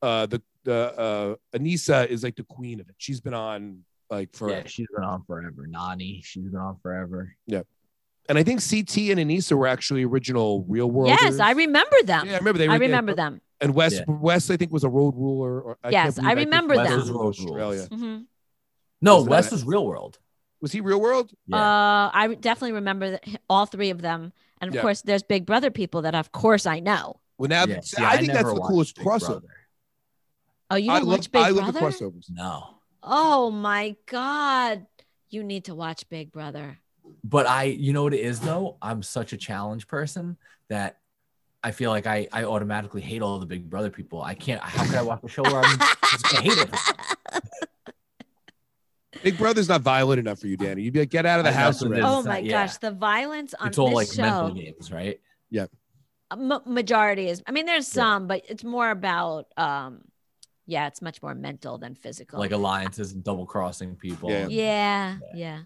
uh 0.01 0.25
the 0.25 0.41
the 0.63 0.93
uh, 0.99 1.57
Aneesa 1.57 2.07
is 2.07 2.23
like 2.23 2.35
the 2.35 2.43
queen 2.43 2.79
of 2.79 2.89
it. 2.89 2.95
She's 2.97 3.21
been 3.21 3.33
on 3.33 3.85
like 4.09 4.35
for, 4.35 4.49
Yeah, 4.49 4.63
she's 4.65 4.87
been 4.93 5.03
on 5.03 5.23
forever. 5.25 5.65
Nani, 5.67 6.21
she's 6.23 6.43
been 6.43 6.59
on 6.59 6.77
forever. 6.81 7.35
Yeah. 7.47 7.61
And 8.27 8.37
I 8.37 8.43
think 8.43 8.59
CT 8.59 9.09
and 9.09 9.19
Aneesa 9.19 9.53
were 9.53 9.67
actually 9.67 10.03
original 10.03 10.63
Real 10.67 10.89
World. 10.89 11.09
yes, 11.09 11.39
I 11.39 11.51
remember 11.51 11.95
them. 12.03 12.27
Yeah, 12.27 12.33
I 12.33 12.37
remember 12.37 12.59
they. 12.59 12.67
Were, 12.67 12.73
I 12.73 12.77
yeah, 12.77 12.81
remember 12.81 13.15
them. 13.15 13.41
And 13.61 13.75
Wes, 13.75 13.93
Yeah. 13.95 14.03
Wes, 14.07 14.49
I 14.49 14.57
think 14.57 14.71
was 14.71 14.83
a 14.83 14.89
road 14.89 15.15
ruler. 15.15 15.61
Or 15.61 15.77
I 15.83 15.89
Yes, 15.89 16.15
can't 16.15 16.27
I 16.27 16.33
remember 16.33 16.75
Wes 16.75 16.87
them. 16.89 16.99
was 16.99 17.09
in 17.09 17.13
Road 17.15 17.21
Rules. 17.21 17.39
Australia. 17.39 17.87
Mhm. 17.89 18.25
No, 19.01 19.15
Was 19.17 19.23
that- 19.25 19.29
Wes 19.31 19.51
was 19.51 19.63
Real 19.65 19.85
World. 19.85 20.19
Was 20.61 20.71
he 20.71 20.81
Real 20.81 20.99
World? 20.99 21.31
Yeah. 21.47 21.57
Uh, 21.57 22.11
I 22.13 22.27
definitely 22.39 22.73
remember 22.73 23.11
that, 23.11 23.23
all 23.49 23.65
three 23.65 23.89
of 23.91 24.01
them, 24.01 24.33
and 24.61 24.69
of 24.69 24.75
Yeah. 24.75 24.81
course, 24.81 25.01
there's 25.01 25.23
Big 25.23 25.45
Brother 25.45 25.71
people 25.71 26.01
that, 26.03 26.15
of 26.15 26.31
course, 26.31 26.65
I 26.65 26.79
know. 26.79 27.19
Well, 27.37 27.47
now 27.49 27.65
Yeah, 27.65 27.79
see, 27.81 27.95
see, 27.97 28.03
I, 28.03 28.17
think 28.17 28.33
that's 28.33 28.53
the 28.53 28.59
coolest 28.59 28.95
Big 28.97 29.05
crossover. 29.05 29.27
Brother. 29.41 29.47
Oh, 30.71 30.75
you 30.75 30.91
I 30.91 30.99
don't 30.99 31.07
love, 31.07 31.17
watch 31.19 31.31
Big 31.31 31.41
Brother? 31.41 31.47
I 31.47 31.49
love 31.65 31.73
Brother? 31.73 31.89
the 31.97 32.05
crossovers. 32.05 32.25
No, 32.29 32.75
Oh 33.01 33.49
my 33.51 33.95
God, 34.07 34.85
you 35.29 35.43
need 35.43 35.65
to 35.65 35.75
watch 35.75 36.07
Big 36.09 36.31
Brother. 36.33 36.79
but 37.23 37.47
I, 37.47 37.63
you 37.63 37.93
know 37.93 38.03
what 38.03 38.13
it 38.13 38.19
is 38.19 38.41
though. 38.41 38.77
I'm 38.81 39.01
such 39.01 39.31
a 39.33 39.37
challenge 39.37 39.87
person 39.87 40.37
that 40.67 40.99
I 41.63 41.71
feel 41.71 41.91
like 41.91 42.07
I, 42.07 42.27
I 42.31 42.45
automatically 42.45 43.01
hate 43.01 43.21
all 43.21 43.37
the 43.39 43.45
Big 43.45 43.69
Brother 43.69 43.89
people. 43.89 44.21
I 44.21 44.33
can't. 44.33 44.61
How 44.61 44.85
could 44.85 44.95
I 44.95 45.01
watch 45.01 45.19
a 45.23 45.27
show 45.27 45.43
where 45.43 45.61
I'm 45.61 45.77
just 45.77 46.23
gonna 46.31 46.41
hate 46.43 46.57
it? 46.57 47.43
Big 49.23 49.37
Brother's 49.37 49.67
not 49.67 49.81
violent 49.81 50.19
enough 50.19 50.39
for 50.39 50.47
you, 50.47 50.55
Danny. 50.55 50.83
You'd 50.83 50.93
be 50.93 50.99
like, 50.99 51.09
get 51.09 51.25
out 51.25 51.39
of 51.39 51.43
the 51.43 51.49
I 51.51 51.53
house 51.53 51.79
so 51.79 51.87
already. 51.87 52.03
oh 52.03 52.21
my 52.23 52.37
yeah. 52.39 52.65
gosh, 52.65 52.77
the 52.77 52.91
violence 52.91 53.53
on 53.53 53.67
It's 53.67 53.77
all 53.77 53.89
this 53.97 54.17
like 54.17 54.25
mental 54.25 54.49
show. 54.49 54.53
games, 54.55 54.91
right? 54.91 55.19
M- 56.31 56.61
majority 56.67 57.27
is. 57.27 57.41
I 57.47 57.51
mean, 57.51 57.65
there's 57.65 57.87
Yeah. 57.95 58.03
some, 58.03 58.27
but 58.27 58.43
it's 58.47 58.63
more 58.63 58.91
about. 58.91 59.47
um 59.57 60.01
Yeah, 60.67 60.85
it's 60.87 61.01
much 61.01 61.21
more 61.23 61.33
mental 61.33 61.79
than 61.79 61.95
physical. 61.95 62.39
Like 62.39 62.51
alliances 62.51 63.11
and 63.13 63.23
double 63.23 63.47
crossing 63.47 63.95
people. 63.95 64.29
Yeah. 64.29 64.47
yeah, 64.47 65.17
yeah. 65.33 65.59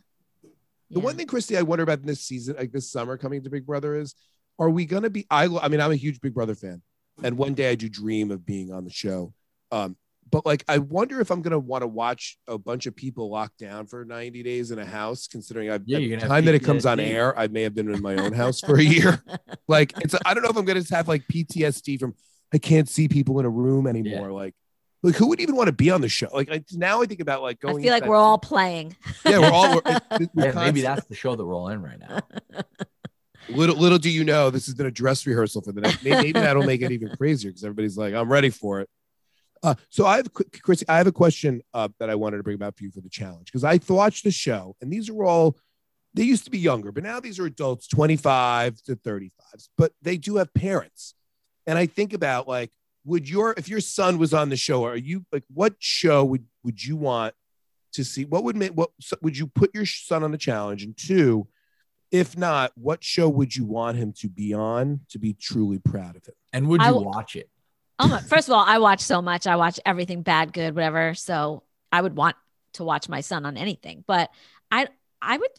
The 0.89 1.01
one 1.01 1.17
thing, 1.17 1.27
Christy, 1.27 1.57
I 1.57 1.63
wonder 1.63 1.83
about 1.83 2.01
this 2.03 2.21
season, 2.21 2.55
like 2.57 2.71
this 2.71 2.89
summer 2.89 3.17
coming 3.17 3.43
to 3.43 3.49
Big 3.49 3.65
Brother, 3.65 3.95
is 3.95 4.15
are 4.59 4.69
we 4.69 4.85
gonna 4.85 5.09
be? 5.09 5.25
I, 5.29 5.45
I 5.45 5.67
mean, 5.67 5.81
I'm 5.81 5.91
a 5.91 5.95
huge 5.95 6.21
Big 6.21 6.33
Brother 6.33 6.55
fan, 6.55 6.81
and 7.23 7.37
one 7.37 7.53
day 7.53 7.69
I 7.69 7.75
do 7.75 7.89
dream 7.89 8.31
of 8.31 8.45
being 8.45 8.71
on 8.71 8.83
the 8.83 8.91
show. 8.91 9.33
Um, 9.71 9.97
but 10.29 10.45
like, 10.45 10.63
I 10.67 10.77
wonder 10.79 11.19
if 11.21 11.31
I'm 11.31 11.41
gonna 11.41 11.59
want 11.59 11.81
to 11.81 11.87
watch 11.87 12.37
a 12.47 12.57
bunch 12.57 12.85
of 12.85 12.95
people 12.95 13.29
locked 13.29 13.57
down 13.59 13.87
for 13.87 14.05
90 14.05 14.41
days 14.43 14.71
in 14.71 14.79
a 14.79 14.85
house, 14.85 15.27
considering 15.27 15.69
I've 15.69 15.83
Yeah, 15.85 15.97
at 15.97 16.03
you're 16.03 16.19
the 16.19 16.27
time 16.27 16.45
that 16.45 16.55
it 16.55 16.63
comes 16.63 16.85
on 16.85 16.99
air, 16.99 17.37
I 17.37 17.47
may 17.47 17.63
have 17.63 17.75
been 17.75 17.93
in 17.93 18.01
my 18.01 18.15
own 18.15 18.33
house 18.33 18.59
for 18.61 18.77
a 18.77 18.83
year. 18.83 19.21
like, 19.67 19.93
it's 20.01 20.15
I 20.25 20.33
don't 20.33 20.43
know 20.43 20.49
if 20.49 20.55
I'm 20.57 20.65
gonna 20.65 20.83
have 20.91 21.07
like 21.07 21.23
PTSD 21.27 21.99
from 21.99 22.15
I 22.53 22.57
can't 22.57 22.87
see 22.87 23.07
people 23.07 23.39
in 23.39 23.45
a 23.45 23.49
room 23.49 23.87
anymore. 23.87 24.31
Like, 24.31 24.53
like 25.01 25.15
who 25.15 25.27
would 25.29 25.41
even 25.41 25.55
want 25.55 25.67
to 25.67 25.73
be 25.73 25.89
on 25.91 26.01
the 26.01 26.09
show? 26.09 26.29
Like 26.31 26.49
I, 26.51 26.63
now 26.71 27.01
I 27.01 27.05
think 27.05 27.19
about 27.19 27.41
like 27.41 27.59
going. 27.59 27.71
I 27.71 27.73
going. 27.73 27.83
feel 27.83 27.93
like 27.93 28.01
into 28.03 28.09
we're 28.11 28.17
all 28.17 28.37
playing. 28.37 28.95
yeah, 29.25 29.39
we're 29.39 29.51
all. 29.51 29.73
We're, 29.75 29.81
it- 29.85 30.03
it- 30.21 30.29
we're 30.35 30.45
Yeah, 30.45 30.53
maybe 30.53 30.81
that's 30.81 31.05
the 31.07 31.15
show 31.15 31.35
that 31.35 31.45
we're 31.45 31.55
all 31.55 31.69
in 31.69 31.81
right 31.81 31.99
now. 31.99 32.19
Little 33.49 33.75
little 33.75 33.97
do 33.97 34.09
you 34.09 34.23
know, 34.23 34.49
this 34.49 34.65
has 34.65 34.75
been 34.75 34.85
a 34.85 34.91
dress 34.91 35.25
rehearsal 35.25 35.61
for 35.61 35.71
the 35.71 35.81
next. 35.81 36.03
Maybe, 36.03 36.31
that'll 36.31 36.63
make 36.63 36.81
it 36.81 36.91
even 36.91 37.09
crazier 37.15 37.51
because 37.51 37.63
everybody's 37.63 37.97
like, 37.97 38.13
"I'm 38.13 38.31
ready 38.31 38.49
for 38.49 38.79
it." 38.79 38.89
Uh, 39.61 39.75
so 39.89 40.05
I 40.05 40.17
have, 40.17 40.27
Chrissy, 40.33 40.85
I 40.89 40.97
have 40.97 41.07
a 41.07 41.11
question 41.11 41.61
uh, 41.73 41.87
that 41.99 42.09
I 42.09 42.15
wanted 42.15 42.37
to 42.37 42.43
bring 42.43 42.55
about 42.55 42.77
for 42.77 42.83
you 42.83 42.91
for 42.91 42.99
the 42.99 43.09
challenge 43.09 43.45
because 43.45 43.63
I 43.63 43.79
watched 43.87 44.25
the 44.25 44.31
show, 44.31 44.75
and 44.81 44.91
these 44.91 45.09
are 45.09 45.23
all. 45.23 45.57
They 46.15 46.23
used 46.23 46.45
to 46.45 46.51
be 46.51 46.59
younger, 46.59 46.91
but 46.91 47.01
now 47.01 47.19
these 47.19 47.39
are 47.39 47.45
adults, 47.47 47.87
25 47.87 48.83
to 48.83 48.95
35s, 48.95 49.69
but 49.79 49.93
they 50.03 50.15
do 50.15 50.35
have 50.35 50.53
parents. 50.53 51.15
And 51.65 51.75
I 51.75 51.87
think 51.87 52.13
about 52.13 52.47
like, 52.47 52.69
would 53.03 53.27
your 53.27 53.55
if 53.57 53.67
your 53.67 53.79
son 53.79 54.19
was 54.19 54.33
on 54.33 54.49
the 54.49 54.55
show, 54.55 54.85
are 54.85 54.95
you 54.95 55.25
like, 55.31 55.43
what 55.51 55.73
show 55.79 56.23
would 56.23 56.45
would 56.63 56.83
you 56.83 56.95
want 56.97 57.33
to 57.93 58.03
see? 58.03 58.25
What 58.25 58.43
would 58.43 58.55
make 58.55 58.71
what 58.71 58.91
would 59.21 59.37
you 59.37 59.47
put 59.47 59.73
your 59.73 59.85
son 59.85 60.23
on 60.23 60.31
the 60.31 60.37
challenge? 60.37 60.83
And 60.83 60.95
two, 60.95 61.47
if 62.13 62.37
not, 62.37 62.71
what 62.75 63.03
show 63.03 63.27
would 63.27 63.53
you 63.55 63.65
want 63.65 63.97
him 63.97 64.13
to 64.19 64.29
be 64.29 64.53
on 64.53 65.01
to 65.09 65.19
be 65.19 65.33
truly 65.33 65.79
proud 65.79 66.15
of 66.15 66.25
him? 66.25 66.35
And 66.53 66.67
would 66.69 66.79
you 66.79 66.85
I 66.87 66.91
w- 66.91 67.05
watch 67.07 67.35
it? 67.35 67.49
Oh 67.99 68.07
my, 68.07 68.21
first 68.21 68.47
of 68.47 68.53
all, 68.53 68.63
I 68.65 68.77
watch 68.77 69.01
so 69.01 69.21
much. 69.21 69.47
I 69.47 69.55
watch 69.55 69.79
everything 69.85 70.21
bad, 70.21 70.53
good, 70.53 70.75
whatever. 70.75 71.15
So 71.15 71.63
I 71.91 72.01
would 72.01 72.15
want 72.15 72.35
to 72.73 72.83
watch 72.83 73.09
my 73.09 73.21
son 73.21 73.45
on 73.45 73.57
anything. 73.57 74.03
But 74.07 74.29
I 74.71 74.87
I 75.21 75.37
would 75.37 75.49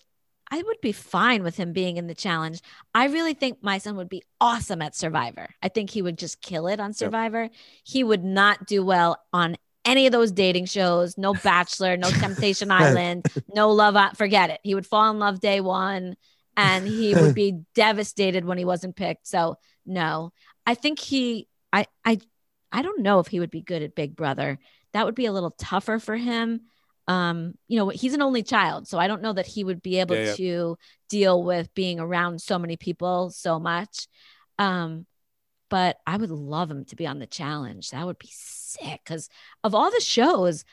I 0.51 0.63
would 0.63 0.81
be 0.81 0.93
fine 0.93 1.43
with 1.43 1.57
him 1.57 1.73
being 1.73 1.97
in 1.97 2.07
the 2.07 2.15
challenge. 2.15 2.61
I 2.95 3.07
really 3.07 3.35
think 3.35 3.59
my 3.63 3.79
son 3.79 3.97
would 3.97 4.09
be 4.09 4.23
awesome 4.41 4.81
at 4.83 4.95
Survivor. 4.95 5.49
I 5.63 5.69
think 5.69 5.91
he 5.91 6.03
would 6.03 6.19
just 6.19 6.41
kill 6.41 6.69
it 6.69 6.79
on 6.79 6.93
Survivor. 6.93 7.51
He 7.83 8.05
would 8.05 8.23
not 8.23 8.67
do 8.67 8.85
well 8.85 9.21
on 9.33 9.57
any 9.85 10.07
of 10.07 10.13
those 10.13 10.33
dating 10.33 10.67
shows, 10.67 11.19
no 11.19 11.35
Bachelor, 11.35 11.97
no 11.97 12.09
Temptation 12.11 12.71
Island, 12.71 13.27
no 13.55 13.71
Love. 13.71 13.97
I- 13.97 14.11
Forget 14.13 14.51
it. 14.51 14.61
He 14.63 14.75
would 14.75 14.87
fall 14.87 15.11
in 15.11 15.19
love 15.19 15.41
day 15.41 15.61
one, 15.61 16.15
and 16.57 16.87
he 16.87 17.15
would 17.15 17.35
be 17.35 17.61
devastated 17.75 18.45
when 18.45 18.59
he 18.59 18.65
wasn't 18.65 18.97
picked. 18.97 19.27
So 19.27 19.57
no, 19.87 20.33
I 20.67 20.75
think 20.75 20.99
he. 20.99 21.49
I 21.73 21.87
I 22.05 22.19
I 22.73 22.83
don't 22.83 23.03
know 23.03 23.21
if 23.21 23.27
he 23.29 23.41
would 23.41 23.51
be 23.51 23.61
good 23.63 23.83
at 23.83 23.95
Big 23.95 24.17
Brother. 24.17 24.59
That 24.93 25.07
would 25.07 25.15
be 25.15 25.27
a 25.27 25.33
little 25.33 25.51
tougher 25.53 25.99
for 25.99 26.17
him. 26.17 26.63
Um, 27.07 27.55
you 27.69 27.77
know, 27.79 27.89
he's 27.91 28.15
an 28.15 28.23
only 28.23 28.43
child, 28.43 28.89
so 28.89 28.99
I 28.99 29.07
don't 29.09 29.23
know 29.23 29.33
that 29.35 29.47
he 29.47 29.63
would 29.65 29.83
be 29.83 30.01
able 30.01 30.17
Yeah, 30.17 30.27
yeah. 30.27 30.35
to 30.37 30.79
deal 31.11 31.43
with 31.43 31.75
being 31.75 32.01
around 32.01 32.41
so 32.41 32.59
many 32.59 32.77
people 32.77 33.31
so 33.31 33.59
much. 33.61 34.09
Um, 34.59 35.07
but 35.69 35.99
I 36.07 36.17
would 36.17 36.31
love 36.31 36.71
him 36.71 36.85
to 36.87 36.97
be 36.97 37.07
on 37.07 37.19
the 37.19 37.27
challenge. 37.27 37.91
That 37.91 38.07
would 38.07 38.19
be 38.19 38.31
sick 38.33 39.01
because 39.05 39.29
of 39.63 39.75
all 39.75 39.91
the 39.91 40.01
shows, 40.01 40.65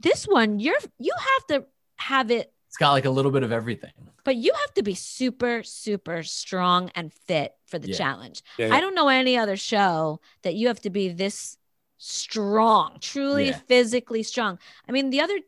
this 0.00 0.24
one 0.24 0.58
you're 0.60 0.78
you 0.98 1.12
have 1.18 1.46
to 1.62 1.66
have 1.96 2.30
it, 2.30 2.52
It's 2.70 2.76
got 2.76 2.92
like 2.92 3.04
a 3.04 3.10
little 3.10 3.32
bit 3.32 3.42
of 3.42 3.50
everything. 3.52 3.90
but 4.22 4.36
you 4.36 4.52
have 4.54 4.74
to 4.74 4.82
be 4.82 4.94
super 4.94 5.62
super 5.64 6.22
strong 6.22 6.90
and 6.94 7.12
fit 7.12 7.54
for 7.66 7.78
the 7.78 7.88
Yeah. 7.88 7.96
challenge. 7.98 8.42
Yeah, 8.58 8.66
yeah. 8.68 8.74
I 8.76 8.80
don't 8.80 8.94
know 8.94 9.08
any 9.08 9.36
other 9.36 9.56
show 9.56 10.20
that 10.42 10.54
you 10.54 10.68
have 10.68 10.80
to 10.82 10.90
be 10.90 11.08
this 11.08 11.56
strong, 11.96 12.98
truly 13.00 13.48
Yeah. 13.48 13.58
physically 13.66 14.22
strong. 14.22 14.58
I 14.88 14.92
mean, 14.92 15.10
the 15.10 15.20
other 15.20 15.38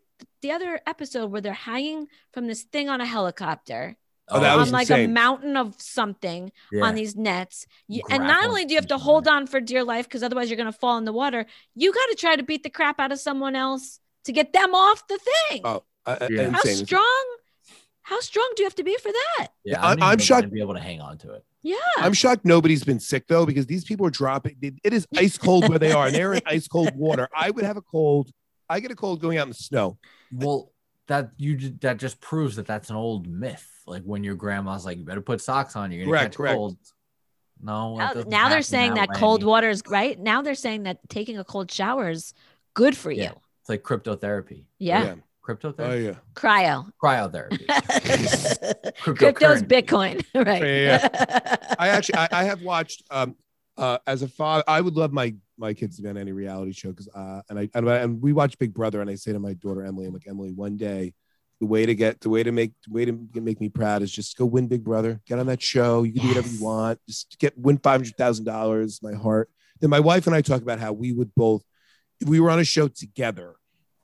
the 0.40 0.52
other 0.52 0.80
episode 0.87 1.30
where 1.32 1.40
they're 1.40 1.52
hanging 1.52 2.06
from 2.32 2.46
this 2.46 2.62
thing 2.62 2.88
on 2.88 3.00
a 3.00 3.06
helicopter 3.06 3.96
Oh, 4.28 4.38
that 4.40 4.50
oh. 4.50 4.54
on 4.54 4.58
was 4.61 4.72
like 4.72 4.90
a 4.90 5.06
mountain 5.08 5.56
of 5.56 5.80
something 5.80 6.50
Yeah. 6.72 6.85
on 6.85 6.94
these 6.94 7.16
nets. 7.16 7.66
You, 7.88 8.02
and 8.11 8.22
not 8.24 8.44
only 8.46 8.64
do 8.64 8.74
you 8.74 8.78
have 8.78 8.87
to 8.88 8.98
hold 8.98 9.26
on 9.28 9.46
for 9.46 9.61
dear 9.61 9.82
life 9.85 10.06
because 10.06 10.22
otherwise 10.22 10.48
you're 10.48 10.56
going 10.56 10.72
to 10.72 10.78
fall 10.78 10.96
in 10.98 11.04
the 11.04 11.12
water, 11.12 11.44
you 11.74 11.92
got 11.92 12.06
to 12.11 12.14
try 12.16 12.37
to 12.37 12.42
beat 12.42 12.62
the 12.62 12.70
crap 12.70 12.98
out 13.00 13.11
of 13.12 13.18
someone 13.20 13.54
else 13.56 13.98
to 14.24 14.32
get 14.32 14.52
them 14.52 14.74
off 14.74 15.06
the 15.08 15.18
thing. 15.18 15.61
Oh, 15.64 15.82
uh, 16.06 16.28
Yeah. 16.30 16.50
How 16.50 16.60
strong? 16.62 17.24
How 18.02 18.20
strong 18.20 18.50
do 18.56 18.62
you 18.62 18.66
have 18.66 18.74
to 18.76 18.84
be 18.84 18.96
for 18.98 19.12
that? 19.12 19.48
yeah, 19.64 19.80
I'm- 19.80 19.84
I 19.84 19.94
don't 19.94 20.02
I'm 20.02 20.08
even 20.08 20.08
know 20.08 20.12
if 20.14 20.22
shocked- 20.22 20.44
I'd 20.44 20.52
be 20.52 20.60
able 20.60 20.74
to 20.74 20.80
hang 20.80 21.00
on 21.00 21.18
to 21.18 21.32
it. 21.32 21.44
Yeah. 21.62 21.76
I'm 21.98 22.12
shocked 22.12 22.44
nobody's 22.44 22.82
been 22.82 22.98
sick 22.98 23.28
though, 23.28 23.46
because 23.46 23.66
these 23.66 23.84
people 23.84 24.04
are 24.06 24.10
dropping. 24.10 24.56
It 24.82 24.92
is 24.92 25.06
ice 25.16 25.38
cold 25.38 25.68
where 25.68 25.78
they 25.78 25.92
are, 25.92 26.06
and 26.06 26.14
they're 26.14 26.34
in 26.34 26.42
ice 26.44 26.66
cold 26.66 26.94
water. 26.96 27.28
I 27.34 27.50
would 27.50 27.64
have 27.64 27.76
a 27.76 27.82
cold. 27.82 28.30
I 28.68 28.80
get 28.80 28.90
a 28.90 28.96
cold 28.96 29.20
going 29.20 29.38
out 29.38 29.42
in 29.44 29.50
the 29.50 29.54
snow. 29.54 29.98
Well, 30.32 30.72
that 31.06 31.30
you 31.36 31.56
that 31.82 31.98
just 31.98 32.20
proves 32.20 32.56
that 32.56 32.66
that's 32.66 32.90
an 32.90 32.96
old 32.96 33.28
myth. 33.28 33.68
Like 33.86 34.02
when 34.02 34.24
your 34.24 34.34
grandma's 34.34 34.84
like, 34.84 34.98
"You 34.98 35.04
better 35.04 35.20
put 35.20 35.40
socks 35.40 35.76
on. 35.76 35.92
You're 35.92 36.00
gonna 36.06 36.10
Correct, 36.18 36.32
catch 36.32 36.36
correct. 36.36 36.56
cold." 36.56 36.76
No, 37.60 37.96
Now, 37.96 38.12
now 38.26 38.48
they're 38.48 38.62
saying 38.62 38.94
that 38.94 39.10
way. 39.10 39.14
cold 39.16 39.44
water 39.44 39.68
is 39.70 39.82
right. 39.88 40.18
Now 40.18 40.42
they're 40.42 40.56
saying 40.56 40.82
that 40.84 40.98
taking 41.08 41.38
a 41.38 41.44
cold 41.44 41.70
shower 41.70 42.08
is 42.10 42.34
good 42.74 42.96
for 42.96 43.12
you. 43.12 43.30
It's 43.60 43.68
like 43.68 43.82
cryptotherapy. 43.84 44.64
Yeah. 44.80 45.14
Cryptotherapy. 45.46 45.74
Oh 45.81 45.94
yeah. 45.94 46.14
Cryo. 46.35 46.90
Cryotherapy. 47.02 47.66
Crypto's 49.02 49.62
Cryptocurrency. 49.62 49.66
Bitcoin. 49.66 50.24
right. 50.46 50.62
Yeah, 50.62 51.57
I 51.78 51.88
actually 51.88 52.16
I, 52.16 52.28
I 52.33 52.44
have 52.44 52.62
watched 52.62 53.02
um 53.11 53.37
uh 53.76 53.98
as 54.07 54.22
a 54.22 54.28
father 54.28 54.62
I 54.68 54.81
would 54.81 54.94
love 54.94 55.12
my 55.12 55.35
my 55.59 55.74
kids 55.74 55.96
to 55.96 56.02
be 56.02 56.09
on 56.09 56.16
any 56.16 56.33
reality 56.33 56.72
show 56.72 56.90
because 56.90 57.09
uh 57.14 57.42
and 57.48 57.59
I 57.59 57.68
and, 57.74 57.90
I- 57.90 57.98
and 57.98 58.20
we 58.22 58.33
watch 58.33 58.59
Big 58.59 58.72
Brother 58.72 59.00
and 59.00 59.11
I 59.11 59.14
say 59.16 59.33
to 59.33 59.38
my 59.38 59.55
daughter 59.55 59.85
Emily 59.85 60.07
I'm 60.07 60.12
like 60.12 60.28
Emily 60.28 60.52
one 60.52 60.76
day 60.76 61.14
the 61.61 61.66
way 61.66 61.87
to 61.87 61.94
get 61.94 62.20
the 62.20 62.28
way 62.31 62.42
to 62.42 62.52
make 62.52 62.72
the 62.87 62.92
way 62.92 63.05
to 63.05 63.18
make 63.35 63.61
me 63.61 63.68
proud 63.68 64.02
is 64.02 64.12
just 64.12 64.37
go 64.37 64.44
win 64.44 64.68
Big 64.68 64.85
Brother 64.85 65.20
get 65.26 65.38
on 65.38 65.46
that 65.46 65.62
show 65.62 66.02
you 66.02 66.12
can 66.12 66.22
do 66.22 66.28
whatever 66.28 66.48
you 66.48 66.62
want 66.62 67.00
just 67.09 67.38
get 67.38 67.57
win 67.59 67.78
five 67.78 68.00
hundred 68.00 68.16
thousand 68.16 68.44
dollars 68.44 69.00
my 69.02 69.12
heart 69.14 69.48
then 69.81 69.90
my 69.90 70.00
wife 70.00 70.26
and 70.26 70.37
I 70.37 70.40
talk 70.42 70.62
about 70.62 70.78
how 70.78 70.92
we 70.92 71.12
would 71.12 71.35
both 71.35 71.64
if 72.20 72.28
we 72.28 72.38
were 72.40 72.50
on 72.50 72.59
a 72.61 72.64
show 72.64 72.87
together 72.88 73.55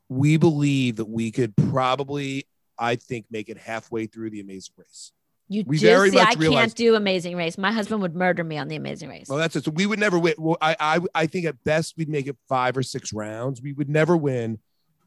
we 0.08 0.36
believe 0.36 0.96
that 0.96 1.08
we 1.08 1.30
could 1.30 1.54
probably 1.56 2.46
I 2.78 2.96
think 2.96 3.26
make 3.30 3.48
it 3.48 3.58
halfway 3.58 4.06
through 4.06 4.30
the 4.30 4.40
Amazing 4.40 4.74
Race. 4.76 5.12
You 5.48 5.64
We 5.66 5.78
do 5.78 5.86
very 5.86 6.10
see, 6.10 6.16
much 6.16 6.28
I 6.28 6.34
can't 6.34 6.74
do 6.74 6.94
Amazing 6.94 7.36
Race. 7.36 7.56
My 7.58 7.72
husband 7.72 8.02
would 8.02 8.14
murder 8.14 8.44
me 8.44 8.56
on 8.58 8.68
the 8.68 8.76
Amazing 8.76 9.08
Race. 9.08 9.28
Well, 9.28 9.38
that's 9.38 9.56
it. 9.56 9.64
So 9.64 9.70
we 9.72 9.86
would 9.86 9.98
never 9.98 10.18
win. 10.18 10.34
Well, 10.38 10.58
I, 10.60 10.76
I, 10.78 11.00
I 11.14 11.26
think 11.26 11.46
at 11.46 11.64
best 11.64 11.94
we'd 11.96 12.08
make 12.08 12.26
it 12.26 12.36
five 12.48 12.76
or 12.76 12.82
six 12.82 13.12
rounds. 13.12 13.60
We 13.62 13.72
would 13.72 13.88
never 13.88 14.16
win, 14.16 14.58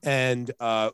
and 0.03 0.49
uh, 0.59 0.89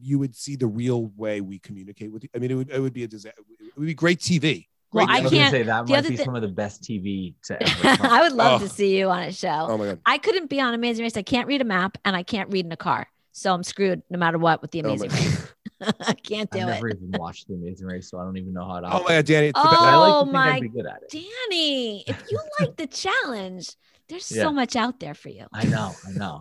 you 0.00 0.18
would 0.18 0.34
see 0.34 0.56
the 0.56 0.66
real 0.66 1.12
way 1.16 1.40
we 1.42 1.58
communicate 1.58 2.10
with 2.10 2.24
you. 2.24 2.30
I 2.34 2.38
mean, 2.38 2.50
it 2.50 2.54
would, 2.54 2.70
it 2.70 2.80
would 2.80 2.94
be 2.94 3.04
a 3.04 3.08
disaster. 3.08 3.38
It 3.60 3.76
would 3.78 3.86
be 3.86 3.94
great 3.94 4.18
TV. 4.20 4.66
Well, 4.90 5.04
Great 5.04 5.14
I 5.14 5.18
I 5.18 5.22
was 5.22 5.30
gonna 5.32 5.42
can't- 5.42 5.52
say 5.52 5.62
that 5.64 5.86
the 5.86 5.92
might 5.92 5.98
other 5.98 6.08
be 6.08 6.16
thi- 6.16 6.24
some 6.24 6.34
of 6.34 6.40
the 6.40 6.48
best 6.48 6.82
TV 6.82 7.34
to 7.44 7.62
ever. 7.62 8.02
I 8.08 8.22
would 8.22 8.32
love 8.32 8.62
Oh. 8.62 8.66
to 8.66 8.72
see 8.72 8.96
you 8.98 9.10
on 9.10 9.22
a 9.24 9.32
show. 9.32 9.66
Oh 9.68 9.76
my 9.76 9.84
god. 9.84 10.00
I 10.06 10.16
couldn't 10.16 10.48
be 10.48 10.62
on 10.62 10.72
Amazing 10.72 11.02
Race. 11.04 11.16
I 11.18 11.22
can't 11.22 11.46
read 11.46 11.60
a 11.60 11.64
map 11.66 11.98
and 12.06 12.16
I 12.16 12.22
can't 12.22 12.50
read 12.50 12.64
in 12.64 12.72
a 12.72 12.76
car. 12.76 13.06
So 13.38 13.54
I'm 13.54 13.62
screwed 13.62 14.02
no 14.10 14.18
matter 14.18 14.38
what 14.38 14.60
with 14.62 14.70
the 14.72 14.82
Oh 14.84 14.88
Amazing 14.90 15.10
Race. 15.10 15.52
I 15.80 16.12
can't 16.14 16.50
do 16.50 16.58
it. 16.58 16.62
I've 16.62 16.68
it. 16.70 16.72
never 16.74 16.88
even 16.88 17.10
watched 17.12 17.46
The 17.48 17.54
Amazing 17.54 17.86
Race, 17.86 18.10
so 18.10 18.18
I 18.18 18.24
don't 18.24 18.36
even 18.36 18.52
know 18.52 18.64
how 18.66 18.80
to. 18.80 18.86
oh 18.88 19.02
my 19.04 19.08
god, 19.16 19.24
Danny. 19.26 19.46
It's 19.48 19.58
Oh, 19.58 19.62
I 19.64 19.96
like 19.96 20.12
oh 20.14 20.24
to 20.26 20.32
my 20.32 20.50
I'd 20.54 20.62
be 20.62 20.68
good 20.68 20.86
at 20.86 21.02
it. 21.02 21.10
Danny, 21.10 22.04
if 22.06 22.24
you 22.30 22.40
like 22.60 22.76
the 22.76 22.86
challenge, 22.88 23.76
there's 24.08 24.30
Yeah. 24.32 24.42
so 24.42 24.52
much 24.52 24.74
out 24.74 24.98
there 24.98 25.14
for 25.14 25.28
you. 25.28 25.46
I 25.52 25.64
know, 25.66 25.92
I 26.06 26.10
know. 26.12 26.40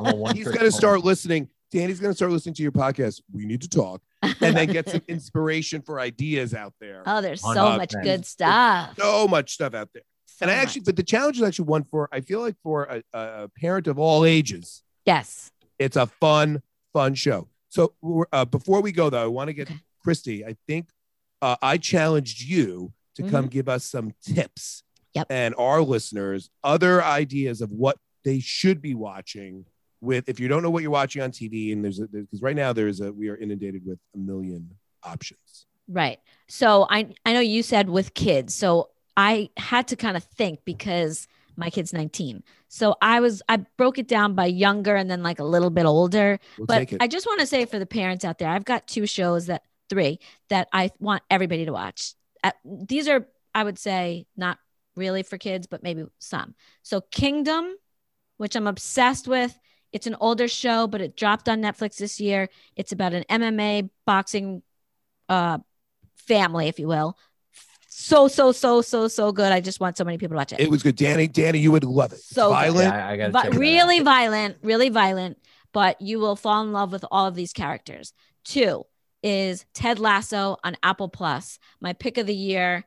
I'm 0.00 0.20
a 0.22 0.32
He's 0.34 0.48
gonna 0.48 0.72
start 0.72 1.04
listening. 1.04 1.48
Danny's 1.70 2.00
gonna 2.00 2.12
start 2.14 2.32
listening 2.32 2.54
to 2.56 2.62
your 2.62 2.72
podcast. 2.72 3.20
We 3.32 3.44
need 3.46 3.62
to 3.62 3.68
talk, 3.68 4.02
and 4.22 4.34
then 4.56 4.66
get 4.66 4.88
some 4.88 5.02
inspiration 5.08 5.80
for 5.82 6.00
ideas 6.00 6.52
out 6.54 6.74
there. 6.80 7.04
oh, 7.06 7.20
there's 7.20 7.40
so 7.40 7.48
100%. 7.54 7.76
much 7.78 7.94
good 8.02 8.26
stuff. 8.26 8.94
So 8.98 9.28
much 9.28 9.52
stuff 9.54 9.74
out 9.74 9.90
there. 9.94 10.02
So 10.26 10.38
and 10.42 10.50
I 10.50 10.54
actually, 10.54 10.80
much. 10.80 10.86
but 10.86 10.96
the 10.96 11.02
challenge 11.04 11.36
is 11.36 11.42
actually 11.44 11.66
one 11.66 11.84
for 11.84 12.08
I 12.10 12.20
feel 12.20 12.40
like 12.40 12.56
for 12.64 12.84
a, 12.84 13.02
a 13.12 13.44
a 13.44 13.48
parent 13.60 13.86
of 13.86 14.00
all 14.00 14.24
ages. 14.24 14.82
yes. 15.06 15.51
It's 15.82 15.96
a 15.96 16.06
fun, 16.06 16.62
fun 16.92 17.14
show. 17.14 17.48
So 17.68 17.94
uh, 18.32 18.44
before 18.44 18.80
we 18.82 18.92
go 18.92 19.10
though, 19.10 19.22
I 19.22 19.26
want 19.26 19.48
to 19.48 19.54
get. 19.54 19.70
Christy. 20.02 20.44
I 20.44 20.56
think 20.66 20.88
uh, 21.40 21.56
I 21.62 21.76
challenged 21.78 22.42
you 22.42 22.92
to 23.16 23.22
come 23.22 23.46
give 23.46 23.68
us 23.68 23.84
some 23.84 24.12
tips. 24.22 24.82
Mm-hmm. 24.82 24.88
Yep. 25.14 25.26
And 25.30 25.54
our 25.58 25.82
listeners 25.82 26.50
other 26.64 27.02
ideas 27.02 27.60
of 27.60 27.70
what 27.70 27.98
they 28.24 28.40
should 28.40 28.80
be 28.80 28.94
watching. 28.94 29.66
With 30.00 30.28
if 30.28 30.40
you 30.40 30.48
don't 30.48 30.62
know 30.64 30.70
what 30.70 30.82
you're 30.82 30.90
watching 30.90 31.22
on 31.22 31.30
TV, 31.30 31.72
and 31.72 31.84
there's 31.84 32.00
because 32.00 32.42
right 32.42 32.56
now 32.56 32.72
there's 32.72 33.00
a 33.00 33.12
we 33.12 33.28
are 33.28 33.36
inundated 33.36 33.82
with 33.86 33.98
a 34.14 34.18
million 34.18 34.70
options. 35.04 35.66
Right. 35.86 36.18
So 36.48 36.86
I 36.90 37.14
I 37.24 37.34
know 37.34 37.40
you 37.40 37.62
said 37.62 37.88
with 37.88 38.14
kids. 38.14 38.54
So 38.54 38.90
I 39.16 39.50
had 39.56 39.88
to 39.88 39.96
kind 39.96 40.16
of 40.16 40.24
think 40.24 40.64
because 40.64 41.28
my 41.56 41.70
kid's 41.70 41.92
19. 41.92 42.42
So 42.68 42.96
I 43.02 43.20
was 43.20 43.42
I 43.48 43.58
broke 43.76 43.98
it 43.98 44.08
down 44.08 44.34
by 44.34 44.46
younger 44.46 44.96
and 44.96 45.10
then 45.10 45.22
like 45.22 45.38
a 45.38 45.44
little 45.44 45.70
bit 45.70 45.84
older. 45.84 46.38
We'll 46.58 46.66
but. 46.66 46.92
I 47.00 47.08
just 47.08 47.26
want 47.26 47.40
to 47.40 47.46
say 47.46 47.64
for 47.64 47.78
the 47.78 47.86
parents 47.86 48.24
out 48.24 48.38
there, 48.38 48.48
I've 48.48 48.64
got 48.64 48.86
two 48.86 49.06
shows 49.06 49.46
that 49.46 49.62
three 49.88 50.20
that 50.48 50.68
I 50.72 50.90
want 50.98 51.22
everybody 51.30 51.66
to 51.66 51.72
watch. 51.72 52.14
Uh, 52.42 52.52
these 52.64 53.08
are 53.08 53.26
I 53.54 53.64
would 53.64 53.78
say 53.78 54.26
not 54.36 54.58
really 54.96 55.22
for 55.22 55.38
kids, 55.38 55.66
but 55.66 55.82
maybe 55.82 56.04
some. 56.18 56.54
So 56.82 57.00
Kingdom, 57.00 57.76
which 58.36 58.56
I'm 58.56 58.66
obsessed 58.66 59.28
with. 59.28 59.58
It's 59.92 60.06
an 60.06 60.16
older 60.20 60.48
show, 60.48 60.86
but 60.86 61.02
it 61.02 61.16
dropped 61.16 61.48
on 61.50 61.60
Netflix 61.60 61.96
this 61.96 62.18
year. 62.18 62.48
It's 62.76 62.92
about 62.92 63.12
an 63.12 63.24
MMA 63.28 63.90
boxing 64.06 64.62
uh 65.28 65.58
family, 66.16 66.68
if 66.68 66.78
you 66.78 66.88
will. 66.88 67.18
So 67.94 68.26
so 68.26 68.52
so 68.52 68.80
so 68.80 69.06
so 69.06 69.32
good. 69.32 69.52
I 69.52 69.60
just 69.60 69.78
want 69.78 69.98
so 69.98 70.04
many 70.04 70.16
people 70.16 70.34
to 70.34 70.38
watch 70.38 70.52
it. 70.52 70.60
it 70.60 70.70
was 70.70 70.82
good, 70.82 70.96
Danny. 70.96 71.28
Danny, 71.28 71.58
you 71.58 71.70
would 71.72 71.84
love 71.84 72.12
it. 72.14 72.20
So 72.20 72.48
violent. 72.48 72.88
Yeah, 72.88 73.06
I, 73.06 73.12
I 73.12 73.16
gotta 73.18 73.32
Vi- 73.32 73.42
check 73.42 73.52
out. 73.52 73.58
really 73.58 74.00
violent, 74.00 74.56
really 74.62 74.88
violent, 74.88 75.38
but 75.72 76.00
you 76.00 76.18
will 76.18 76.34
fall 76.34 76.62
in 76.62 76.72
love 76.72 76.90
with 76.90 77.04
all 77.10 77.26
of 77.26 77.34
these 77.34 77.52
characters. 77.52 78.14
Two 78.44 78.84
is 79.22 79.66
Ted 79.74 79.98
Lasso 79.98 80.56
on 80.64 80.76
Apple 80.82 81.08
Plus, 81.10 81.58
my 81.82 81.92
pick 81.92 82.16
of 82.16 82.26
the 82.26 82.34
year. 82.34 82.84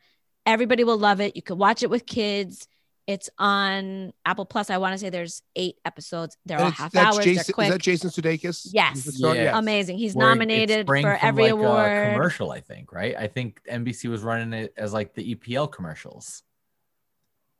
Everybody 0.47 0.83
will 0.83 0.97
love 0.97 1.21
it. 1.21 1.35
You 1.35 1.43
could 1.43 1.59
watch 1.59 1.83
it 1.83 1.89
with 1.91 2.07
kids. 2.07 2.67
It's 3.07 3.29
on 3.37 4.13
Apple 4.25 4.45
Plus. 4.45 4.71
I 4.71 4.79
want 4.79 4.93
to 4.93 4.97
say 4.97 5.11
there's 5.11 5.43
eight 5.55 5.75
episodes. 5.85 6.37
They're 6.45 6.59
all 6.59 6.71
half 6.71 6.91
that's 6.91 7.15
hours. 7.17 7.25
Jason, 7.25 7.53
They're 7.55 7.65
is 7.65 7.71
that 7.73 7.81
Jason 7.81 8.09
Sudeikis? 8.09 8.67
Yes. 8.71 9.03
He's? 9.03 9.19
Yeah. 9.19 9.33
Yes. 9.33 9.55
Amazing. 9.55 9.97
He's 9.99 10.15
Where 10.15 10.27
it- 10.27 10.31
it 10.31 10.35
nominated 10.35 10.87
for 10.87 11.17
every 11.21 11.43
like, 11.43 11.51
a 11.51 11.55
award. 11.55 12.13
commercial, 12.13 12.51
I 12.51 12.61
think, 12.61 12.91
right? 12.91 13.15
I 13.15 13.27
think 13.27 13.61
NBC 13.71 14.09
was 14.09 14.23
running 14.23 14.53
it 14.53 14.73
as 14.75 14.91
like 14.91 15.13
the 15.13 15.35
EPL 15.35 15.71
commercials. 15.71 16.41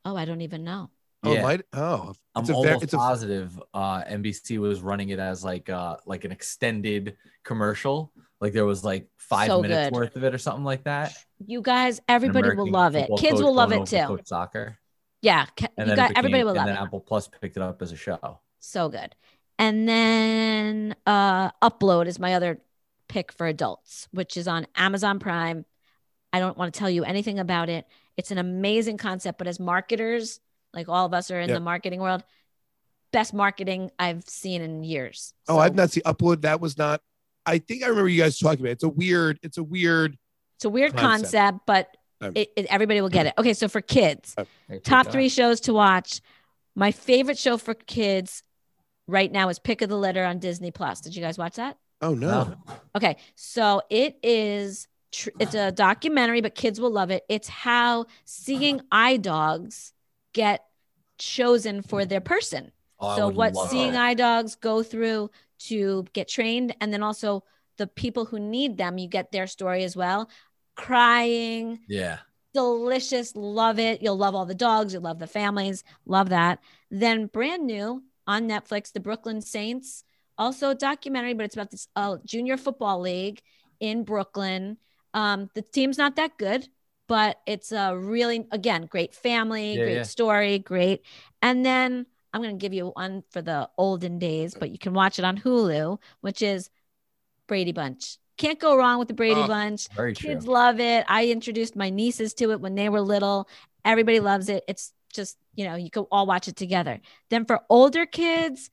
Oh, 0.04 0.16
I 0.16 0.24
don't 0.24 0.40
even 0.40 0.64
know. 0.64 0.90
Oh, 1.22 1.32
yeah. 1.32 1.42
might, 1.42 1.62
oh, 1.72 2.12
I'm 2.34 2.42
it's 2.42 2.50
a 2.50 2.54
almost 2.54 2.68
very, 2.68 2.78
it's 2.82 2.92
a 2.92 2.96
positive 2.98 3.60
uh, 3.74 4.02
NBC 4.04 4.58
was 4.58 4.80
running 4.80 5.08
it 5.08 5.18
as 5.18 5.44
like 5.44 5.68
uh, 5.68 5.96
like 6.06 6.24
an 6.24 6.30
extended 6.32 7.16
commercial. 7.44 8.12
Like 8.40 8.52
there 8.52 8.66
was 8.66 8.84
like 8.84 9.08
five 9.16 9.46
So 9.48 9.62
minutes 9.62 9.90
good. 9.90 9.96
worth 9.96 10.16
of 10.16 10.24
it 10.24 10.34
or 10.34 10.38
something 10.38 10.64
like 10.64 10.84
that. 10.84 11.16
You 11.44 11.62
guys, 11.62 12.00
everybody 12.08 12.54
will 12.54 12.70
love 12.70 12.94
it. 12.94 13.08
Kids 13.18 13.34
coach 13.34 13.42
will 13.42 13.54
love 13.54 13.72
it 13.72 13.86
too. 13.86 14.18
soccer. 14.24 14.78
Yeah, 15.26 15.46
And 15.60 15.60
you 15.60 15.68
then 15.76 15.90
it 15.90 15.96
got 15.96 16.10
everybody 16.16 16.32
became- 16.32 16.46
will 16.46 16.54
love 16.54 16.66
and 16.66 16.70
it. 16.70 16.74
then 16.74 16.82
Apple 16.86 17.00
Plus 17.00 17.28
picked 17.28 17.56
it 17.56 17.62
up 17.62 17.82
as 17.82 17.90
a 17.92 17.96
show. 17.96 18.40
so 18.60 18.88
good. 18.88 19.14
And 19.58 19.88
then 19.88 20.94
uh 21.06 21.50
Upload 21.62 22.06
is 22.06 22.18
my 22.18 22.34
other 22.34 22.60
pick 23.08 23.32
for 23.32 23.46
adults, 23.46 24.06
which 24.12 24.36
is 24.36 24.46
on 24.46 24.66
Amazon 24.76 25.18
Prime. 25.18 25.64
I 26.32 26.38
don't 26.40 26.56
want 26.58 26.72
to 26.74 26.78
tell 26.78 26.90
you 26.90 27.04
anything 27.04 27.38
about 27.38 27.68
it. 27.68 27.86
It's 28.16 28.30
an 28.30 28.38
amazing 28.38 28.98
concept, 28.98 29.38
but 29.38 29.46
as 29.46 29.58
marketers, 29.58 30.40
like 30.74 30.88
all 30.88 31.06
of 31.06 31.14
us 31.14 31.30
are 31.30 31.40
in 31.40 31.48
Yep. 31.48 31.56
the 31.56 31.60
marketing 31.60 32.00
world, 32.00 32.22
best 33.12 33.32
marketing 33.32 33.90
I've 33.98 34.24
seen 34.28 34.60
in 34.62 34.84
years. 34.84 35.32
Oh, 35.48 35.54
So 35.54 35.58
I've 35.60 35.74
not 35.74 35.90
seen 35.90 36.02
upload. 36.04 36.42
That 36.42 36.60
was 36.60 36.76
not. 36.76 37.00
I 37.46 37.58
think 37.58 37.82
I 37.82 37.86
remember 37.88 38.08
you 38.10 38.20
guys 38.22 38.38
talking 38.38 38.60
about. 38.60 38.70
It. 38.70 38.72
It's 38.72 38.84
a 38.84 38.88
weird. 38.88 39.38
It's 39.42 39.56
a 39.58 39.62
weird. 39.62 40.18
It's 40.56 40.64
a 40.64 40.70
weird 40.70 40.94
concept. 40.96 41.32
concept, 41.32 41.58
but 41.66 41.96
Um, 42.20 42.32
it, 42.34 42.50
it- 42.56 42.66
everybody 42.70 43.00
will 43.00 43.08
get 43.08 43.26
it. 43.26 43.34
Okay, 43.38 43.52
so 43.54 43.68
for 43.68 43.80
kids, 43.80 44.34
Hey, 44.68 44.78
top 44.80 45.06
three 45.12 45.28
shows 45.28 45.60
to 45.62 45.72
watch. 45.72 46.20
My 46.74 46.92
favorite 46.92 47.38
show 47.38 47.56
for 47.56 47.74
kids 47.74 48.42
right 49.06 49.30
now 49.30 49.48
is 49.48 49.58
Pick 49.58 49.82
of 49.82 49.88
the 49.88 49.96
Litter 49.96 50.24
on 50.24 50.38
Disney 50.38 50.70
Plus. 50.70 51.00
Did 51.00 51.14
you 51.16 51.22
guys 51.22 51.38
watch 51.38 51.56
that? 51.56 51.78
Oh 52.02 52.14
no. 52.14 52.44
No. 52.44 52.56
Okay, 52.94 53.16
so 53.34 53.82
it 53.90 54.18
is 54.22 54.88
tr- 55.12 55.30
it's 55.40 55.54
a 55.54 55.72
documentary, 55.72 56.40
but 56.40 56.54
kids 56.54 56.78
will 56.80 56.90
love 56.90 57.10
it. 57.10 57.24
It's 57.28 57.48
how 57.48 58.06
seeing 58.24 58.80
eye 58.92 59.16
dogs 59.16 59.92
get 60.34 60.64
chosen 61.18 61.80
for 61.82 62.04
their 62.04 62.20
person. 62.20 62.72
Oh, 63.00 63.16
so 63.16 63.28
what 63.28 63.54
seeing 63.70 63.92
that. 63.92 64.02
eye 64.02 64.14
dogs 64.14 64.54
go 64.56 64.82
through 64.82 65.30
to 65.60 66.04
get 66.12 66.28
trained, 66.28 66.74
and 66.80 66.92
then 66.92 67.02
also 67.02 67.44
the 67.78 67.86
people 67.86 68.24
who 68.26 68.38
need 68.38 68.76
them, 68.76 68.98
you 68.98 69.08
get 69.08 69.32
their 69.32 69.46
story 69.46 69.84
as 69.84 69.96
well. 69.96 70.28
Crying, 70.76 71.80
Yeah. 71.88 72.18
delicious, 72.54 73.34
love 73.34 73.78
it. 73.78 74.02
You'll 74.02 74.16
love 74.16 74.34
all 74.34 74.46
the 74.46 74.54
dogs, 74.54 74.92
you'll 74.92 75.02
love 75.02 75.18
the 75.18 75.26
families, 75.26 75.84
love 76.04 76.28
that. 76.30 76.60
Then 76.90 77.26
brand 77.26 77.66
new 77.66 78.04
on 78.26 78.48
Netflix, 78.48 78.92
The 78.92 79.00
Brooklyn 79.00 79.40
Saints, 79.40 80.04
also 80.38 80.70
a 80.70 80.74
documentary, 80.74 81.34
but 81.34 81.44
it's 81.44 81.56
about 81.56 81.70
this 81.70 81.88
uh, 81.96 82.18
junior 82.24 82.56
football 82.56 83.00
league 83.00 83.40
in 83.80 84.04
Brooklyn. 84.04 84.78
Um, 85.14 85.50
the 85.54 85.62
team's 85.62 85.98
not 85.98 86.16
that 86.16 86.36
good, 86.38 86.68
but 87.08 87.40
it's 87.46 87.72
a 87.72 87.96
really, 87.96 88.46
again, 88.50 88.86
great 88.86 89.14
family, 89.14 89.76
Yeah, 89.76 89.84
great 89.84 89.96
yeah. 89.96 90.02
story, 90.02 90.58
great. 90.58 91.02
And 91.40 91.64
then 91.64 92.06
I'm 92.32 92.42
going 92.42 92.58
to 92.58 92.60
give 92.60 92.74
you 92.74 92.88
one 92.88 93.22
for 93.30 93.40
the 93.40 93.70
olden 93.78 94.18
days, 94.18 94.54
but 94.54 94.70
you 94.70 94.78
can 94.78 94.92
watch 94.92 95.18
it 95.18 95.24
on 95.24 95.38
Hulu, 95.38 95.98
which 96.20 96.42
is 96.42 96.68
Brady 97.46 97.72
Bunch. 97.72 98.18
Can't 98.36 98.58
go 98.58 98.76
wrong 98.76 98.98
with 98.98 99.08
the 99.08 99.14
Brady 99.14 99.40
Oh, 99.40 99.46
Bunch. 99.46 99.88
Very 99.96 100.12
true. 100.14 100.30
Kids 100.30 100.46
love 100.46 100.78
it. 100.80 101.04
I 101.08 101.26
introduced 101.26 101.76
my 101.76 101.90
nieces 101.90 102.34
to 102.34 102.52
it 102.52 102.60
when 102.60 102.74
they 102.74 102.88
were 102.88 103.00
little. 103.00 103.48
Everybody 103.84 104.20
loves 104.20 104.48
it. 104.48 104.64
It's 104.68 104.92
just, 105.12 105.38
you 105.54 105.64
know, 105.64 105.74
you 105.76 105.90
can 105.90 106.04
all 106.10 106.26
watch 106.26 106.48
it 106.48 106.56
together. 106.56 107.00
Then 107.30 107.44
for 107.46 107.60
older 107.70 108.04
kids, 108.04 108.70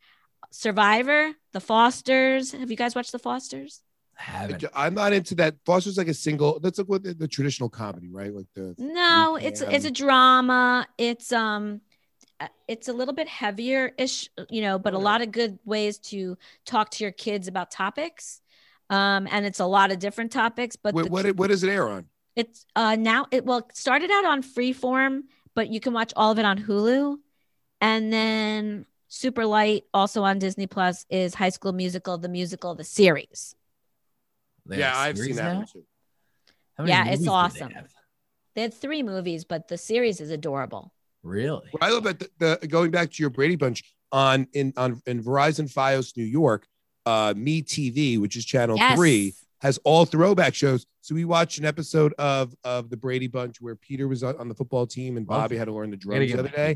Survivor, 0.51 1.31
The 1.53 1.59
Fosters. 1.59 2.51
Have 2.51 2.69
you 2.69 2.77
guys 2.77 2.93
watched 2.95 3.11
The 3.11 3.19
Fosters? 3.19 3.81
I 4.19 4.23
haven't. 4.23 4.65
I'm 4.75 4.93
not 4.93 5.13
into 5.13 5.33
that. 5.35 5.55
Foster's 5.65 5.97
like 5.97 6.07
a 6.07 6.13
single. 6.13 6.59
That's 6.59 6.77
like 6.77 6.87
what 6.87 7.03
the, 7.03 7.13
the 7.13 7.27
traditional 7.27 7.69
comedy, 7.69 8.09
right? 8.11 8.33
Like 8.33 8.45
the. 8.53 8.75
No, 8.77 9.35
Okay, 9.37 9.47
it's 9.47 9.61
it's 9.61 9.85
a 9.85 9.91
drama. 9.91 10.85
It's 10.97 11.31
um 11.31 11.81
uh, 12.39 12.47
it's 12.67 12.89
a 12.89 12.93
little 12.93 13.13
bit 13.15 13.27
heavier 13.27 13.91
ish, 13.97 14.29
you 14.49 14.61
know, 14.61 14.77
but 14.77 14.93
a 14.93 14.97
Okay. 14.97 15.03
lot 15.03 15.21
of 15.21 15.31
good 15.31 15.57
ways 15.65 15.97
to 15.99 16.37
talk 16.65 16.91
to 16.91 17.03
your 17.03 17.11
kids 17.11 17.47
about 17.47 17.71
topics. 17.71 18.41
Um, 18.89 19.27
and 19.31 19.45
it's 19.45 19.59
a 19.59 19.65
lot 19.65 19.91
of 19.91 19.99
different 19.99 20.31
topics, 20.31 20.75
but 20.75 20.93
What 20.93 21.05
the 21.05 21.11
what, 21.11 21.35
what 21.35 21.47
does 21.49 21.63
it 21.63 21.69
air 21.69 21.87
on? 21.89 22.05
It's 22.35 22.65
uh 22.75 22.95
now 22.95 23.27
it 23.31 23.45
well 23.45 23.59
it 23.59 23.75
started 23.75 24.09
out 24.11 24.25
on 24.25 24.41
Freeform, 24.43 25.21
but 25.55 25.69
you 25.69 25.79
can 25.79 25.93
watch 25.93 26.13
all 26.15 26.31
of 26.31 26.39
it 26.39 26.45
on 26.45 26.57
Hulu. 26.57 27.17
And 27.81 28.11
then 28.11 28.85
Super 29.07 29.45
Light, 29.45 29.83
also 29.93 30.23
on 30.23 30.39
Disney 30.39 30.67
Plus, 30.67 31.05
is 31.09 31.35
High 31.35 31.49
School 31.49 31.73
Musical, 31.73 32.17
the 32.17 32.29
musical, 32.29 32.75
the 32.75 32.83
series. 32.83 33.55
They 34.65 34.79
yeah, 34.79 34.95
have 34.95 34.97
I've 34.97 35.17
seen 35.17 35.35
that 35.35 35.55
one 35.55 35.65
too. 35.65 35.83
How 36.77 36.83
many 36.83 36.91
Yeah, 36.91 37.01
it's 37.01 37.11
movies 37.11 37.25
they 37.25 37.31
awesome. 37.31 37.71
have? 37.71 37.87
They 38.55 38.61
had 38.63 38.73
three 38.73 39.03
movies, 39.03 39.45
but 39.45 39.67
the 39.67 39.77
series 39.77 40.21
is 40.21 40.31
adorable. 40.31 40.93
Really? 41.23 41.67
What 41.71 41.83
I 41.83 41.89
love 41.89 42.05
about 42.05 42.19
the, 42.19 42.59
the 42.59 42.67
going 42.67 42.91
back 42.91 43.11
to 43.11 43.23
your 43.23 43.29
Brady 43.29 43.55
Bunch 43.55 43.83
on 44.11 44.47
in 44.53 44.73
on 44.77 45.01
in 45.05 45.23
Verizon 45.23 45.71
FiOS 45.71 46.15
New 46.17 46.23
York, 46.23 46.67
uh, 47.05 47.33
Me 47.35 47.61
TV, 47.61 48.19
which 48.19 48.35
is 48.35 48.45
channel 48.45 48.77
Yes. 48.77 48.95
three, 48.95 49.33
has 49.61 49.77
all 49.85 50.05
throwback 50.05 50.53
shows. 50.53 50.85
So 51.01 51.15
we 51.15 51.25
watched 51.25 51.57
an 51.57 51.65
episode 51.65 52.13
of 52.17 52.53
of 52.63 52.89
the 52.89 52.97
Brady 52.97 53.27
Bunch 53.27 53.59
where 53.61 53.75
Peter 53.75 54.07
was 54.07 54.23
on, 54.23 54.37
on 54.37 54.47
the 54.47 54.55
football 54.55 54.87
team 54.87 55.17
and 55.17 55.25
Bobby 55.25 55.57
had 55.57 55.65
to 55.65 55.73
learn 55.73 55.89
the 55.89 55.97
drums 55.97 56.31
the 56.31 56.39
other 56.39 56.49
day. 56.49 56.75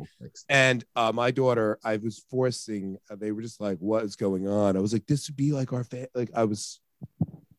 And 0.50 0.84
uh, 0.96 1.12
my 1.14 1.32
daughter, 1.32 1.80
I 1.84 1.98
was 1.98 2.24
forcing. 2.30 2.98
Uh, 3.10 3.16
they 3.16 3.32
were 3.32 3.42
just 3.42 3.62
like, 3.62 3.78
"What 3.80 4.04
is 4.04 4.16
going 4.16 4.48
on?" 4.48 4.76
I 4.76 4.80
was 4.80 4.94
like, 4.94 5.06
"This 5.06 5.30
would 5.30 5.38
be 5.38 5.52
like 5.52 5.72
our 5.74 5.84
fa-. 5.84 6.10
like." 6.14 6.30
I 6.36 6.44
was 6.44 6.80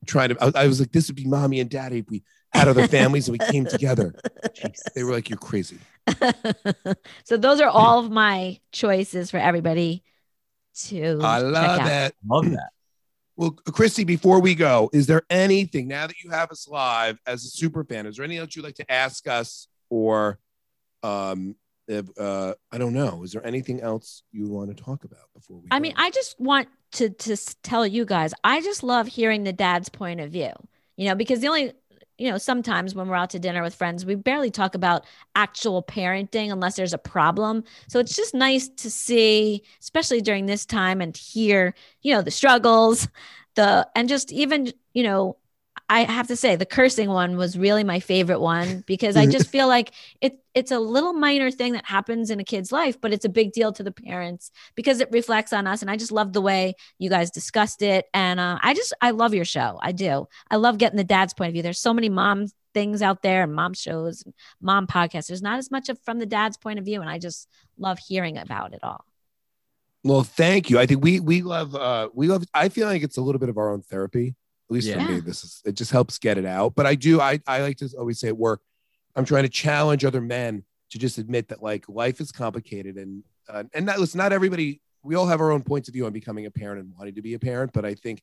trying 0.06 0.30
to. 0.30 0.36
I, 0.42 0.64
I 0.64 0.66
was 0.66 0.80
like, 0.80 0.92
this 0.92 1.08
would 1.08 1.16
be 1.16 1.26
mommy 1.26 1.60
and 1.60 1.70
daddy 1.70 1.98
if 1.98 2.10
we 2.10 2.22
had 2.52 2.68
other 2.68 2.88
families 2.88 3.28
and 3.28 3.38
we 3.38 3.46
came 3.50 3.66
together. 3.66 4.14
Jesus. 4.54 4.82
They 4.94 5.04
were 5.04 5.12
like, 5.12 5.28
you're 5.28 5.38
crazy. 5.38 5.78
so 7.24 7.36
those 7.36 7.60
are 7.60 7.68
all 7.68 7.98
of 7.98 8.10
my 8.10 8.58
choices 8.72 9.30
for 9.30 9.36
everybody 9.36 10.02
to 10.86 11.18
I 11.22 11.38
love 11.38 11.78
that. 11.78 12.14
Love 12.26 12.50
that. 12.50 12.70
Well, 13.36 13.52
Christy, 13.52 14.02
before 14.02 14.40
we 14.40 14.56
go, 14.56 14.90
is 14.92 15.06
there 15.06 15.22
anything 15.30 15.86
now 15.86 16.08
that 16.08 16.22
you 16.24 16.30
have 16.30 16.50
us 16.50 16.66
live 16.66 17.20
as 17.24 17.44
a 17.44 17.48
super 17.48 17.84
fan? 17.84 18.06
Is 18.06 18.16
there 18.16 18.24
anything 18.24 18.40
else 18.40 18.56
you'd 18.56 18.64
like 18.64 18.74
to 18.76 18.90
ask 18.90 19.28
us, 19.28 19.68
or 19.90 20.40
um, 21.04 21.54
if, 21.86 22.06
uh, 22.18 22.54
I 22.72 22.78
don't 22.78 22.94
know, 22.94 23.22
is 23.22 23.30
there 23.30 23.46
anything 23.46 23.80
else 23.80 24.24
you 24.32 24.48
want 24.48 24.76
to 24.76 24.82
talk 24.82 25.04
about 25.04 25.32
before 25.34 25.58
we? 25.58 25.68
I 25.70 25.78
go? 25.78 25.82
mean, 25.82 25.94
I 25.96 26.10
just 26.10 26.38
want 26.40 26.68
to 26.92 27.10
to 27.10 27.36
tell 27.62 27.86
you 27.86 28.04
guys, 28.04 28.34
I 28.42 28.60
just 28.60 28.82
love 28.82 29.06
hearing 29.06 29.44
the 29.44 29.52
dad's 29.52 29.88
point 29.88 30.20
of 30.20 30.30
view. 30.30 30.52
You 30.96 31.08
know, 31.08 31.14
because 31.14 31.38
the 31.40 31.46
only 31.46 31.74
you 32.18 32.30
know, 32.30 32.36
sometimes 32.36 32.94
when 32.94 33.08
we're 33.08 33.14
out 33.14 33.30
to 33.30 33.38
dinner 33.38 33.62
with 33.62 33.74
friends, 33.74 34.04
we 34.04 34.16
barely 34.16 34.50
talk 34.50 34.74
about 34.74 35.06
actual 35.36 35.82
parenting 35.82 36.52
unless 36.52 36.76
there's 36.76 36.92
a 36.92 36.98
problem. 36.98 37.62
So 37.88 38.00
it's 38.00 38.16
just 38.16 38.34
nice 38.34 38.68
to 38.68 38.90
see, 38.90 39.62
especially 39.80 40.20
during 40.20 40.46
this 40.46 40.66
time 40.66 41.00
and 41.00 41.16
hear, 41.16 41.74
you 42.02 42.12
know, 42.12 42.20
the 42.20 42.32
struggles, 42.32 43.08
the 43.54 43.88
and 43.94 44.08
just 44.08 44.32
even, 44.32 44.72
you 44.94 45.04
know, 45.04 45.36
I 45.90 46.00
have 46.02 46.28
to 46.28 46.36
say 46.36 46.54
the 46.56 46.66
cursing 46.66 47.08
one 47.08 47.36
was 47.36 47.58
really 47.58 47.82
my 47.82 48.00
favorite 48.00 48.40
one 48.40 48.84
because 48.86 49.16
I 49.16 49.26
just 49.26 49.48
feel 49.50 49.68
like 49.68 49.92
it 50.20 50.38
it's 50.54 50.70
a 50.70 50.78
little 50.78 51.12
minor 51.12 51.50
thing 51.50 51.72
that 51.74 51.86
happens 51.86 52.30
in 52.30 52.40
a 52.40 52.44
kid's 52.44 52.72
life, 52.72 53.00
but 53.00 53.12
it's 53.12 53.24
a 53.24 53.28
big 53.28 53.52
deal 53.52 53.72
to 53.72 53.82
the 53.82 53.92
parents 53.92 54.50
because 54.74 55.00
it 55.00 55.08
reflects 55.12 55.52
on 55.52 55.66
us. 55.66 55.82
And 55.82 55.90
I 55.90 55.96
just 55.96 56.10
love 56.10 56.32
the 56.32 56.40
way 56.40 56.74
you 56.98 57.08
guys 57.08 57.30
discussed 57.30 57.80
it. 57.80 58.06
And 58.12 58.40
uh, 58.40 58.58
I 58.62 58.74
just 58.74 58.92
I 59.00 59.10
love 59.10 59.34
your 59.34 59.44
show. 59.44 59.78
I 59.80 59.92
do. 59.92 60.26
I 60.50 60.56
love 60.56 60.78
getting 60.78 60.96
the 60.96 61.04
dad's 61.04 61.32
point 61.32 61.48
of 61.48 61.52
view. 61.54 61.62
There's 61.62 61.78
so 61.78 61.94
many 61.94 62.08
mom 62.08 62.46
things 62.74 63.02
out 63.02 63.22
there 63.22 63.44
and 63.44 63.54
mom 63.54 63.74
shows, 63.74 64.24
mom 64.60 64.86
podcasts. 64.86 65.28
There's 65.28 65.42
not 65.42 65.58
as 65.58 65.70
much 65.70 65.88
of 65.88 65.98
from 66.04 66.18
the 66.18 66.26
dad's 66.26 66.56
point 66.56 66.78
of 66.78 66.84
view, 66.84 67.00
and 67.00 67.08
I 67.08 67.18
just 67.18 67.48
love 67.78 67.98
hearing 67.98 68.36
about 68.36 68.74
it 68.74 68.80
all. 68.82 69.04
well, 70.04 70.22
thank 70.22 70.70
you. 70.70 70.78
I 70.78 70.86
think 70.86 71.02
we 71.02 71.20
we 71.20 71.42
love 71.42 71.74
uh, 71.74 72.08
we 72.12 72.26
love. 72.28 72.44
I 72.52 72.68
feel 72.68 72.86
like 72.86 73.02
it's 73.02 73.16
a 73.16 73.22
little 73.22 73.38
bit 73.38 73.48
of 73.48 73.58
our 73.58 73.72
own 73.72 73.82
therapy. 73.82 74.34
At 74.70 74.74
least 74.74 74.92
for 74.92 74.98
me, 75.00 75.20
this 75.20 75.44
is 75.44 75.62
it. 75.64 75.72
Just 75.72 75.90
helps 75.92 76.18
get 76.18 76.36
it 76.38 76.44
out. 76.44 76.74
But 76.74 76.84
I 76.86 76.94
do. 76.94 77.20
I 77.20 77.40
I 77.46 77.62
like 77.62 77.78
to 77.78 77.88
always 77.98 78.18
say 78.20 78.28
at 78.28 78.36
work, 78.36 78.60
I'm 79.16 79.24
trying 79.24 79.44
to 79.44 79.48
challenge 79.48 80.04
other 80.04 80.20
men 80.20 80.64
to 80.90 80.98
just 80.98 81.16
admit 81.18 81.48
that 81.48 81.62
like 81.62 81.88
life 81.88 82.20
is 82.20 82.30
complicated 82.32 82.96
and 82.96 83.22
uh, 83.48 83.64
and 83.72 83.86
not 83.86 83.98
listen. 83.98 84.18
Not 84.18 84.32
everybody. 84.32 84.80
We 85.02 85.14
all 85.14 85.26
have 85.26 85.40
our 85.40 85.52
own 85.52 85.62
points 85.62 85.88
of 85.88 85.94
view 85.94 86.04
on 86.06 86.12
becoming 86.12 86.44
a 86.44 86.50
parent 86.50 86.80
and 86.80 86.92
wanting 86.98 87.14
to 87.14 87.22
be 87.22 87.32
a 87.34 87.38
parent. 87.38 87.72
But 87.72 87.84
I 87.86 87.94
think 87.94 88.20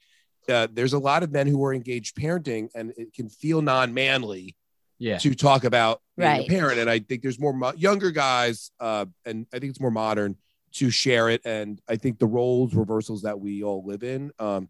uh, 0.48 0.68
there's 0.72 0.94
a 0.94 1.00
lot 1.00 1.24
of 1.24 1.32
men 1.32 1.48
who 1.48 1.64
are 1.66 1.74
engaged 1.74 2.16
parenting, 2.16 2.70
and 2.76 2.94
it 2.98 3.12
can 3.14 3.28
feel 3.30 3.62
non-manly 3.64 4.56
Yeah. 5.00 5.18
to 5.18 5.34
talk 5.34 5.64
about 5.64 6.02
being 6.16 6.30
Right. 6.30 6.46
a 6.46 6.50
parent. 6.50 6.78
And 6.80 6.90
I 6.90 7.00
think 7.00 7.24
there's 7.24 7.40
more 7.40 7.54
mo- 7.54 7.74
younger 7.76 8.12
guys, 8.12 8.70
uh, 8.80 9.06
and 9.26 9.48
I 9.52 9.58
think 9.58 9.72
it's 9.72 9.80
more 9.80 9.90
modern 9.90 10.38
to 10.74 10.92
share 10.92 11.30
it. 11.30 11.42
And 11.46 11.82
I 11.88 11.96
think 11.96 12.20
the 12.20 12.28
roles 12.28 12.76
reversals 12.76 13.24
that 13.24 13.40
we 13.40 13.64
all 13.64 13.84
live 13.86 14.04
in, 14.04 14.32
um, 14.38 14.70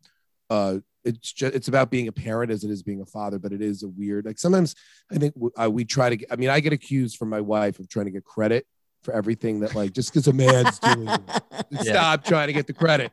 uh, 0.50 0.78
it's 1.06 1.32
just 1.32 1.56
it's 1.56 1.68
about 1.68 1.90
being 1.92 2.08
a 2.08 2.12
parent 2.12 2.52
as 2.52 2.64
it 2.64 2.72
is 2.72 2.84
being 2.84 3.02
a 3.02 3.06
father. 3.06 3.40
But 3.40 3.54
it 3.54 3.62
is 3.62 3.84
a 3.84 3.88
weird 3.88 4.26
like 4.26 4.40
sometimes 4.40 4.76
I 5.12 5.16
think 5.18 5.34
w- 5.36 5.52
uh, 5.56 5.70
we 5.70 5.86
try 5.86 6.10
to. 6.10 6.18
Get, 6.18 6.32
I 6.32 6.36
mean, 6.36 6.50
I 6.50 6.60
get 6.60 6.74
accused 6.74 7.18
from 7.18 7.30
my 7.30 7.42
wife 7.42 7.80
of 7.80 7.88
trying 7.88 8.06
to 8.06 8.12
get 8.12 8.24
credit 8.26 8.66
for 9.04 9.14
everything 9.14 9.60
that 9.62 9.76
like 9.76 9.94
just 9.94 10.12
because 10.12 10.28
a 10.28 10.34
man's 10.34 10.80
doing. 10.80 11.08
it. 11.08 11.82
Stop 11.86 12.24
trying 12.26 12.48
to 12.48 12.54
get 12.54 12.68
the 12.68 12.74
credit. 12.74 13.12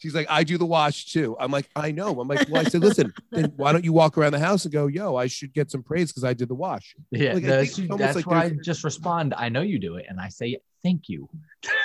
She's 0.00 0.14
like, 0.16 0.26
I 0.28 0.42
do 0.42 0.58
the 0.58 0.66
wash 0.66 1.12
too. 1.12 1.36
I'm 1.38 1.52
like, 1.52 1.68
I 1.76 1.92
know. 1.92 2.20
I'm 2.20 2.26
like, 2.26 2.48
well, 2.50 2.60
I 2.60 2.64
said, 2.68 2.80
listen, 2.80 3.12
then 3.30 3.52
why 3.56 3.72
don't 3.72 3.84
you 3.84 3.92
walk 3.92 4.18
around 4.18 4.32
the 4.32 4.40
house 4.40 4.64
and 4.64 4.72
go, 4.72 4.88
yo, 4.88 5.14
I 5.14 5.28
should 5.28 5.52
get 5.52 5.70
some 5.70 5.84
praise 5.84 6.10
because 6.10 6.24
I 6.24 6.32
did 6.34 6.48
the 6.48 6.56
wash. 6.56 6.96
Yeah. 7.12 7.34
Like, 7.34 7.44
that's 7.44 7.76
think 7.76 7.84
it's 7.86 7.90
almost 7.92 7.98
that's 7.98 8.16
like 8.16 8.26
where 8.26 8.38
I 8.38 8.50
just 8.64 8.82
respond. 8.82 9.32
I 9.36 9.48
know 9.48 9.60
you 9.60 9.78
do 9.78 9.96
it, 9.96 10.06
and 10.08 10.18
I 10.20 10.28
say 10.28 10.58
thank 10.82 11.08
you. 11.08 11.28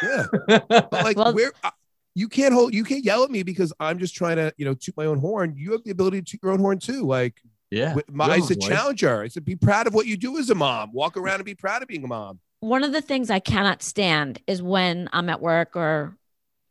Yeah. 0.02 0.26
But 0.48 0.92
like, 0.92 1.16
Well- 1.18 1.34
where 1.34 1.52
uh, 1.64 1.70
you 2.18 2.28
can't 2.28 2.54
hold, 2.54 2.74
you 2.74 2.84
can't 2.84 3.06
yell 3.06 3.24
at 3.24 3.30
me 3.32 3.44
because 3.44 3.72
I'm 3.80 4.00
just 4.00 4.16
trying 4.16 4.38
to, 4.38 4.52
you 4.58 4.66
know, 4.66 4.74
toot 4.74 4.96
my 4.98 5.06
own 5.06 5.20
horn. 5.20 5.54
You 5.56 5.72
have 5.74 5.84
the 5.84 5.92
ability 5.92 6.22
to 6.22 6.26
toot 6.32 6.40
your 6.42 6.52
own 6.52 6.60
horn 6.60 6.80
too. 6.80 7.04
Like, 7.06 7.42
yeah. 7.70 7.90
wi- 7.90 8.04
my, 8.12 8.26
You 8.28 8.32
I 8.32 8.36
a 8.38 8.42
said, 8.42 8.60
voice. 8.60 8.70
challenge 8.70 9.02
her. 9.02 9.22
I 9.22 9.28
said, 9.28 9.46
be 9.46 9.56
proud 9.56 9.86
of 9.88 9.94
what 9.94 10.08
you 10.08 10.18
do 10.18 10.38
as 10.38 10.50
a 10.50 10.56
mom. 10.56 10.92
Walk 10.94 11.16
around 11.18 11.36
and 11.36 11.46
be 11.46 11.54
proud 11.56 11.82
of 11.84 11.88
being 11.88 12.04
a 12.04 12.08
mom. 12.08 12.40
one 12.60 12.84
of 12.84 12.92
the 12.92 13.02
things 13.02 13.30
I 13.30 13.40
cannot 13.40 13.84
stand 13.84 14.42
is 14.48 14.62
when 14.64 15.10
I'm 15.14 15.30
at 15.30 15.42
work 15.42 15.76
or 15.76 16.18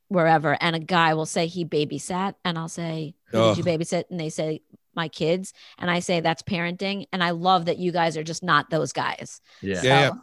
wherever 0.09 0.57
and 0.61 0.75
a 0.77 0.81
guy 0.81 1.15
will 1.15 1.27
say 1.27 1.47
he 1.47 1.65
babysat 1.65 2.35
and 2.45 2.59
I'll 2.59 2.69
say, 2.69 3.15
Who 3.27 3.39
Ugh. 3.39 3.57
did 3.57 3.65
you 3.65 3.73
babysit? 3.79 4.05
And 4.11 4.19
they 4.19 4.31
say, 4.31 4.63
My 4.97 5.07
kids. 5.09 5.53
And 5.79 5.91
I 5.91 6.01
say 6.01 6.21
that's 6.21 6.43
parenting. 6.43 7.07
And 7.13 7.23
I 7.23 7.31
love 7.31 7.67
that 7.67 7.79
you 7.79 7.93
guys 7.93 8.17
are 8.17 8.25
just 8.25 8.43
not 8.43 8.69
those 8.71 8.93
guys. 8.93 9.41
Yeah. 9.63 9.75
Yeah, 9.75 9.83
yeah. 9.83 10.09
So, 10.11 10.15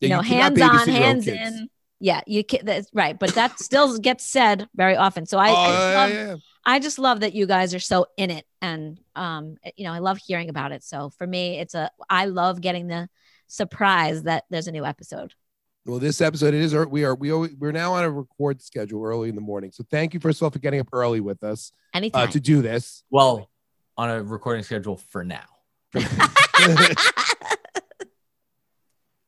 Yeah, 0.00 0.08
you 0.08 0.08
know, 0.16 0.22
cannot 0.22 0.58
hands 0.58 0.60
on, 0.62 0.68
babysit 0.70 0.86
your 0.86 0.94
hands 0.96 1.24
kids. 1.24 1.40
in. 1.60 1.68
Yeah, 1.98 2.20
you 2.26 2.44
can 2.44 2.64
that's 2.64 2.90
right. 2.92 3.18
But 3.18 3.34
that 3.34 3.58
still 3.58 3.96
gets 3.98 4.24
said 4.24 4.68
very 4.74 4.96
often. 4.96 5.26
So 5.26 5.38
I, 5.38 5.50
oh, 5.50 5.54
I, 5.54 5.68
yeah, 5.68 5.96
love, 5.96 6.10
yeah. 6.10 6.36
I 6.64 6.78
just 6.78 6.98
love 6.98 7.20
that 7.20 7.34
you 7.34 7.46
guys 7.46 7.74
are 7.74 7.80
so 7.80 8.06
in 8.16 8.30
it. 8.30 8.44
And 8.60 9.00
um, 9.14 9.56
you 9.76 9.84
know, 9.84 9.92
I 9.92 10.00
love 10.00 10.18
hearing 10.18 10.48
about 10.50 10.72
it. 10.72 10.84
So 10.84 11.10
for 11.10 11.26
me, 11.26 11.58
it's 11.58 11.74
a 11.74 11.90
I 12.10 12.26
love 12.26 12.60
getting 12.60 12.86
the 12.86 13.08
surprise 13.46 14.24
that 14.24 14.44
there's 14.50 14.68
a 14.68 14.72
new 14.72 14.84
episode. 14.84 15.32
Well, 15.86 16.00
this 16.00 16.20
episode 16.20 16.52
it 16.52 16.60
is 16.60 16.74
ear- 16.74 16.88
we 16.88 17.04
are 17.04 17.14
we 17.14 17.32
always, 17.32 17.54
we're 17.54 17.72
now 17.72 17.94
on 17.94 18.04
a 18.04 18.10
record 18.10 18.60
schedule 18.60 19.04
early 19.04 19.28
in 19.28 19.34
the 19.34 19.40
morning. 19.40 19.70
So 19.72 19.84
thank 19.90 20.12
you 20.12 20.20
first 20.20 20.40
of 20.40 20.44
all 20.44 20.50
for 20.50 20.58
getting 20.58 20.80
up 20.80 20.88
early 20.92 21.20
with 21.20 21.42
us 21.44 21.72
Anytime. 21.94 22.28
uh, 22.28 22.32
to 22.32 22.40
do 22.40 22.60
this. 22.60 23.04
Well, 23.10 23.48
on 23.96 24.10
a 24.10 24.22
recording 24.22 24.64
schedule 24.64 24.96
for 24.96 25.24
now. 25.24 25.44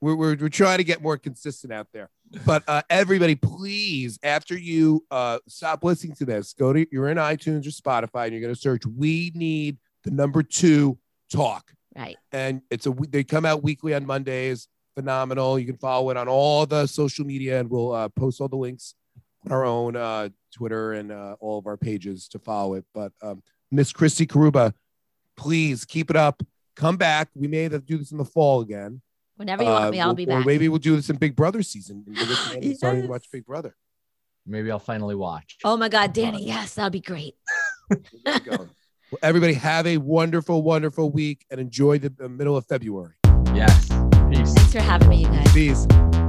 we're, 0.00 0.14
we're, 0.14 0.36
we're 0.36 0.48
trying 0.48 0.78
to 0.78 0.84
get 0.84 1.02
more 1.02 1.16
consistent 1.16 1.72
out 1.72 1.88
there. 1.92 2.10
But 2.44 2.62
uh, 2.68 2.82
everybody, 2.90 3.34
please, 3.34 4.18
after 4.22 4.56
you 4.56 5.04
uh, 5.10 5.38
stop 5.48 5.82
listening 5.82 6.14
to 6.16 6.24
this, 6.24 6.52
go 6.52 6.72
to 6.72 6.86
you're 6.92 7.08
in 7.08 7.16
iTunes 7.16 7.66
or 7.66 7.70
Spotify, 7.70 8.24
and 8.24 8.32
you're 8.32 8.42
going 8.42 8.54
to 8.54 8.60
search 8.60 8.84
"We 8.84 9.32
Need 9.34 9.78
the 10.04 10.10
Number 10.10 10.42
Two 10.42 10.98
Talk," 11.32 11.72
right. 11.96 12.16
and 12.32 12.60
it's 12.70 12.86
a 12.86 12.90
they 13.08 13.24
come 13.24 13.46
out 13.46 13.62
weekly 13.62 13.94
on 13.94 14.06
Mondays. 14.06 14.68
Phenomenal. 14.94 15.58
You 15.58 15.66
can 15.66 15.76
follow 15.76 16.10
it 16.10 16.16
on 16.16 16.28
all 16.28 16.66
the 16.66 16.86
social 16.86 17.24
media, 17.24 17.60
and 17.60 17.70
we'll 17.70 17.92
uh, 17.92 18.08
post 18.10 18.40
all 18.40 18.48
the 18.48 18.56
links 18.56 18.94
on 19.46 19.52
our 19.52 19.64
own 19.64 19.96
uh, 19.96 20.28
Twitter 20.52 20.92
and 20.92 21.12
uh, 21.12 21.36
all 21.40 21.58
of 21.58 21.66
our 21.66 21.76
pages 21.76 22.28
to 22.28 22.38
follow 22.38 22.74
it. 22.74 22.84
But 22.92 23.12
um, 23.22 23.42
Miss 23.70 23.92
Christy 23.92 24.26
Karuba, 24.26 24.74
please 25.36 25.84
keep 25.84 26.10
it 26.10 26.16
up. 26.16 26.42
Come 26.74 26.96
back. 26.96 27.28
We 27.34 27.48
may 27.48 27.62
have 27.62 27.72
to 27.72 27.78
do 27.78 27.96
this 27.96 28.12
in 28.12 28.18
the 28.18 28.24
fall 28.24 28.60
again. 28.60 29.00
Whenever 29.38 29.62
you 29.62 29.68
want 29.70 29.84
Uh, 29.84 29.90
me, 29.92 30.00
I'll 30.00 30.08
we'll- 30.08 30.14
be 30.16 30.26
Or 30.28 30.44
maybe 30.44 30.68
we'll 30.68 30.80
do 30.80 30.96
this 30.96 31.08
in 31.10 31.16
Big 31.16 31.36
Brother 31.36 31.62
season. 31.62 32.02
and 32.06 32.16
give 32.16 32.28
it 32.28 32.76
Starting 32.76 33.02
to 33.02 33.08
watch 33.08 33.28
Big 33.32 33.46
Brother. 33.46 33.74
Maybe 34.44 34.70
I'll 34.70 34.78
finally 34.80 35.14
watch. 35.14 35.58
Oh 35.64 35.76
my 35.76 35.88
God, 35.88 36.12
Danny. 36.12 36.44
Yes, 36.44 36.74
that'll 36.74 36.90
be 36.90 37.00
great. 37.00 37.34
We'll 37.88 38.00
get 38.24 38.36
it 38.36 38.44
going. 38.44 38.58
well, 38.58 39.18
everybody 39.22 39.52
have 39.54 39.86
a 39.86 39.98
wonderful, 39.98 40.62
wonderful 40.62 41.10
week 41.10 41.46
and 41.50 41.60
enjoy 41.60 41.98
the, 41.98 42.08
the 42.10 42.28
middle 42.28 42.56
of 42.56 42.66
February. 42.66 43.14
Yes. 43.54 43.88
Peace. 44.30 44.52
Thanks 44.54 44.72
for 44.72 44.80
having 44.80 45.08
me, 45.08 45.22
you 45.22 45.28
guys. 45.28 45.52
Peace. 45.52 46.27